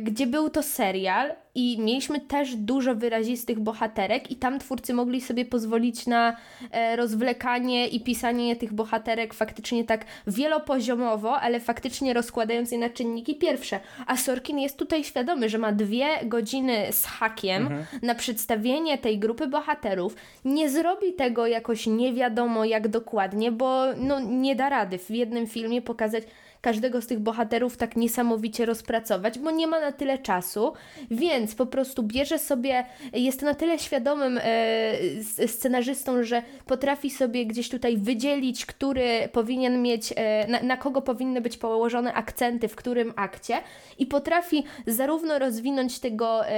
gdzie 0.00 0.26
był 0.26 0.50
to 0.50 0.62
serial 0.62 1.34
i 1.54 1.78
mieliśmy 1.80 2.20
też 2.20 2.56
dużo 2.56 2.94
wyrazistych 2.94 3.60
bohaterek 3.60 4.30
i 4.30 4.36
tam 4.36 4.58
twórcy 4.58 4.94
mogli 4.94 5.20
sobie 5.20 5.44
pozwolić 5.44 6.06
na 6.06 6.36
e, 6.70 6.96
rozwlekanie 6.96 7.88
i 7.88 8.00
pisanie 8.00 8.56
tych 8.56 8.72
bohaterek 8.72 9.34
faktycznie 9.34 9.84
tak 9.84 10.04
wielopoziomowo, 10.26 11.40
ale 11.40 11.60
faktycznie 11.60 12.14
rozkładając 12.14 12.72
je 12.72 12.78
na 12.78 12.90
czynniki 12.90 13.34
pierwsze. 13.34 13.80
A 14.06 14.16
Sorkin 14.16 14.58
jest 14.58 14.78
tutaj 14.78 15.04
świadomy, 15.04 15.48
że 15.48 15.58
ma 15.58 15.72
dwie 15.72 16.06
godziny 16.24 16.86
z 16.90 17.04
hakiem 17.04 17.62
mhm. 17.62 17.84
na 18.02 18.14
przedstawienie 18.14 18.98
tej 18.98 19.18
grupy 19.18 19.46
bohaterów. 19.46 20.16
Nie 20.44 20.70
zrobi 20.70 21.12
tego 21.12 21.46
jakoś 21.46 21.86
nie 21.86 22.12
wiadomo 22.12 22.64
jak 22.64 22.88
dokładnie, 22.88 23.52
bo 23.52 23.84
no, 23.96 24.20
nie 24.20 24.56
da 24.56 24.68
rady 24.68 24.98
w 24.98 25.10
jednym 25.10 25.46
filmie 25.46 25.82
pokazać 25.82 26.24
każdego 26.62 27.02
z 27.02 27.06
tych 27.06 27.18
bohaterów 27.18 27.76
tak 27.76 27.96
niesamowicie 27.96 28.66
rozpracować, 28.66 29.38
bo 29.38 29.50
nie 29.50 29.66
ma 29.66 29.80
na 29.80 29.92
tyle 29.92 30.18
czasu, 30.18 30.72
więc 31.10 31.54
po 31.54 31.66
prostu 31.66 32.02
bierze 32.02 32.38
sobie, 32.38 32.84
jest 33.12 33.42
na 33.42 33.54
tyle 33.54 33.78
świadomym 33.78 34.40
e, 34.42 35.48
scenarzystą, 35.48 36.24
że 36.24 36.42
potrafi 36.66 37.10
sobie 37.10 37.46
gdzieś 37.46 37.68
tutaj 37.68 37.96
wydzielić, 37.96 38.66
który 38.66 39.28
powinien 39.32 39.82
mieć, 39.82 40.12
e, 40.16 40.46
na, 40.46 40.62
na 40.62 40.76
kogo 40.76 41.02
powinny 41.02 41.40
być 41.40 41.56
położone 41.56 42.14
akcenty, 42.14 42.68
w 42.68 42.76
którym 42.76 43.12
akcie 43.16 43.58
i 43.98 44.06
potrafi 44.06 44.64
zarówno 44.86 45.38
rozwinąć 45.38 45.98
tego 45.98 46.46
e, 46.46 46.52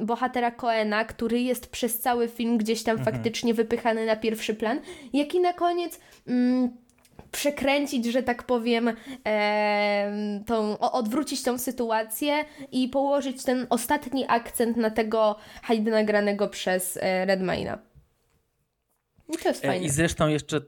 bohatera 0.00 0.50
Coena, 0.50 1.04
który 1.04 1.40
jest 1.40 1.66
przez 1.70 1.98
cały 1.98 2.28
film 2.28 2.58
gdzieś 2.58 2.82
tam 2.82 2.98
mhm. 2.98 3.14
faktycznie 3.14 3.54
wypychany 3.54 4.06
na 4.06 4.16
pierwszy 4.16 4.54
plan, 4.54 4.80
jak 5.12 5.34
i 5.34 5.40
na 5.40 5.52
koniec. 5.52 6.00
Mm, 6.26 6.87
przekręcić, 7.30 8.06
że 8.06 8.22
tak 8.22 8.42
powiem, 8.42 8.90
e, 9.26 10.42
tą, 10.46 10.78
odwrócić 10.78 11.42
tą 11.42 11.58
sytuację 11.58 12.44
i 12.72 12.88
położyć 12.88 13.44
ten 13.44 13.66
ostatni 13.70 14.24
akcent 14.28 14.76
na 14.76 14.90
tego 14.90 15.36
Haydena 15.62 16.04
granego 16.04 16.48
przez 16.48 16.96
e, 16.96 17.24
Redmayna. 17.24 17.78
I 19.28 19.38
to 19.38 19.48
jest 19.48 19.64
e, 19.64 19.68
fajne. 19.68 19.86
I 19.86 19.90
zresztą 19.90 20.28
jeszcze 20.28 20.60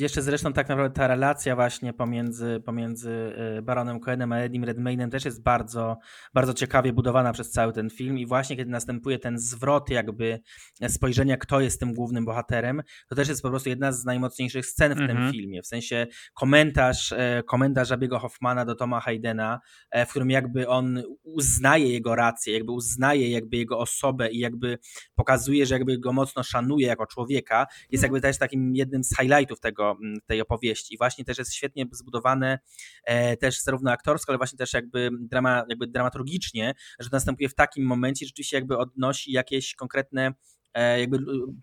jeszcze 0.00 0.22
zresztą 0.22 0.52
tak 0.52 0.68
naprawdę 0.68 0.96
ta 0.96 1.06
relacja 1.06 1.56
właśnie 1.56 1.92
pomiędzy, 1.92 2.62
pomiędzy 2.66 3.10
y, 3.58 3.62
Baronem 3.62 4.00
Cohenem 4.00 4.32
a 4.32 4.38
Edim 4.38 4.64
Redmaynem 4.64 5.10
też 5.10 5.24
jest 5.24 5.42
bardzo, 5.42 5.96
bardzo 6.34 6.54
ciekawie 6.54 6.92
budowana 6.92 7.32
przez 7.32 7.50
cały 7.50 7.72
ten 7.72 7.90
film 7.90 8.18
i 8.18 8.26
właśnie 8.26 8.56
kiedy 8.56 8.70
następuje 8.70 9.18
ten 9.18 9.38
zwrot 9.38 9.90
jakby 9.90 10.40
spojrzenia, 10.88 11.36
kto 11.36 11.60
jest 11.60 11.80
tym 11.80 11.94
głównym 11.94 12.24
bohaterem, 12.24 12.82
to 13.08 13.14
też 13.14 13.28
jest 13.28 13.42
po 13.42 13.50
prostu 13.50 13.68
jedna 13.68 13.92
z 13.92 14.04
najmocniejszych 14.04 14.66
scen 14.66 14.92
w 14.92 14.96
tym 14.96 15.10
mhm. 15.10 15.32
filmie. 15.32 15.62
W 15.62 15.66
sensie 15.66 16.06
komentarz, 16.34 17.12
e, 17.12 17.42
komentarz 17.46 17.92
Abiego 17.92 18.18
Hoffmana 18.18 18.64
do 18.64 18.74
Toma 18.74 19.00
Haydena, 19.00 19.60
e, 19.90 20.06
w 20.06 20.10
którym 20.10 20.30
jakby 20.30 20.68
on 20.68 21.02
uznaje 21.22 21.92
jego 21.92 22.14
rację, 22.14 22.54
jakby 22.54 22.72
uznaje 22.72 23.30
jakby 23.30 23.56
jego 23.56 23.78
osobę 23.78 24.30
i 24.30 24.38
jakby 24.38 24.78
pokazuje, 25.14 25.66
że 25.66 25.74
jakby 25.74 25.98
go 25.98 26.12
mocno 26.12 26.42
szanuje 26.42 26.86
jako 26.86 27.06
człowieka, 27.06 27.66
jest 27.90 28.04
mhm. 28.04 28.14
jakby 28.14 28.20
też 28.20 28.38
takim 28.38 28.74
jednym 28.74 29.04
z 29.04 29.16
highlightów 29.16 29.60
tego 29.60 29.87
tej 30.26 30.40
opowieści. 30.40 30.94
I 30.94 30.98
właśnie 30.98 31.24
też 31.24 31.38
jest 31.38 31.54
świetnie 31.54 31.86
zbudowane 31.92 32.58
e, 33.04 33.36
też 33.36 33.62
zarówno 33.62 33.90
aktorsko, 33.90 34.30
ale 34.30 34.38
właśnie 34.38 34.58
też 34.58 34.72
jakby, 34.72 35.10
drama, 35.20 35.64
jakby 35.68 35.86
dramaturgicznie, 35.86 36.74
że 36.98 37.08
następuje 37.12 37.48
w 37.48 37.54
takim 37.54 37.86
momencie, 37.86 38.26
rzeczywiście 38.26 38.56
jakby 38.56 38.78
odnosi 38.78 39.32
jakieś 39.32 39.74
konkretne 39.74 40.32
e, 40.74 41.00
jakby 41.00 41.18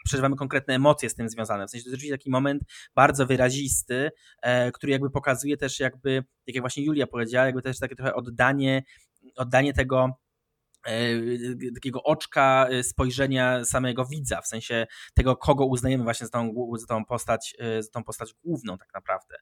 przeżywamy 0.05 0.35
konkretne 0.35 0.73
emocje 0.73 1.09
z 1.09 1.15
tym 1.15 1.29
związane. 1.29 1.67
W 1.67 1.69
sensie 1.69 1.83
to 1.83 1.89
jest 1.89 1.95
rzeczywiście 1.95 2.17
taki 2.17 2.29
moment 2.29 2.63
bardzo 2.95 3.25
wyrazisty, 3.25 4.11
e, 4.41 4.71
który 4.71 4.91
jakby 4.91 5.09
pokazuje 5.09 5.57
też 5.57 5.79
jakby, 5.79 6.23
tak 6.45 6.55
jak 6.55 6.63
właśnie 6.63 6.83
Julia 6.83 7.07
powiedziała, 7.07 7.45
jakby 7.45 7.61
też 7.61 7.79
takie 7.79 7.95
trochę 7.95 8.15
oddanie, 8.15 8.83
oddanie 9.35 9.73
tego 9.73 10.09
E, 10.09 10.24
takiego 11.75 12.03
oczka 12.03 12.67
e, 12.71 12.83
spojrzenia 12.83 13.65
samego 13.65 14.05
widza, 14.05 14.41
w 14.41 14.47
sensie 14.47 14.87
tego, 15.13 15.35
kogo 15.35 15.65
uznajemy 15.65 16.03
właśnie 16.03 16.27
za 16.27 16.31
tą, 16.31 16.53
za 16.77 16.87
tą, 16.87 17.05
postać, 17.05 17.55
e, 17.59 17.83
za 17.83 17.89
tą 17.91 18.03
postać 18.03 18.33
główną 18.43 18.77
tak 18.77 18.89
naprawdę. 18.93 19.35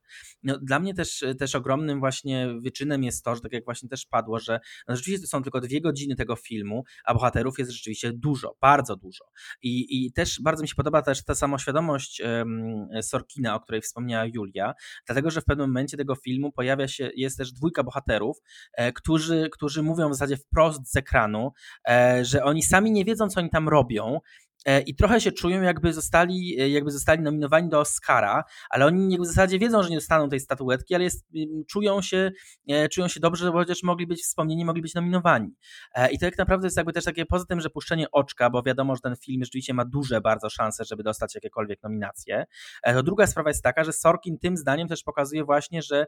No, 0.44 0.58
dla 0.62 0.80
mnie 0.80 0.94
też, 0.94 1.24
też 1.40 1.56
ogromnym 1.56 2.00
właśnie 2.00 2.48
wyczynem 2.60 3.04
jest 3.04 3.24
to, 3.24 3.36
że 3.36 3.42
tak 3.42 3.54
jak 3.54 3.66
właśnie 3.66 3.90
też 3.90 4.06
padło, 4.06 4.40
że 4.40 4.60
no, 4.88 4.96
rzeczywiście 4.96 5.22
to 5.22 5.28
są 5.28 5.44
tylko 5.44 5.62
dwie 5.62 5.82
godziny 5.82 6.16
tego 6.16 6.36
filmu, 6.36 6.84
a 7.06 7.14
bohaterów 7.14 7.60
jest 7.60 7.72
rzeczywiście 7.72 8.12
dużo, 8.14 8.56
bardzo 8.62 8.96
dużo. 8.96 9.26
I, 9.62 10.06
i 10.06 10.12
też 10.12 10.42
bardzo 10.42 10.62
mi 10.62 10.68
się 10.68 10.76
podoba 10.76 11.02
też 11.02 11.24
ta 11.24 11.36
samoświadomość 11.36 12.22
um, 12.22 12.88
Sorkina, 13.02 13.56
o 13.56 13.60
której 13.60 13.82
wspomniała 13.82 14.26
Julia, 14.26 14.74
dlatego, 15.06 15.32
że 15.32 15.42
w 15.42 15.46
pewnym 15.46 15.68
momencie 15.68 15.98
tego 15.98 16.16
filmu 16.16 16.52
pojawia 16.52 16.88
się, 16.88 17.10
jest 17.16 17.38
też 17.38 17.52
dwójka 17.52 17.84
bohaterów, 17.84 18.38
e, 18.74 18.94
którzy, 18.94 19.50
którzy 19.52 19.84
mówią 19.84 20.10
w 20.10 20.14
zasadzie 20.14 20.38
wprost 20.38 20.92
z 20.92 20.96
ekranu, 20.96 21.33
E, 21.90 22.26
że 22.26 22.44
oni 22.44 22.64
sami 22.64 22.92
nie 22.92 23.06
wiedzą, 23.06 23.30
co 23.30 23.40
oni 23.40 23.50
tam 23.50 23.70
robią, 23.70 24.20
i 24.86 24.96
trochę 24.96 25.22
się 25.22 25.32
czują, 25.32 25.62
jakby 25.62 25.94
zostali, 25.94 26.62
e, 26.62 26.70
jakby 26.70 26.92
zostali 26.92 27.22
nominowani 27.22 27.70
do 27.70 27.80
Oscara, 27.80 28.44
ale 28.70 28.86
oni 28.86 29.18
w 29.18 29.26
zasadzie 29.26 29.60
wiedzą, 29.60 29.84
że 29.84 29.90
nie 29.90 29.96
dostaną 29.96 30.30
tej 30.30 30.40
statuetki, 30.40 30.96
ale 30.96 31.04
jest, 31.04 31.26
czują, 31.70 32.02
się, 32.02 32.32
e, 32.70 32.90
czują 32.90 33.08
się 33.08 33.20
dobrze, 33.20 33.52
bo 33.52 33.58
chociaż 33.58 33.84
mogli 33.84 34.08
być 34.08 34.22
wspomnieni, 34.22 34.66
mogli 34.66 34.82
być 34.82 34.94
nominowani. 34.94 35.56
I 36.12 36.20
to 36.20 36.26
tak 36.26 36.38
naprawdę 36.38 36.68
jest 36.68 36.78
jakby 36.78 36.94
też 36.94 37.06
takie, 37.06 37.26
poza 37.26 37.46
tym, 37.46 37.62
że 37.62 37.70
puszczenie 37.70 38.12
oczka, 38.12 38.50
bo 38.50 38.64
wiadomo, 38.64 38.96
że 38.96 39.02
ten 39.02 39.16
film 39.16 39.44
rzeczywiście 39.44 39.74
ma 39.74 39.86
duże 39.86 40.22
bardzo 40.22 40.50
szanse, 40.50 40.86
żeby 40.86 41.04
dostać 41.04 41.36
jakiekolwiek 41.36 41.84
nominacje, 41.84 42.46
to 42.84 43.04
druga 43.04 43.28
sprawa 43.28 43.50
jest 43.50 43.64
taka, 43.64 43.84
że 43.84 43.94
Sorkin 43.94 44.38
tym 44.38 44.58
zdaniem 44.58 44.88
też 44.88 45.04
pokazuje 45.04 45.44
właśnie, 45.44 45.82
że 45.82 46.06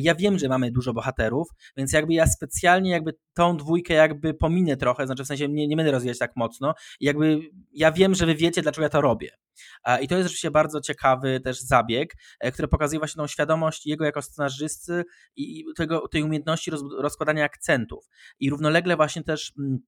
ja 0.00 0.14
wiem, 0.14 0.38
że 0.38 0.48
mamy 0.48 0.70
dużo 0.70 0.92
bohaterów, 0.92 1.48
więc 1.76 1.92
jakby 1.92 2.14
ja 2.14 2.26
specjalnie 2.26 2.90
jakby 2.90 3.12
tą 3.34 3.56
dwójkę 3.56 3.94
jakby 3.94 4.34
pominę 4.34 4.76
trochę, 4.76 5.06
znaczy 5.06 5.24
w 5.24 5.26
sensie 5.26 5.48
nie, 5.48 5.68
nie 5.68 5.76
będę 5.76 5.92
rozwijać 5.92 6.18
tak 6.18 6.32
mocno, 6.36 6.74
jakby 7.00 7.40
ja 7.72 7.83
ja 7.84 7.92
wiem, 7.92 8.14
że 8.14 8.26
wy 8.26 8.34
wiecie, 8.34 8.62
dlaczego 8.62 8.82
ja 8.82 8.88
to 8.88 9.00
robię. 9.00 9.30
I 10.00 10.08
to 10.08 10.14
jest 10.14 10.28
rzeczywiście 10.28 10.50
bardzo 10.50 10.80
ciekawy 10.80 11.40
też 11.40 11.60
zabieg, 11.60 12.14
e, 12.40 12.52
który 12.52 12.68
pokazuje 12.68 12.98
właśnie 12.98 13.20
tą 13.20 13.26
świadomość 13.26 13.86
jego 13.86 14.04
jako 14.04 14.22
scenarzysty 14.22 15.04
i 15.36 15.64
tego, 15.76 16.08
tej 16.08 16.22
umiejętności 16.22 16.70
rozkładania 16.98 17.44
akcentów. 17.44 18.04
I 18.38 18.50
równolegle 18.50 18.96
właśnie 18.96 19.22
też 19.22 19.52
mm, 19.58 19.78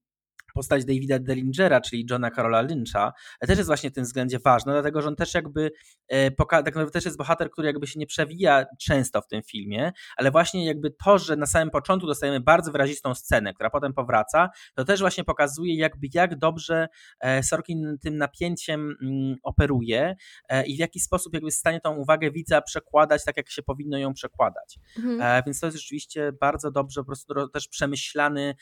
postać 0.56 0.84
Davida 0.84 1.18
Dellingera, 1.18 1.80
czyli 1.80 2.06
Johna 2.10 2.30
Carola 2.30 2.60
Lyncha, 2.60 3.12
też 3.40 3.58
jest 3.58 3.66
właśnie 3.66 3.90
w 3.90 3.92
tym 3.92 4.04
względzie 4.04 4.38
ważna, 4.38 4.72
dlatego 4.72 5.02
że 5.02 5.08
on 5.08 5.16
też 5.16 5.34
jakby 5.34 5.70
e, 6.08 6.30
tak 6.30 6.64
naprawdę 6.64 6.90
też 6.90 7.04
jest 7.04 7.16
bohater, 7.16 7.50
który 7.50 7.66
jakby 7.66 7.86
się 7.86 7.98
nie 7.98 8.06
przewija 8.06 8.64
często 8.80 9.20
w 9.20 9.26
tym 9.28 9.42
filmie, 9.42 9.92
ale 10.16 10.30
właśnie 10.30 10.66
jakby 10.66 10.90
to, 11.04 11.18
że 11.18 11.36
na 11.36 11.46
samym 11.46 11.70
początku 11.70 12.06
dostajemy 12.06 12.40
bardzo 12.40 12.72
wyrazistą 12.72 13.14
scenę, 13.14 13.54
która 13.54 13.70
potem 13.70 13.94
powraca, 13.94 14.48
to 14.74 14.84
też 14.84 15.00
właśnie 15.00 15.24
pokazuje 15.24 15.76
jakby 15.76 16.06
jak 16.14 16.38
dobrze 16.38 16.88
e, 17.20 17.42
Sorkin 17.42 17.98
tym 18.00 18.16
napięciem 18.16 18.96
mm, 19.02 19.36
operuje 19.42 20.16
e, 20.48 20.66
i 20.66 20.76
w 20.76 20.78
jaki 20.78 21.00
sposób 21.00 21.34
jakby 21.34 21.46
jest 21.46 21.58
w 21.58 21.60
stanie 21.60 21.80
tą 21.80 21.96
uwagę 21.96 22.30
widza 22.30 22.62
przekładać 22.62 23.24
tak, 23.24 23.36
jak 23.36 23.50
się 23.50 23.62
powinno 23.62 23.98
ją 23.98 24.14
przekładać. 24.14 24.78
Mhm. 24.96 25.42
Więc 25.46 25.60
to 25.60 25.66
jest 25.66 25.78
rzeczywiście 25.78 26.32
bardzo 26.40 26.70
dobrze, 26.70 27.00
po 27.00 27.06
prostu 27.06 27.48
też 27.48 27.68
przemyślany 27.68 28.54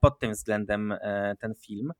pod 0.00 0.18
tym 0.18 0.32
względem 0.32 0.94
ten 1.42 1.54
film. 1.54 1.92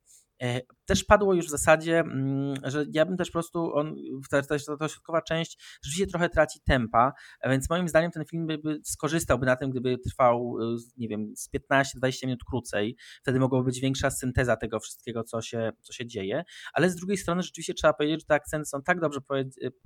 E, 0.42 0.60
też 0.84 1.04
padło 1.04 1.34
już 1.34 1.46
w 1.46 1.50
zasadzie, 1.50 2.00
mm, 2.00 2.54
że 2.64 2.84
ja 2.92 3.06
bym 3.06 3.16
też 3.16 3.28
po 3.28 3.32
prostu, 3.32 3.74
on, 3.74 3.94
ta, 4.30 4.42
ta, 4.42 4.56
ta 4.78 4.88
środkowa 4.88 5.22
część 5.22 5.78
rzeczywiście 5.82 6.06
trochę 6.06 6.28
traci 6.28 6.60
tempa, 6.60 7.12
więc 7.44 7.70
moim 7.70 7.88
zdaniem 7.88 8.10
ten 8.10 8.24
film 8.24 8.46
by, 8.46 8.58
by 8.58 8.80
skorzystałby 8.84 9.46
na 9.46 9.56
tym, 9.56 9.70
gdyby 9.70 9.98
trwał, 9.98 10.56
e, 10.60 10.76
nie 10.96 11.08
wiem, 11.08 11.32
z 11.36 11.48
15-20 11.72 12.26
minut 12.26 12.44
krócej. 12.44 12.96
Wtedy 13.22 13.40
mogłaby 13.40 13.64
być 13.64 13.80
większa 13.80 14.10
synteza 14.10 14.56
tego 14.56 14.80
wszystkiego, 14.80 15.24
co 15.24 15.42
się, 15.42 15.72
co 15.80 15.92
się 15.92 16.06
dzieje. 16.06 16.44
Ale 16.72 16.90
z 16.90 16.96
drugiej 16.96 17.16
strony 17.16 17.42
rzeczywiście 17.42 17.74
trzeba 17.74 17.92
powiedzieć, 17.92 18.20
że 18.20 18.26
te 18.26 18.34
akcenty 18.34 18.66
są 18.66 18.82
tak 18.82 19.00
dobrze 19.00 19.20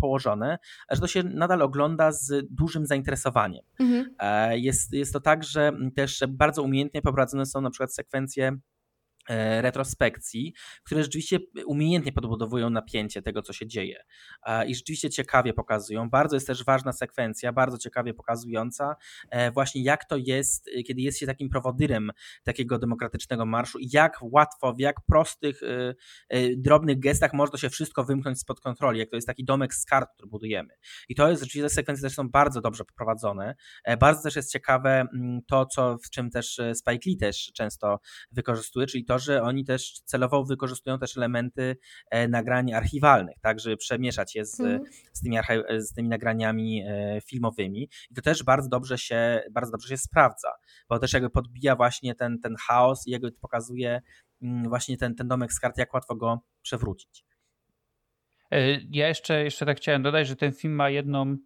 położone, 0.00 0.58
że 0.90 1.00
to 1.00 1.06
się 1.06 1.22
nadal 1.22 1.62
ogląda 1.62 2.12
z 2.12 2.46
dużym 2.50 2.86
zainteresowaniem. 2.86 3.64
Mhm. 3.80 4.14
E, 4.18 4.58
jest, 4.58 4.92
jest 4.92 5.12
to 5.12 5.20
tak, 5.20 5.44
że 5.44 5.72
też 5.96 6.22
bardzo 6.28 6.62
umiejętnie 6.62 7.02
poprowadzone 7.02 7.46
są 7.46 7.60
na 7.60 7.70
przykład 7.70 7.94
sekwencje 7.94 8.58
E, 8.58 8.58
retrospekcji, 9.60 10.54
które 10.84 11.02
rzeczywiście 11.02 11.38
umiejętnie 11.66 12.12
podbudowują 12.12 12.70
napięcie 12.70 13.22
tego, 13.22 13.42
co 13.42 13.52
się 13.52 13.66
dzieje 13.66 14.04
i 14.66 14.74
rzeczywiście 14.74 15.10
ciekawie 15.10 15.52
pokazują. 15.52 16.10
Bardzo 16.10 16.36
jest 16.36 16.46
też 16.46 16.64
ważna 16.64 16.92
sekwencja, 16.92 17.52
bardzo 17.52 17.78
ciekawie 17.78 18.14
pokazująca 18.14 18.96
e, 19.30 19.50
właśnie 19.50 19.82
jak 19.82 20.04
to 20.04 20.16
jest, 20.16 20.68
e, 20.68 20.82
kiedy 20.82 21.00
jest 21.00 21.18
się 21.18 21.26
takim 21.26 21.48
prowodyrem 21.48 22.10
takiego 22.44 22.78
demokratycznego 22.78 23.46
marszu 23.46 23.78
i 23.78 23.88
jak 23.92 24.18
łatwo, 24.22 24.74
w 24.74 24.80
jak 24.80 24.96
prostych, 25.06 25.60
drobnych 26.56 26.98
gestach 26.98 27.32
może 27.32 27.52
to 27.52 27.58
się 27.58 27.70
wszystko 27.70 28.04
wymknąć 28.04 28.40
spod 28.40 28.60
kontroli, 28.60 28.98
jak 28.98 29.10
to 29.10 29.16
jest 29.16 29.26
taki 29.26 29.44
domek 29.44 29.74
z 29.74 29.84
kart, 29.84 30.08
który 30.14 30.28
budujemy. 30.28 30.74
I 31.08 31.14
to 31.14 31.28
jest 31.28 31.42
rzeczywiście, 31.42 31.62
te 31.62 31.74
sekwencje 31.74 32.02
też 32.02 32.14
są 32.14 32.28
bardzo 32.28 32.60
dobrze 32.60 32.84
poprowadzone. 32.84 33.54
Bardzo 34.00 34.22
też 34.22 34.36
jest 34.36 34.52
ciekawe 34.52 35.00
mm, 35.00 35.40
to, 35.46 35.66
co, 35.66 35.98
w 35.98 36.10
czym 36.10 36.30
też 36.30 36.60
Spike 36.74 37.10
Lee 37.10 37.16
też 37.16 37.52
często 37.54 38.00
wykorzystuje, 38.32 38.86
czyli 38.86 39.04
to, 39.04 39.15
że 39.18 39.42
oni 39.42 39.64
też 39.64 40.00
celowo 40.04 40.44
wykorzystują 40.44 40.98
też 40.98 41.16
elementy 41.16 41.76
e, 42.10 42.28
nagrań 42.28 42.72
archiwalnych, 42.72 43.36
tak, 43.40 43.60
żeby 43.60 43.76
przemieszać 43.76 44.34
je 44.34 44.44
z, 44.44 44.60
mm. 44.60 44.80
z, 45.12 45.20
tymi, 45.20 45.36
z 45.78 45.92
tymi 45.92 46.08
nagraniami 46.08 46.82
e, 46.86 47.20
filmowymi 47.20 47.88
i 48.10 48.14
to 48.14 48.22
też 48.22 48.42
bardzo 48.42 48.68
dobrze 48.68 48.98
się, 48.98 49.42
bardzo 49.50 49.72
dobrze 49.72 49.88
się 49.88 49.96
sprawdza, 49.96 50.48
bo 50.88 50.98
też 50.98 51.12
jakby 51.12 51.30
podbija 51.30 51.76
właśnie 51.76 52.14
ten, 52.14 52.40
ten 52.40 52.54
chaos 52.66 53.06
i 53.06 53.10
jakby 53.10 53.32
pokazuje 53.32 54.00
mm, 54.42 54.68
właśnie 54.68 54.96
ten, 54.96 55.14
ten 55.14 55.28
domek 55.28 55.52
z 55.52 55.60
kart, 55.60 55.78
jak 55.78 55.94
łatwo 55.94 56.16
go 56.16 56.40
przewrócić. 56.62 57.24
E, 58.50 58.80
ja 58.90 59.08
jeszcze, 59.08 59.44
jeszcze 59.44 59.66
tak 59.66 59.76
chciałem 59.76 60.02
dodać, 60.02 60.28
że 60.28 60.36
ten 60.36 60.52
film 60.52 60.74
ma 60.74 60.90
jedną 60.90 61.36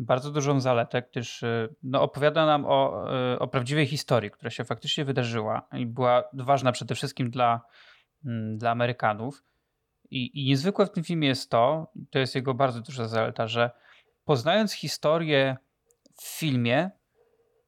bardzo 0.00 0.30
dużą 0.30 0.60
zaletę, 0.60 1.02
gdyż 1.10 1.42
y, 1.42 1.74
no, 1.82 2.02
opowiada 2.02 2.46
nam 2.46 2.64
o, 2.66 3.04
y, 3.34 3.38
o 3.38 3.48
prawdziwej 3.48 3.86
historii, 3.86 4.30
która 4.30 4.50
się 4.50 4.64
faktycznie 4.64 5.04
wydarzyła 5.04 5.68
i 5.72 5.86
była 5.86 6.24
ważna 6.32 6.72
przede 6.72 6.94
wszystkim 6.94 7.30
dla, 7.30 7.60
mm, 8.26 8.58
dla 8.58 8.70
Amerykanów. 8.70 9.42
I, 10.10 10.42
I 10.42 10.48
niezwykłe 10.48 10.86
w 10.86 10.90
tym 10.90 11.04
filmie 11.04 11.28
jest 11.28 11.50
to, 11.50 11.92
to 12.10 12.18
jest 12.18 12.34
jego 12.34 12.54
bardzo 12.54 12.80
duża 12.80 13.08
zaleta, 13.08 13.46
że 13.46 13.70
poznając 14.24 14.72
historię 14.72 15.56
w 16.16 16.38
filmie, 16.38 16.90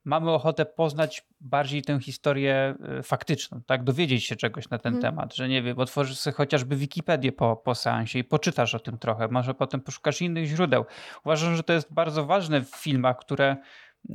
mamy 0.05 0.31
ochotę 0.31 0.67
poznać 0.67 1.27
bardziej 1.41 1.83
tę 1.83 2.01
historię 2.01 2.75
y, 2.99 3.03
faktyczną, 3.03 3.61
tak? 3.67 3.85
Dowiedzieć 3.85 4.25
się 4.25 4.37
czegoś 4.37 4.69
na 4.71 4.79
ten 4.79 4.95
Mhm. 4.95 5.15
temat, 5.15 5.35
że 5.35 5.49
nie 5.49 5.63
wiem, 5.63 5.79
otworzysz 5.79 6.19
sobie 6.19 6.35
chociażby 6.35 6.77
Wikipedię 6.77 7.33
po, 7.33 7.57
po 7.57 7.75
seansie 7.75 8.19
i 8.19 8.25
poczytasz 8.25 8.75
o 8.75 8.79
tym 8.79 8.99
trochę, 8.99 9.29
może 9.29 9.55
potem 9.55 9.81
poszukasz 9.81 10.23
innych 10.23 10.47
źródeł. 10.47 10.85
Uważam, 11.25 11.57
że 11.57 11.63
to 11.63 11.73
jest 11.73 11.93
bardzo 11.93 12.27
ważne 12.27 12.61
w 12.61 12.71
filmach, 12.77 13.17
które 13.19 13.57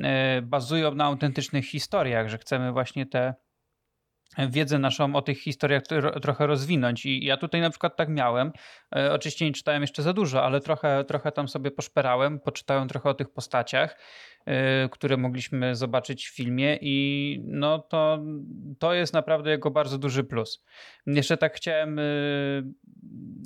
e, 0.03 0.41
bazują 0.41 0.95
na 0.95 1.05
autentycznych 1.05 1.65
historiach, 1.65 2.29
że 2.29 2.37
chcemy 2.37 2.71
właśnie 2.71 3.05
tę 3.05 3.33
wiedzę 4.49 4.79
naszą 4.79 5.15
o 5.15 5.21
tych 5.21 5.41
historiach 5.41 5.83
tro- 5.83 6.19
trochę 6.19 6.47
rozwinąć. 6.47 7.05
I 7.05 7.25
ja 7.25 7.37
tutaj 7.37 7.61
na 7.61 7.69
przykład 7.69 7.95
tak 7.95 8.09
miałem. 8.09 8.51
E, 8.95 9.13
oczywiście 9.13 9.45
nie 9.45 9.51
czytałem 9.51 9.81
jeszcze 9.81 10.03
za 10.03 10.13
dużo, 10.13 10.43
ale 10.43 10.61
trochę, 10.61 11.03
trochę 11.03 11.31
tam 11.31 11.47
sobie 11.47 11.71
poszperałem, 11.71 12.39
poczytałem 12.39 12.87
trochę 12.87 13.09
o 13.09 13.13
tych 13.13 13.29
postaciach, 13.29 13.97
które 14.91 15.17
mogliśmy 15.17 15.75
zobaczyć 15.75 16.27
w 16.27 16.35
filmie 16.35 16.77
i 16.81 17.39
no 17.43 17.79
to, 17.79 18.19
to 18.79 18.93
jest 18.93 19.13
naprawdę 19.13 19.49
jego 19.51 19.71
bardzo 19.71 19.97
duży 19.97 20.23
plus. 20.23 20.63
Jeszcze 21.07 21.37
tak 21.37 21.55
chciałem 21.55 21.99
e, 21.99 22.03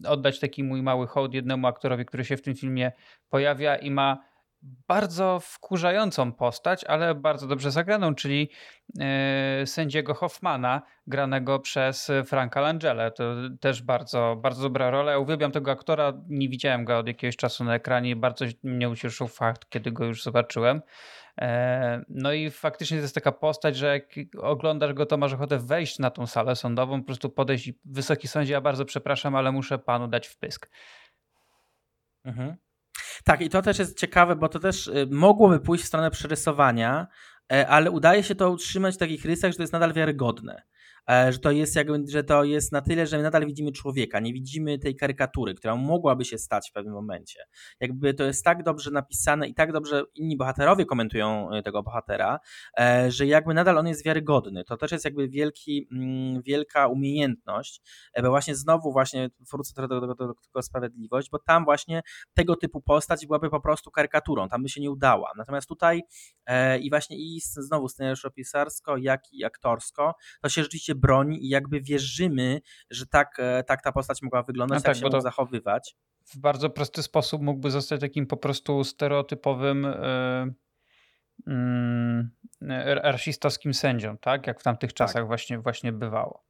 oddać 0.07 0.39
taki 0.39 0.63
mój 0.63 0.81
mały 0.81 1.07
hołd 1.07 1.33
jednemu 1.33 1.67
aktorowi, 1.67 2.05
który 2.05 2.25
się 2.25 2.37
w 2.37 2.41
tym 2.41 2.55
filmie 2.55 2.91
pojawia 3.29 3.75
i 3.75 3.91
ma 3.91 4.30
bardzo 4.61 5.39
wkurzającą 5.41 6.33
postać, 6.33 6.83
ale 6.83 7.15
bardzo 7.15 7.47
dobrze 7.47 7.71
zagraną, 7.71 8.15
czyli 8.15 8.49
e, 8.99 9.63
sędziego 9.65 10.13
Hoffmana, 10.13 10.81
granego 11.07 11.59
przez 11.59 12.11
Franka 12.25 12.61
Langella. 12.61 13.11
To 13.11 13.23
też 13.59 13.81
bardzo, 13.81 14.37
bardzo 14.41 14.61
dobra 14.61 14.89
rola. 14.89 15.11
Ja 15.11 15.19
uwielbiam 15.19 15.51
tego 15.51 15.71
aktora, 15.71 16.13
nie 16.27 16.49
widziałem 16.49 16.85
go 16.85 16.97
od 16.97 17.07
jakiegoś 17.07 17.35
czasu 17.35 17.63
na 17.63 17.75
ekranie, 17.75 18.15
bardzo 18.15 18.45
mnie 18.63 18.89
ucieszył 18.89 19.27
fakt, 19.27 19.69
kiedy 19.69 19.91
go 19.91 20.05
już 20.05 20.23
zobaczyłem. 20.23 20.81
E, 21.41 22.01
no 22.09 22.33
i 22.33 22.49
faktycznie 22.49 22.97
to 22.97 23.01
jest 23.01 23.15
taka 23.15 23.31
postać, 23.31 23.77
że 23.77 23.87
jak 23.87 24.03
oglądasz 24.37 24.93
go, 24.93 25.05
to 25.05 25.17
masz 25.17 25.33
ochotę 25.33 25.59
wejść 25.59 25.99
na 25.99 26.09
tą 26.09 26.27
salę 26.27 26.55
sądową, 26.55 26.99
po 26.99 27.05
prostu 27.05 27.29
podejść 27.29 27.67
i 27.67 27.79
wysoki 27.85 28.27
sądzie, 28.27 28.53
ja 28.53 28.61
bardzo 28.61 28.85
przepraszam, 28.85 29.35
ale 29.35 29.51
muszę 29.51 29.79
panu 29.79 30.07
dać 30.07 30.27
wpysk. 30.27 30.69
Mhm. 32.25 32.55
Tak, 33.23 33.41
i 33.41 33.49
to 33.49 33.61
też 33.61 33.79
jest 33.79 33.99
ciekawe, 33.99 34.35
bo 34.35 34.49
to 34.49 34.59
też 34.59 34.87
y, 34.87 35.07
mogłoby 35.11 35.59
pójść 35.59 35.83
w 35.83 35.87
stronę 35.87 36.11
przerysowania, 36.11 37.07
e, 37.53 37.67
ale 37.67 37.91
udaje 37.91 38.23
się 38.23 38.35
to 38.35 38.49
utrzymać 38.49 38.95
w 38.95 38.97
takich 38.97 39.25
rysach, 39.25 39.51
że 39.51 39.57
to 39.57 39.63
jest 39.63 39.73
nadal 39.73 39.93
wiarygodne. 39.93 40.63
E, 41.11 41.31
że 41.31 41.39
to 41.39 41.51
jest 41.51 41.75
jakby, 41.75 42.03
że 42.09 42.23
to 42.23 42.43
jest 42.43 42.71
na 42.71 42.81
tyle, 42.81 43.07
że 43.07 43.21
nadal 43.21 43.45
widzimy 43.45 43.71
człowieka, 43.71 44.19
nie 44.19 44.33
widzimy 44.33 44.79
tej 44.79 44.95
karykatury, 44.95 45.53
która 45.53 45.75
mogłaby 45.75 46.25
się 46.25 46.37
stać 46.37 46.69
w 46.69 46.73
pewnym 46.73 46.93
momencie. 46.93 47.43
Jakby 47.79 48.13
to 48.13 48.23
jest 48.23 48.45
tak 48.45 48.63
dobrze 48.63 48.91
napisane 48.91 49.47
i 49.47 49.53
tak 49.53 49.71
dobrze 49.71 50.03
inni 50.15 50.37
bohaterowie 50.37 50.85
komentują 50.85 51.53
y, 51.53 51.63
tego 51.63 51.83
bohatera, 51.83 52.39
e, 52.79 53.11
że 53.11 53.25
jakby 53.25 53.53
nadal 53.53 53.77
on 53.77 53.87
jest 53.87 54.05
wiarygodny. 54.05 54.63
To 54.63 54.77
też 54.77 54.91
jest 54.91 55.05
jakby 55.05 55.29
wielki, 55.29 55.87
mm, 55.91 56.41
wielka 56.41 56.87
umiejętność, 56.87 57.81
bo 58.23 58.29
właśnie 58.29 58.55
znowu 58.55 58.91
właśnie 58.91 59.29
wrócę 59.51 59.73
trochę 59.73 59.87
do, 59.87 60.01
do, 60.01 60.15
do, 60.15 60.33
do 60.55 60.61
Sprawiedliwość, 60.61 61.29
bo 61.29 61.39
tam 61.39 61.65
właśnie 61.65 62.01
tego 62.33 62.55
typu 62.55 62.81
postać 62.81 63.25
byłaby 63.25 63.49
po 63.49 63.61
prostu 63.61 63.91
karykaturą, 63.91 64.49
tam 64.49 64.63
by 64.63 64.69
się 64.69 64.81
nie 64.81 64.91
udała. 64.91 65.31
Natomiast 65.37 65.67
tutaj 65.67 66.01
e, 66.45 66.79
i 66.79 66.89
właśnie 66.89 67.17
i 67.17 67.41
znowu 67.41 67.87
scenariuszopisarsko, 67.87 68.97
jak 68.97 69.21
i 69.33 69.45
aktorsko, 69.45 70.13
to 70.41 70.49
się 70.49 70.63
rzeczywiście 70.63 70.95
broni 71.01 71.45
i 71.45 71.49
jakby 71.49 71.81
wierzymy, 71.81 72.61
że 72.89 73.05
tak, 73.07 73.37
e, 73.39 73.63
tak 73.63 73.81
ta 73.81 73.91
postać 73.91 74.21
mogła 74.21 74.43
wyglądać, 74.43 74.75
No 74.77 74.83
tak, 74.83 74.95
tak, 74.95 75.03
się 75.03 75.09
mógł 75.09 75.21
zachowywać. 75.21 75.95
w 76.25 76.37
bardzo 76.37 76.69
prosty 76.69 77.03
sposób 77.03 77.41
mógłby 77.41 77.71
zostać 77.71 78.01
takim 78.01 78.27
po 78.27 78.37
prostu 78.37 78.83
stereotypowym 78.83 79.85
mm, 81.47 82.31
e, 82.61 82.95
rasistowskim 82.95 83.73
sędzią, 83.73 84.17
tak? 84.17 84.47
Jak 84.47 84.59
w 84.59 84.63
tamtych 84.63 84.93
czasach 84.93 85.27
właśnie, 85.27 85.59
właśnie 85.59 85.91
bywało. 85.91 86.43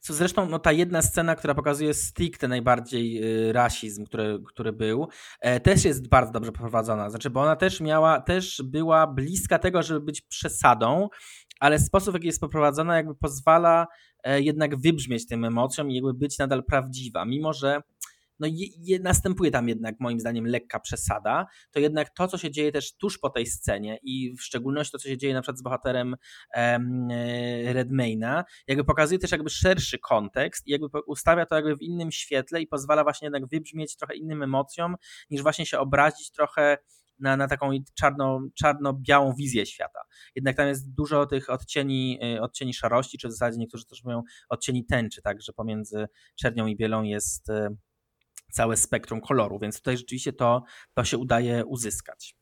Co 0.00 0.14
zresztą 0.14 0.48
no, 0.48 0.58
ta 0.58 0.72
jedna 0.72 1.02
scena, 1.02 1.36
która 1.36 1.54
pokazuje 1.54 1.94
stricte 1.94 2.48
najbardziej 2.48 3.24
y, 3.48 3.52
rasizm, 3.52 4.04
który, 4.04 4.38
który 4.46 4.72
był, 4.72 5.08
e, 5.40 5.60
też 5.60 5.84
jest 5.84 6.08
bardzo 6.08 6.32
dobrze 6.32 6.52
poprowadzona. 6.52 7.10
Znaczy, 7.10 7.30
bo 7.30 7.42
ona 7.42 7.56
też 7.56 7.80
miała, 7.80 8.20
też 8.20 8.62
była 8.64 9.06
bliska 9.06 9.58
tego, 9.58 9.82
żeby 9.82 10.00
być 10.00 10.22
przesadą, 10.22 11.08
ale 11.60 11.78
sposób, 11.78 12.12
w 12.12 12.14
jaki 12.14 12.26
jest 12.26 12.40
poprowadzona, 12.40 12.96
jakby 12.96 13.14
pozwala 13.14 13.86
e, 14.22 14.40
jednak 14.40 14.76
wybrzmieć 14.80 15.26
tym 15.26 15.44
emocjom 15.44 15.90
i 15.90 15.94
jakby 15.94 16.14
być 16.14 16.38
nadal 16.38 16.64
prawdziwa, 16.64 17.24
mimo 17.24 17.52
że 17.52 17.80
no 18.38 18.46
je, 18.46 18.66
je, 18.78 18.98
następuje 18.98 19.50
tam 19.50 19.68
jednak 19.68 19.94
moim 20.00 20.20
zdaniem 20.20 20.46
lekka 20.46 20.80
przesada, 20.80 21.46
to 21.70 21.80
jednak 21.80 22.10
to, 22.10 22.28
co 22.28 22.38
się 22.38 22.50
dzieje 22.50 22.72
też 22.72 22.96
tuż 22.96 23.18
po 23.18 23.30
tej 23.30 23.46
scenie 23.46 23.98
i 24.02 24.34
w 24.38 24.42
szczególności 24.42 24.92
to, 24.92 24.98
co 24.98 25.08
się 25.08 25.16
dzieje 25.16 25.34
na 25.34 25.40
przykład 25.42 25.58
z 25.58 25.62
bohaterem 25.62 26.16
em, 26.54 27.08
e, 27.10 27.72
Redmayna, 27.72 28.44
jakby 28.68 28.84
pokazuje 28.84 29.18
też 29.18 29.32
jakby 29.32 29.50
szerszy 29.50 29.98
kontekst 29.98 30.66
i 30.66 30.70
jakby 30.70 30.88
ustawia 31.06 31.46
to 31.46 31.54
jakby 31.54 31.76
w 31.76 31.82
innym 31.82 32.12
świetle 32.12 32.60
i 32.60 32.66
pozwala 32.66 33.02
właśnie 33.02 33.26
jednak 33.26 33.46
wybrzmieć 33.46 33.96
trochę 33.96 34.14
innym 34.14 34.42
emocjom, 34.42 34.96
niż 35.30 35.42
właśnie 35.42 35.66
się 35.66 35.78
obrazić 35.78 36.30
trochę 36.30 36.78
na, 37.18 37.36
na 37.36 37.48
taką 37.48 37.70
czarno, 37.94 38.40
czarno-białą 38.54 39.34
wizję 39.34 39.66
świata. 39.66 40.00
Jednak 40.34 40.56
tam 40.56 40.68
jest 40.68 40.94
dużo 40.94 41.26
tych 41.26 41.50
odcieni, 41.50 42.18
y, 42.36 42.42
odcieni 42.42 42.74
szarości, 42.74 43.18
czy 43.18 43.28
w 43.28 43.32
zasadzie 43.32 43.58
niektórzy 43.58 43.86
też 43.86 44.04
mówią 44.04 44.22
odcieni 44.48 44.86
tęczy, 44.86 45.22
tak, 45.22 45.42
że 45.42 45.52
pomiędzy 45.52 46.06
czernią 46.36 46.66
i 46.66 46.76
bielą 46.76 47.02
jest 47.02 47.48
y, 47.48 47.76
całe 48.52 48.76
spektrum 48.76 49.20
koloru, 49.20 49.58
więc 49.58 49.76
tutaj 49.76 49.96
rzeczywiście 49.96 50.32
to, 50.32 50.62
to 50.94 51.04
się 51.04 51.18
udaje 51.18 51.64
uzyskać. 51.64 52.36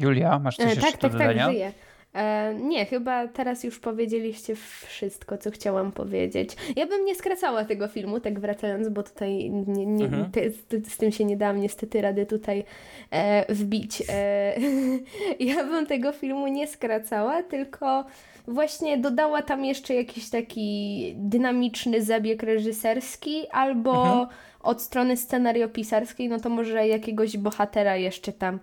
Julia, 0.00 0.38
masz 0.38 0.56
coś 0.56 0.66
E, 0.66 0.68
jeszcze 0.68 0.82
tak, 0.82 0.92
do 0.92 0.98
tak, 1.00 1.12
tak, 1.12 1.20
dodania? 1.20 1.50
żyję. 1.50 1.72
E, 2.14 2.54
nie, 2.54 2.86
chyba 2.86 3.28
teraz 3.28 3.64
już 3.64 3.78
powiedzieliście 3.78 4.54
wszystko, 4.86 5.38
co 5.38 5.50
chciałam 5.50 5.92
powiedzieć. 5.92 6.50
Ja 6.76 6.86
bym 6.86 7.04
nie 7.04 7.14
skracała 7.14 7.64
tego 7.64 7.88
filmu, 7.88 8.20
tak 8.20 8.40
wracając, 8.40 8.88
bo 8.88 9.02
tutaj 9.02 9.50
nie, 9.50 9.86
nie, 9.86 10.04
Mhm. 10.04 10.30
te, 10.30 10.50
z, 10.50 10.92
z 10.92 10.96
tym 10.96 11.12
się 11.12 11.24
nie 11.24 11.36
dałam 11.36 11.60
niestety 11.60 12.00
rady 12.00 12.26
tutaj 12.26 12.64
e, 13.10 13.54
wbić. 13.54 14.02
E, 14.08 14.54
ja 15.40 15.64
bym 15.64 15.86
tego 15.86 16.12
filmu 16.12 16.46
nie 16.48 16.66
skracała, 16.66 17.42
tylko 17.42 18.04
właśnie 18.48 18.98
dodała 18.98 19.42
tam 19.42 19.64
jeszcze 19.64 19.94
jakiś 19.94 20.30
taki 20.30 21.14
dynamiczny 21.18 22.02
zabieg 22.02 22.42
reżyserski, 22.42 23.42
albo 23.50 23.90
Mhm. 24.06 24.26
od 24.60 24.82
strony 24.82 25.16
scenariopisarskiej, 25.16 26.28
no 26.28 26.40
to 26.40 26.48
może 26.48 26.88
jakiegoś 26.88 27.36
bohatera 27.36 27.96
jeszcze 27.96 28.32
tam 28.32 28.58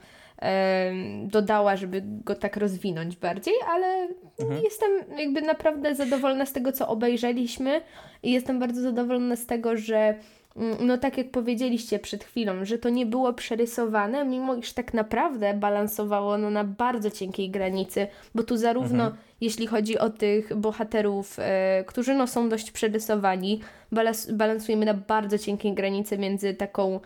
dodała, 1.26 1.76
żeby 1.76 2.02
go 2.06 2.36
tak 2.36 2.58
rozwinąć 2.58 3.16
bardziej, 3.18 3.54
ale 3.68 4.08
Mhm. 4.40 4.62
jestem 4.64 4.92
jakby 5.18 5.42
naprawdę 5.42 5.96
zadowolona 5.96 6.46
z 6.46 6.54
tego, 6.54 6.72
co 6.72 6.88
obejrzeliśmy 6.88 7.82
i 8.24 8.32
jestem 8.32 8.60
bardzo 8.60 8.82
zadowolona 8.82 9.36
z 9.36 9.46
tego, 9.46 9.78
że 9.78 10.16
mm, 10.58 10.78
no 10.80 10.98
tak 10.98 11.18
jak 11.18 11.32
powiedzieliście 11.32 12.00
przed 12.00 12.24
chwilą, 12.24 12.66
że 12.66 12.78
to 12.78 12.90
nie 12.90 13.06
było 13.06 13.34
przerysowane, 13.34 14.26
mimo 14.26 14.56
iż 14.56 14.74
tak 14.74 14.94
naprawdę 14.94 15.54
balansowało 15.54 16.34
ono 16.34 16.50
na 16.50 16.64
bardzo 16.64 17.12
cienkiej 17.12 17.50
granicy, 17.50 18.08
bo 18.36 18.44
tu 18.44 18.58
zarówno 18.58 19.04
Mhm. 19.04 19.22
jeśli 19.42 19.68
chodzi 19.68 20.00
o 20.00 20.10
tych 20.10 20.56
bohaterów, 20.56 21.38
e, 21.40 21.84
którzy 21.88 22.14
no 22.14 22.28
są 22.28 22.50
dość 22.50 22.72
przerysowani, 22.72 23.62
balans, 23.92 24.32
balansujemy 24.32 24.86
na 24.86 24.94
bardzo 24.94 25.38
cienkiej 25.38 25.74
granicy 25.74 26.18
między 26.18 26.54
taką 26.54 27.00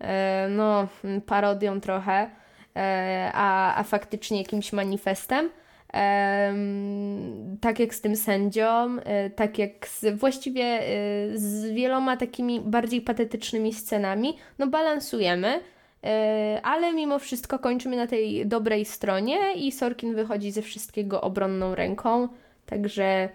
e, 0.00 0.48
no 0.50 0.88
parodią 1.26 1.80
trochę, 1.80 2.30
a, 3.32 3.76
a 3.76 3.82
faktycznie 3.82 4.38
jakimś 4.38 4.72
manifestem. 4.72 5.50
Em, 5.92 7.56
tak 7.60 7.78
jak 7.78 7.94
z 7.94 8.00
tym 8.00 8.16
sędzią, 8.16 8.96
e, 9.04 9.30
tak 9.30 9.58
jak 9.58 9.88
z, 9.88 10.18
właściwie 10.18 10.64
e, 10.64 10.86
z 11.38 11.70
wieloma 11.70 12.16
takimi 12.16 12.60
bardziej 12.60 13.00
patetycznymi 13.00 13.74
scenami, 13.74 14.36
no 14.58 14.66
balansujemy, 14.66 15.60
e, 16.04 16.60
ale 16.62 16.92
mimo 16.92 17.18
wszystko 17.18 17.58
kończymy 17.58 17.96
na 17.96 18.06
tej 18.06 18.46
dobrej 18.46 18.84
stronie 18.84 19.38
i 19.56 19.72
Sorkin 19.72 20.14
wychodzi 20.14 20.50
ze 20.52 20.62
wszystkiego 20.62 21.20
obronną 21.20 21.74
ręką, 21.74 22.28
także 22.66 23.28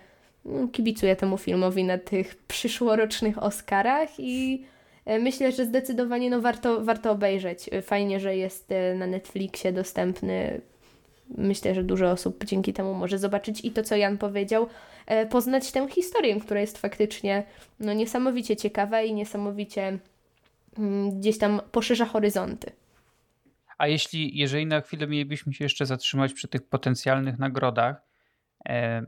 mm, 0.46 0.70
kibicuję 0.70 1.16
temu 1.16 1.38
filmowi 1.38 1.84
na 1.84 1.98
tych 1.98 2.36
przyszłorocznych 2.36 3.44
Oscarach 3.44 4.10
i 4.18 4.64
e, 4.64 4.75
myślę, 5.06 5.52
że 5.52 5.66
zdecydowanie 5.66 6.30
no, 6.30 6.42
warto, 6.42 6.84
warto 6.84 7.12
obejrzeć. 7.12 7.70
E, 7.72 7.82
Fajnie, 7.82 8.20
że 8.20 8.36
jest 8.36 8.72
e, 8.72 8.96
na 8.96 9.08
Netflixie 9.08 9.74
dostępny. 9.74 10.62
Myślę, 11.38 11.76
że 11.76 11.84
dużo 11.84 12.12
osób 12.12 12.46
dzięki 12.46 12.74
temu 12.74 12.94
może 12.94 13.20
zobaczyć 13.20 13.66
i 13.66 13.72
to, 13.72 13.84
co 13.84 13.96
Jan 13.96 14.18
powiedział, 14.18 14.68
e, 15.06 15.26
poznać 15.26 15.72
tę 15.72 15.88
historię, 15.90 16.40
która 16.42 16.62
jest 16.62 16.78
faktycznie 16.78 17.44
no, 17.80 17.94
niesamowicie 17.94 18.56
ciekawa 18.56 19.02
i 19.02 19.14
niesamowicie 19.14 19.98
mm, 20.78 21.20
gdzieś 21.20 21.38
tam 21.38 21.62
poszerza 21.72 22.06
horyzonty. 22.06 22.72
A 23.78 23.88
jeśli, 23.88 24.38
jeżeli 24.38 24.66
na 24.66 24.82
chwilę 24.82 25.08
mielibyśmy 25.08 25.54
się 25.54 25.66
jeszcze 25.66 25.86
zatrzymać 25.86 26.34
przy 26.34 26.48
tych 26.48 26.62
potencjalnych 26.62 27.40
nagrodach, 27.40 28.02
e, 28.70 29.06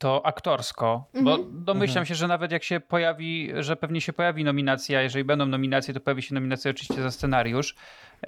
to 0.00 0.26
aktorsko, 0.26 1.04
bo 1.22 1.34
Mhm. 1.34 1.64
domyślam 1.64 1.92
Mhm. 2.02 2.06
się, 2.06 2.14
że 2.14 2.28
nawet 2.28 2.52
jak 2.52 2.64
się 2.64 2.80
pojawi, 2.80 3.50
że 3.58 3.76
pewnie 3.76 4.00
się 4.00 4.12
pojawi 4.12 4.44
nominacja, 4.44 5.02
jeżeli 5.02 5.24
będą 5.24 5.46
nominacje, 5.46 5.94
to 5.94 6.00
pojawi 6.00 6.22
się 6.22 6.34
nominacja 6.34 6.70
oczywiście 6.70 7.02
za 7.02 7.10
scenariusz, 7.10 7.74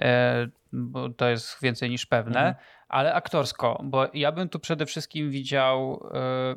e, 0.01 0.47
bo 0.73 1.09
to 1.09 1.29
jest 1.29 1.57
więcej 1.61 1.89
niż 1.89 2.05
pewne, 2.05 2.39
Mhm. 2.39 2.55
ale 2.89 3.13
aktorsko, 3.13 3.81
bo 3.83 4.07
ja 4.13 4.31
bym 4.31 4.49
tu 4.49 4.59
przede 4.59 4.85
wszystkim 4.85 5.31
widział 5.31 6.09
e, 6.13 6.55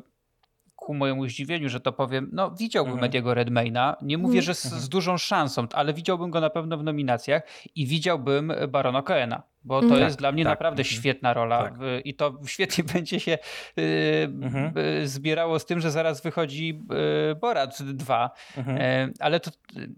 ku 0.75 0.93
mojemu 0.93 1.27
zdziwieniu, 1.27 1.69
że 1.69 1.79
to 1.79 1.91
powiem, 1.93 2.29
no 2.33 2.51
widziałbym 2.51 2.93
Mhm. 2.93 3.05
Ediego 3.09 3.33
Redmayna, 3.33 3.95
nie 4.01 4.17
mówię, 4.17 4.39
Mhm. 4.39 4.43
że 4.45 4.53
z, 4.53 4.65
Mhm. 4.65 4.81
z 4.81 4.89
dużą 4.89 5.17
szansą, 5.17 5.67
ale 5.73 5.93
widziałbym 5.93 6.31
go 6.31 6.41
na 6.41 6.49
pewno 6.49 6.77
w 6.77 6.83
nominacjach 6.83 7.43
i 7.75 7.85
widziałbym 7.87 8.53
Barona 8.67 9.01
Coena, 9.01 9.43
bo 9.67 9.79
to 9.79 9.85
Mhm. 9.85 10.01
jest 10.03 10.15
Tak, 10.15 10.19
dla 10.19 10.31
mnie 10.31 10.43
tak. 10.43 10.51
naprawdę 10.51 10.81
Mhm. 10.81 10.99
świetna 10.99 11.33
rola 11.33 11.63
Tak. 11.63 11.73
i 12.05 12.13
to 12.13 12.33
świetnie 12.47 12.83
będzie 12.93 13.19
się 13.19 13.37
y, 13.79 14.29
Mhm. 14.43 14.73
y, 15.03 15.07
zbierało 15.07 15.59
z 15.59 15.65
tym, 15.65 15.79
że 15.79 15.91
zaraz 15.91 16.21
wychodzi 16.21 16.79
y, 17.31 17.35
Borat 17.35 17.81
2, 17.83 18.29
Mhm. 18.57 18.77
E, 18.81 19.09
ale 19.19 19.39
to 19.39 19.51
y, 19.77 19.89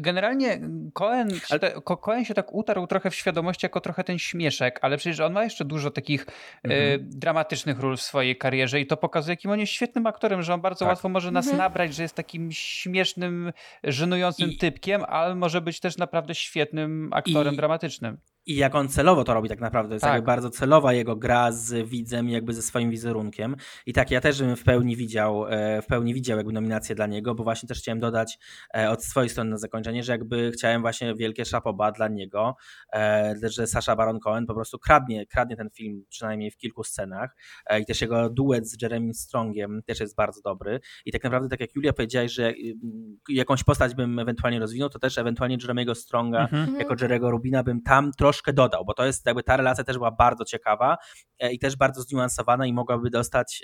generalnie 0.00 0.60
Cohen, 0.94 1.30
się 1.30 1.40
Ale- 1.50 1.72
Cohen 2.00 2.24
się 2.24 2.34
tak 2.34 2.54
utarł 2.54 2.86
trochę 2.86 3.10
w 3.10 3.14
świadomości 3.14 3.66
jako 3.66 3.80
trochę 3.80 4.04
ten 4.04 4.18
śmieszek, 4.18 4.78
ale 4.82 4.96
przecież 4.96 5.20
on 5.20 5.32
ma 5.32 5.44
jeszcze 5.44 5.64
dużo 5.64 5.90
takich 5.90 6.26
e, 6.26 6.28
Mhm. 6.64 7.10
dramatycznych 7.10 7.80
ról 7.80 7.96
w 7.96 8.02
swojej 8.02 8.36
karierze 8.36 8.80
i 8.80 8.86
to 8.86 8.96
pokazuje, 8.96 9.32
jakim 9.32 9.50
on 9.50 9.60
jest 9.60 9.72
świetnym 9.72 10.06
aktorem, 10.06 10.42
że 10.42 10.54
on 10.54 10.60
bardzo 10.60 10.78
Tak. 10.78 10.88
łatwo 10.88 11.08
może 11.08 11.30
nas 11.30 11.44
Mhm. 11.46 11.58
nabrać, 11.58 11.94
że 11.94 12.02
jest 12.02 12.14
takim 12.14 12.52
śmiesznym, 12.52 13.52
żenującym 13.84 14.50
I- 14.50 14.56
typkiem, 14.58 15.04
ale 15.08 15.34
może 15.34 15.60
być 15.60 15.80
też 15.80 15.96
naprawdę 15.98 16.34
świetnym 16.34 17.10
aktorem 17.12 17.54
I- 17.54 17.56
dramatycznym. 17.56 18.18
I 18.48 18.56
jak 18.56 18.74
on 18.74 18.88
celowo 18.88 19.24
to 19.24 19.34
robi 19.34 19.48
tak 19.48 19.60
naprawdę, 19.60 19.94
jest 19.94 20.02
Tak. 20.04 20.12
jakby 20.14 20.26
bardzo 20.26 20.50
celowa 20.50 20.92
jego 20.92 21.16
gra 21.16 21.52
z 21.52 21.88
widzem, 21.88 22.28
jakby 22.28 22.54
ze 22.54 22.62
swoim 22.62 22.90
wizerunkiem. 22.90 23.56
I 23.86 23.92
tak, 23.92 24.10
ja 24.10 24.20
też 24.20 24.42
bym 24.42 24.56
w 24.56 24.64
pełni 24.64 24.96
widział, 24.96 25.46
e, 25.48 25.82
w 25.82 25.86
pełni 25.86 26.14
widział 26.14 26.36
jakby 26.36 26.52
nominację 26.52 26.94
dla 26.94 27.06
niego, 27.06 27.34
bo 27.34 27.44
właśnie 27.44 27.68
też 27.68 27.78
chciałem 27.78 28.00
dodać 28.00 28.38
e, 28.76 28.90
od 28.90 29.04
swojej 29.04 29.28
strony 29.30 29.50
na 29.50 29.58
zakończenie, 29.58 30.02
że 30.02 30.12
jakby 30.12 30.50
chciałem 30.54 30.82
właśnie 30.82 31.14
wielkie 31.14 31.44
szapoba 31.44 31.92
dla 31.92 32.08
niego, 32.08 32.56
e, 32.94 33.34
że 33.42 33.66
Sasha 33.66 33.96
Baron 33.96 34.20
Cohen 34.20 34.46
po 34.46 34.54
prostu 34.54 34.78
kradnie, 34.78 35.26
kradnie 35.26 35.56
ten 35.56 35.70
film 35.70 36.04
przynajmniej 36.08 36.50
w 36.50 36.56
kilku 36.56 36.84
scenach 36.84 37.36
i 37.80 37.86
też 37.86 38.00
jego 38.00 38.30
duet 38.30 38.68
z 38.70 38.82
Jeremy 38.82 39.14
Strongiem 39.14 39.82
też 39.86 40.00
jest 40.00 40.16
bardzo 40.16 40.40
dobry. 40.42 40.80
I 41.06 41.12
tak 41.12 41.24
naprawdę, 41.24 41.48
tak 41.48 41.60
jak 41.60 41.74
Julia 41.76 41.92
powiedziałaś, 41.92 42.32
że 42.32 42.48
mm, 42.48 43.18
jakąś 43.28 43.64
postać 43.64 43.94
bym 43.94 44.18
ewentualnie 44.18 44.58
rozwinął, 44.60 44.88
to 44.88 44.98
też 44.98 45.18
ewentualnie 45.18 45.58
Jeremy'ego 45.58 45.94
Stronga 45.94 46.38
Mhm. 46.52 46.76
jako 46.80 46.94
Jerego 47.00 47.30
Rubina 47.30 47.62
bym 47.62 47.82
tam 47.82 48.12
troszkę 48.12 48.37
dodał, 48.52 48.84
bo 48.84 48.94
to 48.94 49.06
jest 49.06 49.26
jakby 49.26 49.42
ta 49.42 49.56
relacja 49.56 49.84
też 49.84 49.96
była 49.96 50.10
bardzo 50.10 50.44
ciekawa 50.44 50.96
e, 51.38 51.52
i 51.52 51.58
też 51.58 51.76
bardzo 51.76 52.02
zniuansowana 52.02 52.66
i 52.66 52.72
mogłaby 52.72 53.10
dostać 53.10 53.62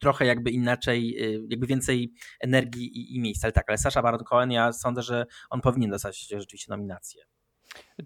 trochę 0.00 0.26
jakby 0.26 0.50
inaczej, 0.50 1.16
e, 1.22 1.46
jakby 1.48 1.66
więcej 1.66 2.12
energii 2.40 2.98
i, 2.98 3.16
i 3.16 3.20
miejsca. 3.20 3.46
Ale 3.46 3.52
tak, 3.52 3.64
ale 3.68 3.78
Sasha 3.78 4.02
Baron 4.02 4.24
Cohen, 4.24 4.50
ja 4.50 4.72
sądzę, 4.72 5.02
że 5.02 5.26
on 5.50 5.60
powinien 5.60 5.90
dostać 5.90 6.28
rzeczywiście 6.28 6.72
nominację. 6.72 7.24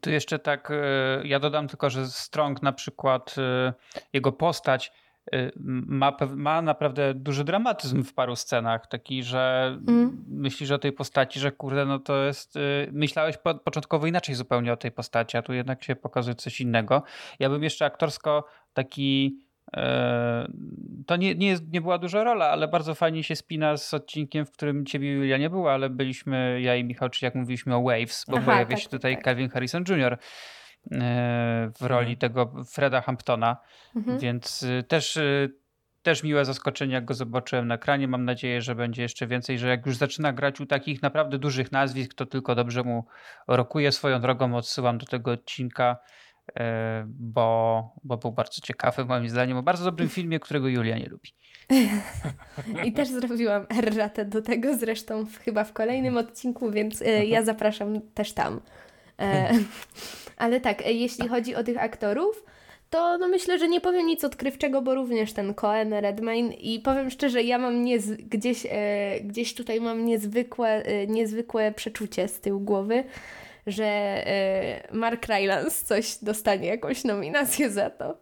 Tu 0.00 0.10
jeszcze 0.10 0.38
tak, 0.38 0.70
e, 0.70 1.22
ja 1.24 1.40
dodam 1.40 1.68
tylko, 1.68 1.90
że 1.90 2.06
Strong 2.06 2.62
na 2.62 2.72
przykład, 2.72 3.34
jego 4.12 4.32
postać 4.32 4.92
ma, 5.86 6.12
pew- 6.12 6.36
ma 6.36 6.62
naprawdę 6.62 7.14
duży 7.14 7.44
dramatyzm 7.44 8.02
w 8.02 8.14
paru 8.14 8.36
scenach, 8.36 8.86
taki, 8.86 9.22
że 9.22 9.76
Mm. 9.88 10.24
myślisz 10.28 10.70
o 10.70 10.78
tej 10.78 10.92
postaci, 10.92 11.40
że 11.40 11.52
kurde, 11.52 11.84
no 11.84 11.98
to 11.98 12.24
jest, 12.24 12.56
e, 12.56 12.60
myślałeś 12.92 13.36
po, 13.36 13.54
początkowo 13.54 14.06
inaczej 14.06 14.34
zupełnie 14.34 14.72
o 14.72 14.76
tej 14.76 14.92
postaci, 14.92 15.36
a 15.36 15.42
tu 15.42 15.52
jednak 15.52 15.84
się 15.84 15.96
pokazuje 15.96 16.34
coś 16.34 16.60
innego. 16.60 17.02
Ja 17.38 17.48
bym 17.50 17.62
jeszcze 17.62 17.84
aktorsko 17.84 18.44
taki, 18.72 19.38
e, 19.76 20.48
to 21.06 21.16
nie, 21.16 21.34
nie, 21.34 21.48
jest, 21.48 21.72
nie 21.72 21.80
była 21.80 21.98
duża 21.98 22.24
rola, 22.24 22.46
ale 22.46 22.68
bardzo 22.68 22.94
fajnie 22.94 23.22
się 23.24 23.36
spina 23.36 23.76
z 23.76 23.94
odcinkiem, 23.94 24.46
w 24.46 24.50
którym 24.50 24.86
ciebie 24.86 25.12
Julia 25.12 25.36
nie 25.38 25.50
było, 25.50 25.72
ale 25.72 25.90
byliśmy, 25.90 26.60
ja 26.60 26.76
i 26.76 26.84
Michał, 26.84 27.08
czy 27.08 27.24
jak 27.24 27.34
mówiliśmy 27.34 27.74
o 27.76 27.82
Waves, 27.82 28.24
bo 28.28 28.36
Aha, 28.36 28.46
pojawia 28.46 28.66
tak, 28.76 28.78
się 28.78 28.84
tak, 28.84 28.90
tutaj 29.00 29.14
tak. 29.14 29.24
Calvin 29.24 29.48
Harrison 29.48 29.84
Jr. 29.88 30.18
e, 30.92 31.70
w 31.80 31.82
roli 31.82 32.12
Mhm. 32.12 32.16
tego 32.18 32.64
Freda 32.64 33.00
Hamptona, 33.00 33.56
Mhm. 33.96 34.18
więc 34.18 34.62
y, 34.62 34.84
też, 34.88 35.16
y, 35.16 35.54
też 36.02 36.22
miłe 36.22 36.44
zaskoczenie, 36.44 36.94
jak 36.94 37.04
go 37.04 37.14
zobaczyłem 37.14 37.66
na 37.68 37.74
ekranie. 37.74 38.08
Mam 38.08 38.24
nadzieję, 38.24 38.62
że 38.62 38.74
będzie 38.74 39.02
jeszcze 39.02 39.26
więcej, 39.26 39.58
że 39.58 39.68
jak 39.68 39.86
już 39.86 39.96
zaczyna 39.96 40.32
grać 40.32 40.60
u 40.60 40.66
takich 40.66 41.02
naprawdę 41.02 41.38
dużych 41.38 41.72
nazwisk, 41.72 42.14
to 42.14 42.26
tylko 42.26 42.54
dobrze 42.54 42.82
mu 42.82 43.04
rokuje 43.48 43.92
swoją 43.92 44.20
drogą. 44.20 44.56
Odsyłam 44.56 44.98
do 44.98 45.06
tego 45.06 45.30
odcinka, 45.30 45.96
e, 46.58 47.04
bo, 47.08 47.92
bo 48.04 48.16
był 48.16 48.32
bardzo 48.32 48.60
ciekawy 48.62 49.04
moim 49.04 49.28
zdaniem, 49.28 49.56
o 49.56 49.62
bardzo 49.62 49.84
dobrym 49.84 50.08
filmie, 50.08 50.40
którego 50.40 50.68
Julia 50.68 50.98
nie 50.98 51.06
lubi. 51.06 51.30
I 52.84 52.92
też 52.92 53.08
zrobiłam 53.08 53.66
erratę 53.78 54.24
do 54.24 54.42
tego, 54.42 54.76
zresztą 54.78 55.24
w, 55.26 55.36
chyba 55.36 55.64
w 55.64 55.72
kolejnym 55.72 56.16
odcinku, 56.16 56.70
więc 56.70 57.02
e, 57.02 57.26
ja 57.26 57.42
zapraszam 57.42 58.00
też 58.14 58.32
tam. 58.32 58.60
Ale 60.38 60.60
tak, 60.60 60.86
e, 60.86 60.92
jeśli 60.92 61.28
chodzi 61.28 61.54
o 61.54 61.64
tych 61.64 61.82
aktorów, 61.82 62.44
to 62.90 63.18
no 63.18 63.28
myślę, 63.28 63.58
że 63.58 63.68
nie 63.68 63.80
powiem 63.80 64.06
nic 64.06 64.24
odkrywczego, 64.24 64.82
bo 64.82 64.94
również 64.94 65.32
ten 65.32 65.54
Cohen, 65.54 65.94
Redmayne 65.94 66.54
i 66.54 66.80
powiem 66.80 67.10
szczerze, 67.10 67.42
ja 67.42 67.58
mam 67.58 67.84
niez, 67.84 68.10
gdzieś, 68.10 68.66
e, 68.70 69.20
gdzieś 69.20 69.54
tutaj 69.54 69.80
mam 69.80 70.04
niezwykłe, 70.04 70.68
e, 70.68 71.06
niezwykłe 71.06 71.72
przeczucie 71.72 72.28
z 72.28 72.40
tyłu 72.40 72.60
głowy, 72.60 73.04
że 73.66 73.84
e, 73.84 74.88
Mark 74.92 75.26
Rylance 75.26 75.84
coś 75.84 76.18
dostanie, 76.22 76.68
jakąś 76.68 77.04
nominację 77.04 77.70
za 77.70 77.90
to. 77.90 78.16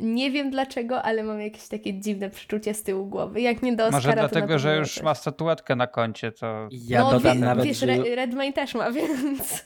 Nie 0.00 0.30
wiem 0.30 0.50
dlaczego, 0.50 1.02
ale 1.02 1.22
mam 1.22 1.40
jakieś 1.40 1.68
takie 1.68 1.94
dziwne 1.94 2.30
przeczucie 2.30 2.74
z 2.74 2.82
tyłu 2.82 3.06
głowy. 3.06 3.40
Jak 3.40 3.62
nie 3.62 3.72
do 3.72 3.84
Oscara, 3.84 3.98
Może 3.98 4.12
dlatego, 4.12 4.58
że 4.58 4.76
już 4.76 5.02
ma 5.02 5.14
statuetkę 5.14 5.76
na 5.76 5.86
koncie, 5.86 6.32
to 6.32 6.68
Ja 6.70 7.00
no, 7.00 7.10
dodam 7.10 7.38
wie, 7.38 7.44
nawet, 7.44 7.64
wiesz, 7.64 7.78
że... 7.78 7.86
Re- 7.86 8.14
Redmayne 8.14 8.52
też 8.52 8.74
ma, 8.74 8.92
więc... 8.98 9.64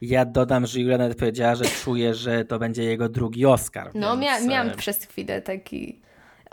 Ja 0.00 0.24
dodam, 0.24 0.66
że 0.66 0.80
Julia 0.80 0.98
nawet 0.98 1.18
powiedziała, 1.18 1.54
że 1.54 1.64
czuje, 1.64 2.14
że 2.14 2.44
to 2.44 2.58
będzie 2.58 2.84
jego 2.84 3.08
drugi 3.08 3.46
Oscar. 3.46 3.90
No, 3.94 4.16
więc, 4.16 4.42
mia- 4.44 4.48
miałam 4.48 4.68
e, 4.68 4.74
przez 4.74 5.04
chwilę 5.04 5.42
taki... 5.42 6.00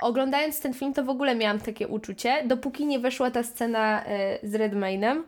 Oglądając 0.01 0.61
ten 0.61 0.73
film, 0.73 0.93
to 0.93 1.03
w 1.03 1.09
ogóle 1.09 1.35
miałam 1.35 1.59
takie 1.59 1.87
uczucie. 1.87 2.43
Dopóki 2.47 2.85
nie 2.85 2.99
weszła 2.99 3.31
ta 3.31 3.43
scena 3.43 4.05
e, 4.05 4.39
z 4.47 4.55
Redmaynem, 4.55 5.23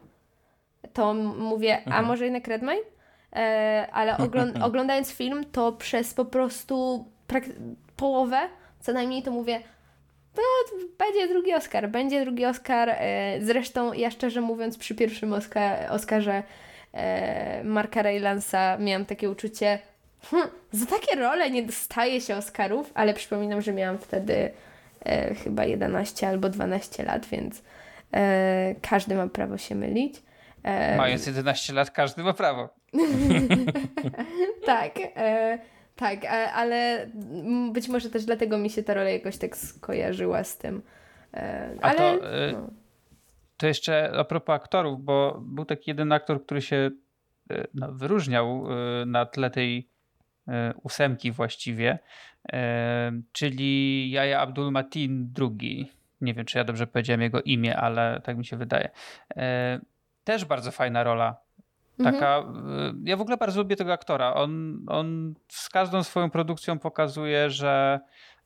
to 0.93 1.13
mówię, 1.13 1.75
a 1.77 1.85
Mhm. 1.85 2.05
może 2.05 2.23
jednak 2.25 2.47
Redmayne? 2.47 2.81
E, 3.35 3.87
ale 3.91 4.17
oglą- 4.25 4.63
oglądając 4.63 5.11
film, 5.11 5.43
to 5.51 5.71
przez 5.71 6.13
po 6.13 6.25
prostu 6.25 7.05
połowę, 7.95 8.39
co 8.79 8.93
najmniej 8.93 9.23
to 9.23 9.31
mówię, 9.31 9.61
no, 10.37 10.43
będzie 10.97 11.27
drugi 11.27 11.53
Oscar, 11.53 11.89
będzie 11.89 12.21
drugi 12.25 12.45
Oscar. 12.45 12.95
Zresztą 13.41 13.93
ja 13.93 14.11
szczerze 14.11 14.41
mówiąc 14.41 14.77
przy 14.77 14.95
pierwszym 14.95 15.29
Oscar- 15.33 15.91
Oscarze 15.91 16.43
e, 16.93 17.63
Marka 17.63 18.01
Rylansa 18.01 18.77
miałam 18.77 19.05
takie 19.05 19.29
uczucie, 19.29 19.79
hm, 20.31 20.47
za 20.71 20.85
takie 20.85 21.15
role 21.15 21.51
nie 21.51 21.63
dostaje 21.63 22.21
się 22.21 22.35
Oscarów, 22.35 22.91
ale 22.93 23.13
przypominam, 23.13 23.61
że 23.61 23.73
miałam 23.73 23.97
wtedy 23.97 24.51
e, 25.05 25.35
chyba 25.35 25.65
11 25.65 26.27
albo 26.27 26.49
12 26.49 27.03
lat, 27.03 27.25
więc 27.25 27.63
e, 28.13 28.75
każdy 28.81 29.15
ma 29.15 29.27
prawo 29.27 29.57
się 29.57 29.75
mylić. 29.75 30.21
E, 30.63 30.97
mając 30.97 31.27
11 31.27 31.73
lat 31.73 31.91
każdy 31.91 32.23
ma 32.23 32.33
prawo. 32.33 32.69
tak, 34.65 34.91
e, 35.15 35.59
tak, 35.95 36.19
ale 36.53 37.07
być 37.71 37.87
może 37.87 38.09
też 38.09 38.25
dlatego 38.25 38.57
mi 38.57 38.69
się 38.69 38.83
ta 38.83 38.93
rola 38.93 39.09
jakoś 39.09 39.37
tak 39.37 39.57
skojarzyła 39.57 40.43
z 40.43 40.57
tym. 40.57 40.81
E, 41.33 41.69
A 41.81 41.89
ale, 41.89 41.97
to, 41.97 42.25
no. 42.53 42.69
To 43.59 43.67
jeszcze 43.67 44.11
a 44.19 44.23
propos 44.23 44.55
aktorów, 44.55 45.03
bo 45.03 45.41
był 45.41 45.65
taki 45.65 45.91
jeden 45.91 46.11
aktor, 46.11 46.45
który 46.45 46.61
się 46.61 46.91
e, 47.51 47.67
no, 47.73 47.91
wyróżniał 47.91 48.65
e, 48.71 49.05
na 49.05 49.25
tle 49.25 49.49
tej 49.49 49.89
e, 50.47 50.73
ósemki 50.83 51.31
właściwie, 51.31 51.99
czyli 53.31 54.11
Jaja 54.11 54.39
Abdul 54.39 54.71
Matin 54.71 55.33
II. 55.39 55.91
Nie 56.21 56.33
wiem, 56.33 56.45
czy 56.45 56.57
ja 56.57 56.63
dobrze 56.63 56.87
powiedziałem 56.87 57.21
jego 57.21 57.41
imię, 57.41 57.77
ale 57.77 58.21
tak 58.23 58.37
mi 58.37 58.45
się 58.45 58.57
wydaje. 58.57 58.89
Też 60.23 60.45
bardzo 60.45 60.71
fajna 60.71 61.03
rola. 61.03 61.35
Mhm. 61.99 62.15
Taka, 62.15 62.39
e, 62.39 62.93
ja 63.03 63.17
w 63.17 63.21
ogóle 63.21 63.37
bardzo 63.37 63.61
lubię 63.61 63.75
tego 63.75 63.93
aktora. 63.93 64.33
On, 64.33 64.79
on 64.87 65.33
z 65.47 65.69
każdą 65.69 66.03
swoją 66.03 66.29
produkcją 66.29 66.79
pokazuje, 66.79 67.49
że, 67.49 67.99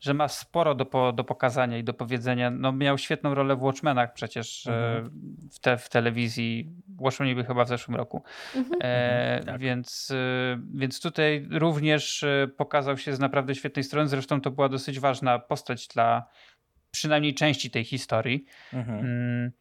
że 0.04 0.14
ma 0.14 0.28
sporo 0.28 0.76
do, 0.76 0.86
po, 0.86 1.14
do 1.14 1.24
pokazania 1.24 1.78
i 1.78 1.84
do 1.84 1.94
powiedzenia. 1.94 2.52
No, 2.52 2.72
miał 2.72 2.98
świetną 2.98 3.34
rolę 3.34 3.56
w 3.56 3.64
Watchmenach 3.64 4.14
przecież 4.14 4.68
e, 4.68 4.98
Mhm. 4.98 5.12
w, 5.52 5.60
te, 5.60 5.78
w 5.78 5.90
telewizji. 5.90 6.70
Watchmen 7.00 7.36
byli 7.36 7.48
chyba 7.48 7.66
w 7.66 7.68
zeszłym 7.68 7.98
roku. 7.98 8.24
Mhm. 8.56 8.80
E, 8.82 9.42
tak. 9.46 9.62
więc, 9.62 10.12
e, 10.12 10.60
więc 10.74 11.02
tutaj 11.02 11.48
również 11.52 12.24
e, 12.24 12.48
pokazał 12.58 12.98
się 12.98 13.16
z 13.16 13.20
naprawdę 13.20 13.56
świetnej 13.56 13.84
strony. 13.84 14.10
Zresztą 14.10 14.42
to 14.42 14.52
była 14.52 14.70
dosyć 14.70 15.00
ważna 15.00 15.40
postać 15.40 15.88
dla 15.88 16.26
przynajmniej 16.92 17.34
części 17.34 17.72
tej 17.72 17.84
historii. 17.84 18.46
Mhm. 18.74 19.52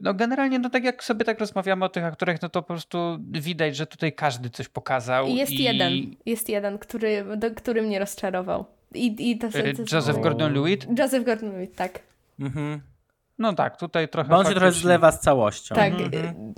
No 0.00 0.14
generalnie, 0.14 0.58
no 0.58 0.70
tak 0.70 0.84
jak 0.84 1.04
sobie 1.04 1.24
tak 1.24 1.40
rozmawiamy 1.40 1.84
o 1.84 1.88
tych 1.88 2.04
aktorach, 2.04 2.42
no 2.42 2.48
to 2.48 2.62
po 2.62 2.68
prostu 2.68 3.18
widać, 3.30 3.76
że 3.76 3.86
tutaj 3.86 4.12
każdy 4.12 4.50
coś 4.50 4.68
pokazał. 4.68 5.26
I 5.26 5.34
jest 5.34 5.52
i 5.52 5.62
jeden, 5.62 5.92
jest 6.26 6.48
jeden, 6.48 6.78
który, 6.78 7.24
do, 7.36 7.50
który 7.50 7.82
mnie 7.82 7.98
rozczarował. 7.98 8.64
I, 8.94 9.30
i 9.30 9.38
to, 9.38 9.46
e, 9.46 9.72
to, 9.72 9.84
to 9.84 9.96
Joseph. 9.96 10.18
Gordon-Lewitt. 10.18 10.98
Joseph 10.98 11.24
Gordon-Levitt, 11.24 11.74
tak. 11.76 11.98
Mhm. 12.40 12.80
No 13.38 13.52
tak, 13.52 13.76
tutaj 13.76 14.08
trochę. 14.08 14.28
Bo 14.28 14.36
on 14.36 14.46
się 14.46 14.54
trochę 14.54 14.72
zlewa 14.72 15.12
z 15.12 15.20
całością. 15.20 15.74
Tak. 15.74 15.92
Mhm. 15.92 16.54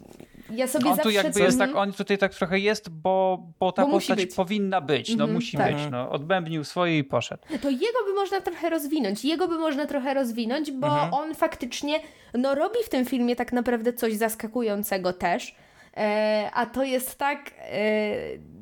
Ja 0.55 0.67
sobie 0.67 0.91
On 0.91 0.99
tu 0.99 1.11
jakby 1.11 1.41
jest 1.41 1.59
tak, 1.59 1.77
on 1.77 1.93
tutaj 1.93 2.19
tak 2.19 2.35
trochę 2.35 2.59
jest, 2.59 2.89
bo, 2.89 3.47
bo 3.61 3.73
ta 3.73 3.85
Bo 3.87 3.91
postać 3.91 4.17
być. 4.19 4.35
powinna 4.35 4.81
być. 4.81 5.09
No 5.09 5.15
Mhm, 5.25 5.33
musi 5.33 5.57
tak. 5.57 5.73
być. 5.75 5.83
No, 5.91 6.11
odbębnił 6.11 6.65
swoje 6.65 6.99
i 6.99 7.05
poszedł. 7.05 7.43
To 7.63 7.71
jego 7.71 7.99
by 8.07 8.15
można 8.15 8.41
trochę 8.41 8.71
rozwinąć. 8.71 9.25
Jego 9.25 9.49
by 9.49 9.59
można 9.59 9.87
trochę 9.87 10.15
rozwinąć, 10.15 10.71
bo 10.73 10.87
Mhm. 10.87 11.15
on 11.15 11.35
faktycznie 11.35 12.01
no, 12.35 12.55
robi 12.55 12.79
w 12.85 12.89
tym 12.89 13.05
filmie 13.05 13.37
tak 13.37 13.53
naprawdę 13.53 13.93
coś 13.93 14.15
zaskakującego 14.15 15.13
też. 15.13 15.55
E, 15.97 16.51
a 16.55 16.67
to 16.67 16.83
jest 16.85 17.19
tak, 17.19 17.51
e, 17.59 18.15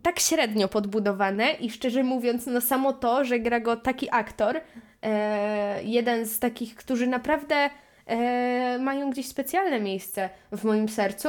tak 0.03 0.21
średnio 0.21 0.69
podbudowane 0.69 1.53
i 1.53 1.71
szczerze 1.71 2.03
mówiąc, 2.03 2.47
no 2.47 2.61
samo 2.61 2.93
to, 2.93 3.25
że 3.25 3.39
gra 3.41 3.61
go 3.61 3.77
taki 3.77 4.09
aktor, 4.11 4.61
e, 5.03 5.85
jeden 5.85 6.27
z 6.27 6.39
takich, 6.39 6.75
którzy 6.75 7.07
naprawdę 7.07 7.71
e, 8.07 8.79
mają 8.79 9.11
gdzieś 9.11 9.29
specjalne 9.29 9.81
miejsce 9.81 10.31
w 10.53 10.65
moim 10.65 10.89
sercu, 10.89 11.29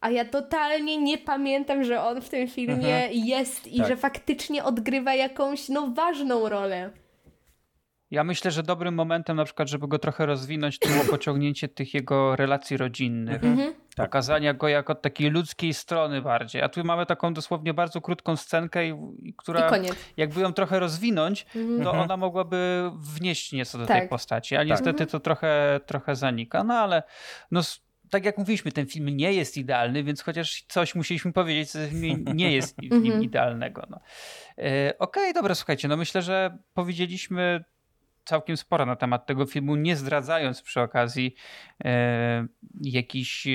a 0.00 0.10
ja 0.10 0.24
totalnie 0.24 0.98
nie 0.98 1.18
pamiętam, 1.18 1.84
że 1.84 2.02
on 2.02 2.20
w 2.20 2.28
tym 2.28 2.48
filmie 2.48 2.74
Mhm. 2.74 3.10
jest 3.12 3.66
i 3.66 3.78
Tak. 3.78 3.88
że 3.88 3.96
faktycznie 3.96 4.64
odgrywa 4.64 5.14
jakąś 5.14 5.68
no 5.68 5.86
ważną 5.94 6.48
rolę. 6.48 6.90
Ja 8.10 8.24
myślę, 8.24 8.50
że 8.50 8.62
dobrym 8.62 8.94
momentem 8.94 9.36
na 9.36 9.44
przykład, 9.44 9.68
żeby 9.68 9.88
go 9.88 9.98
trochę 9.98 10.26
rozwinąć, 10.26 10.78
to 10.78 10.88
było 10.88 11.04
pociągnięcie 11.04 11.68
tych 11.68 11.94
jego 11.94 12.36
relacji 12.36 12.76
rodzinnych. 12.76 13.44
Mhm. 13.44 13.74
Tak. 13.96 14.06
Pokazania 14.06 14.54
go 14.54 14.68
jako 14.68 14.94
takiej 14.94 15.30
ludzkiej 15.30 15.74
strony 15.74 16.22
bardziej. 16.22 16.62
A 16.62 16.68
tu 16.68 16.84
mamy 16.84 17.06
taką 17.06 17.34
dosłownie 17.34 17.74
bardzo 17.74 18.00
krótką 18.00 18.36
scenkę, 18.36 18.80
która 19.36 19.76
I 19.78 19.80
jakby 20.16 20.40
ją 20.40 20.52
trochę 20.52 20.78
rozwinąć, 20.78 21.46
Mhm. 21.56 21.82
to 21.82 21.90
Mhm. 21.90 22.04
ona 22.04 22.16
mogłaby 22.16 22.90
wnieść 22.94 23.52
nieco 23.52 23.78
do 23.78 23.86
Tak. 23.86 23.98
tej 24.00 24.08
postaci. 24.08 24.56
A 24.56 24.64
niestety 24.64 24.90
Mhm. 24.90 25.08
to 25.10 25.20
trochę, 25.20 25.80
trochę 25.86 26.16
zanika. 26.16 26.64
No 26.64 26.74
ale 26.74 27.02
no, 27.50 27.60
tak 28.10 28.24
jak 28.24 28.38
mówiliśmy, 28.38 28.72
ten 28.72 28.86
film 28.86 29.08
nie 29.08 29.32
jest 29.32 29.56
idealny, 29.56 30.04
więc 30.04 30.22
chociaż 30.22 30.64
coś 30.68 30.94
musieliśmy 30.94 31.32
powiedzieć, 31.32 31.70
co 31.70 31.78
nie 32.34 32.52
jest 32.52 32.76
w 32.76 32.82
nim 32.82 32.92
Mhm. 32.92 33.22
idealnego. 33.24 33.82
No. 33.90 34.00
E, 34.58 34.98
Okej, 34.98 35.34
dobra, 35.34 35.54
słuchajcie, 35.54 35.88
no 35.88 35.96
myślę, 35.96 36.22
że 36.22 36.58
powiedzieliśmy 36.74 37.64
całkiem 38.24 38.56
sporo 38.56 38.86
na 38.86 38.96
temat 38.96 39.26
tego 39.26 39.46
filmu, 39.46 39.76
nie 39.76 39.96
zdradzając 39.96 40.62
przy 40.62 40.80
okazji 40.80 41.34
e, 41.84 42.46
jakichś 42.80 43.46
e, 43.46 43.50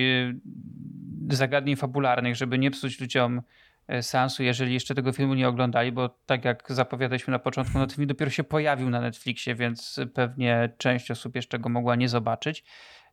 zagadnień 1.30 1.76
fabularnych, 1.76 2.36
żeby 2.36 2.60
nie 2.60 2.72
psuć 2.72 3.00
ludziom 3.00 3.42
e, 3.88 4.04
seansu, 4.04 4.44
jeżeli 4.44 4.74
jeszcze 4.74 4.96
tego 4.96 5.12
filmu 5.12 5.34
nie 5.34 5.48
oglądali, 5.48 5.92
bo 5.92 6.10
tak 6.26 6.46
jak 6.46 6.64
zapowiadaliśmy 6.68 7.32
na 7.32 7.40
początku, 7.40 7.78
no 7.78 7.88
ten 7.88 7.96
film 7.96 8.08
dopiero 8.08 8.32
się 8.32 8.44
pojawił 8.44 8.90
na 8.90 9.02
Netflixie, 9.02 9.56
więc 9.56 10.00
pewnie 10.14 10.70
część 10.78 11.12
osób 11.12 11.36
jeszcze 11.36 11.60
go 11.60 11.70
mogła 11.70 11.96
nie 11.96 12.10
zobaczyć. 12.10 12.64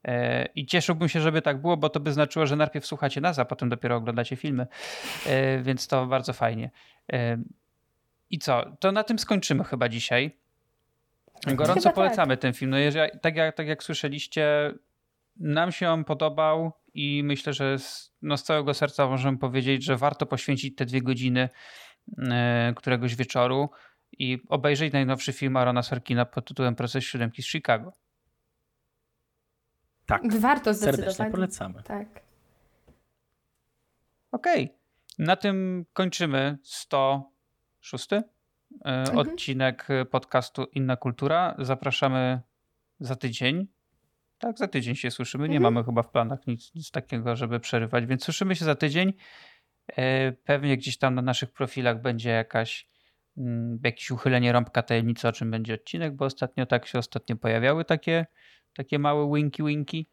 E, 0.05 0.47
I 0.55 0.67
cieszyłbym 0.67 1.09
się, 1.09 1.21
żeby 1.21 1.43
tak 1.43 1.61
było, 1.61 1.77
bo 1.77 1.89
to 1.89 2.01
by 2.01 2.13
znaczyło, 2.13 2.47
że 2.47 2.57
najpierw 2.57 2.87
słuchacie 2.87 3.21
nas, 3.21 3.39
a 3.39 3.45
potem 3.45 3.69
dopiero 3.69 3.97
oglądacie 3.97 4.37
filmy, 4.37 4.67
E, 5.27 5.63
więc 5.63 5.87
to 5.87 6.07
bardzo 6.07 6.33
fajnie. 6.33 6.71
E, 7.13 7.39
I 8.31 8.39
co? 8.39 8.77
To 8.81 8.93
na 8.93 9.05
tym 9.05 9.19
skończymy 9.19 9.65
chyba 9.65 9.89
dzisiaj. 9.89 10.37
Gorąco 11.47 11.75
Chyba 11.75 11.85
tak. 11.85 11.95
polecamy 11.95 12.37
ten 12.37 12.53
film. 12.53 12.71
No 12.71 12.79
jeżeli, 12.79 13.11
tak, 13.23 13.37
jak, 13.37 13.57
tak 13.57 13.67
jak 13.67 13.83
słyszeliście, 13.83 14.75
nam 15.37 15.73
się 15.73 15.91
on 15.91 16.05
podobał 16.05 16.73
i 16.95 17.23
myślę, 17.25 17.53
że 17.53 17.79
z, 17.79 18.13
no 18.23 18.37
z 18.37 18.43
całego 18.43 18.75
serca 18.75 19.09
możemy 19.09 19.39
powiedzieć, 19.39 19.85
że 19.85 19.97
warto 19.97 20.27
poświęcić 20.27 20.77
te 20.77 20.87
dwie 20.87 21.03
godziny 21.03 21.49
któregoś 22.77 23.17
wieczoru 23.17 23.71
i 24.13 24.39
obejrzeć 24.49 24.93
najnowszy 24.93 25.33
film 25.33 25.57
Arona 25.57 25.83
Sorkina 25.83 26.25
pod 26.25 26.49
tytułem 26.49 26.75
Proces 26.75 27.05
Siódemki 27.05 27.43
z 27.43 27.47
Chicago. 27.47 27.93
Tak, 30.11 30.37
Warto 30.41 30.75
serdecznie 30.75 31.03
zdecydowanie. 31.03 31.31
polecamy. 31.33 31.83
Tak. 31.83 32.09
Okej, 34.33 34.75
na 35.19 35.37
tym 35.37 35.85
kończymy 35.93 36.59
106 36.63 38.09
e, 38.13 39.05
odcinek 39.15 39.89
podcastu 40.11 40.65
Inna 40.73 40.97
Kultura. 40.97 41.55
Zapraszamy 41.59 42.41
za 43.01 43.17
tydzień. 43.17 43.67
Tak, 44.39 44.59
za 44.59 44.69
tydzień 44.69 44.95
się 44.95 45.11
słyszymy. 45.11 45.49
Nie 45.49 45.57
Mhm. 45.57 45.75
mamy 45.75 45.87
chyba 45.87 46.03
w 46.03 46.11
planach 46.11 46.47
nic, 46.47 46.75
nic 46.75 46.91
takiego, 46.91 47.37
żeby 47.37 47.61
przerywać, 47.61 48.07
więc 48.07 48.25
słyszymy 48.25 48.57
się 48.57 48.65
za 48.65 48.75
tydzień. 48.75 49.13
E, 49.97 50.33
Pewnie 50.33 50.77
gdzieś 50.77 50.99
tam 50.99 51.15
na 51.15 51.23
naszych 51.23 51.53
profilach 51.53 52.03
będzie 52.03 52.31
jakaś 52.31 52.89
mm, 53.37 53.79
jakieś 53.85 54.11
uchylenie 54.11 54.53
rąbka 54.53 54.83
tajemnicy, 54.83 55.29
o 55.29 55.33
czym 55.33 55.51
będzie 55.51 55.75
odcinek, 55.75 56.15
bo 56.17 56.25
ostatnio 56.25 56.67
tak 56.67 56.87
się 56.87 56.99
ostatnio 56.99 57.37
pojawiały 57.37 57.85
takie, 57.85 58.27
takie 58.77 58.99
małe 58.99 59.37
winki 59.37 59.63
winki. 59.63 60.07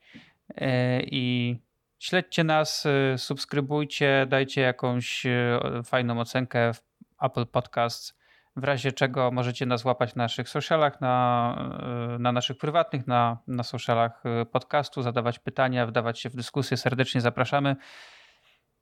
E, 0.55 1.01
I 1.03 1.55
śledźcie 1.99 2.43
nas, 2.43 2.85
e, 2.85 3.17
subskrybujcie, 3.17 4.25
dajcie 4.29 4.61
jakąś 4.61 5.25
e, 5.25 5.59
fajną 5.83 6.19
ocenkę 6.19 6.73
w 6.73 6.81
Apple 7.21 7.45
Podcasts. 7.45 8.17
W 8.55 8.63
razie 8.63 8.91
czego 8.91 9.31
możecie 9.31 9.65
nas 9.65 9.85
łapać 9.85 10.15
na 10.15 10.23
naszych 10.23 10.49
socialach, 10.49 11.01
na, 11.01 12.17
na 12.19 12.31
naszych 12.31 12.57
prywatnych, 12.57 13.07
na, 13.07 13.37
na 13.47 13.63
socialach 13.63 14.23
podcastu, 14.51 15.01
zadawać 15.01 15.39
pytania, 15.39 15.87
wdawać 15.87 16.19
się 16.19 16.29
w 16.29 16.35
dyskusję. 16.35 16.77
Serdecznie 16.77 17.21
zapraszamy. 17.21 17.75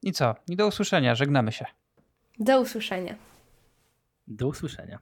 I 0.04 0.12
co? 0.12 0.36
I 0.50 0.56
do 0.56 0.68
usłyszenia. 0.68 1.16
Żegnamy 1.16 1.52
się. 1.52 1.66
Do 2.40 2.62
usłyszenia. 2.62 3.16
Do 4.28 4.48
usłyszenia. 4.48 5.00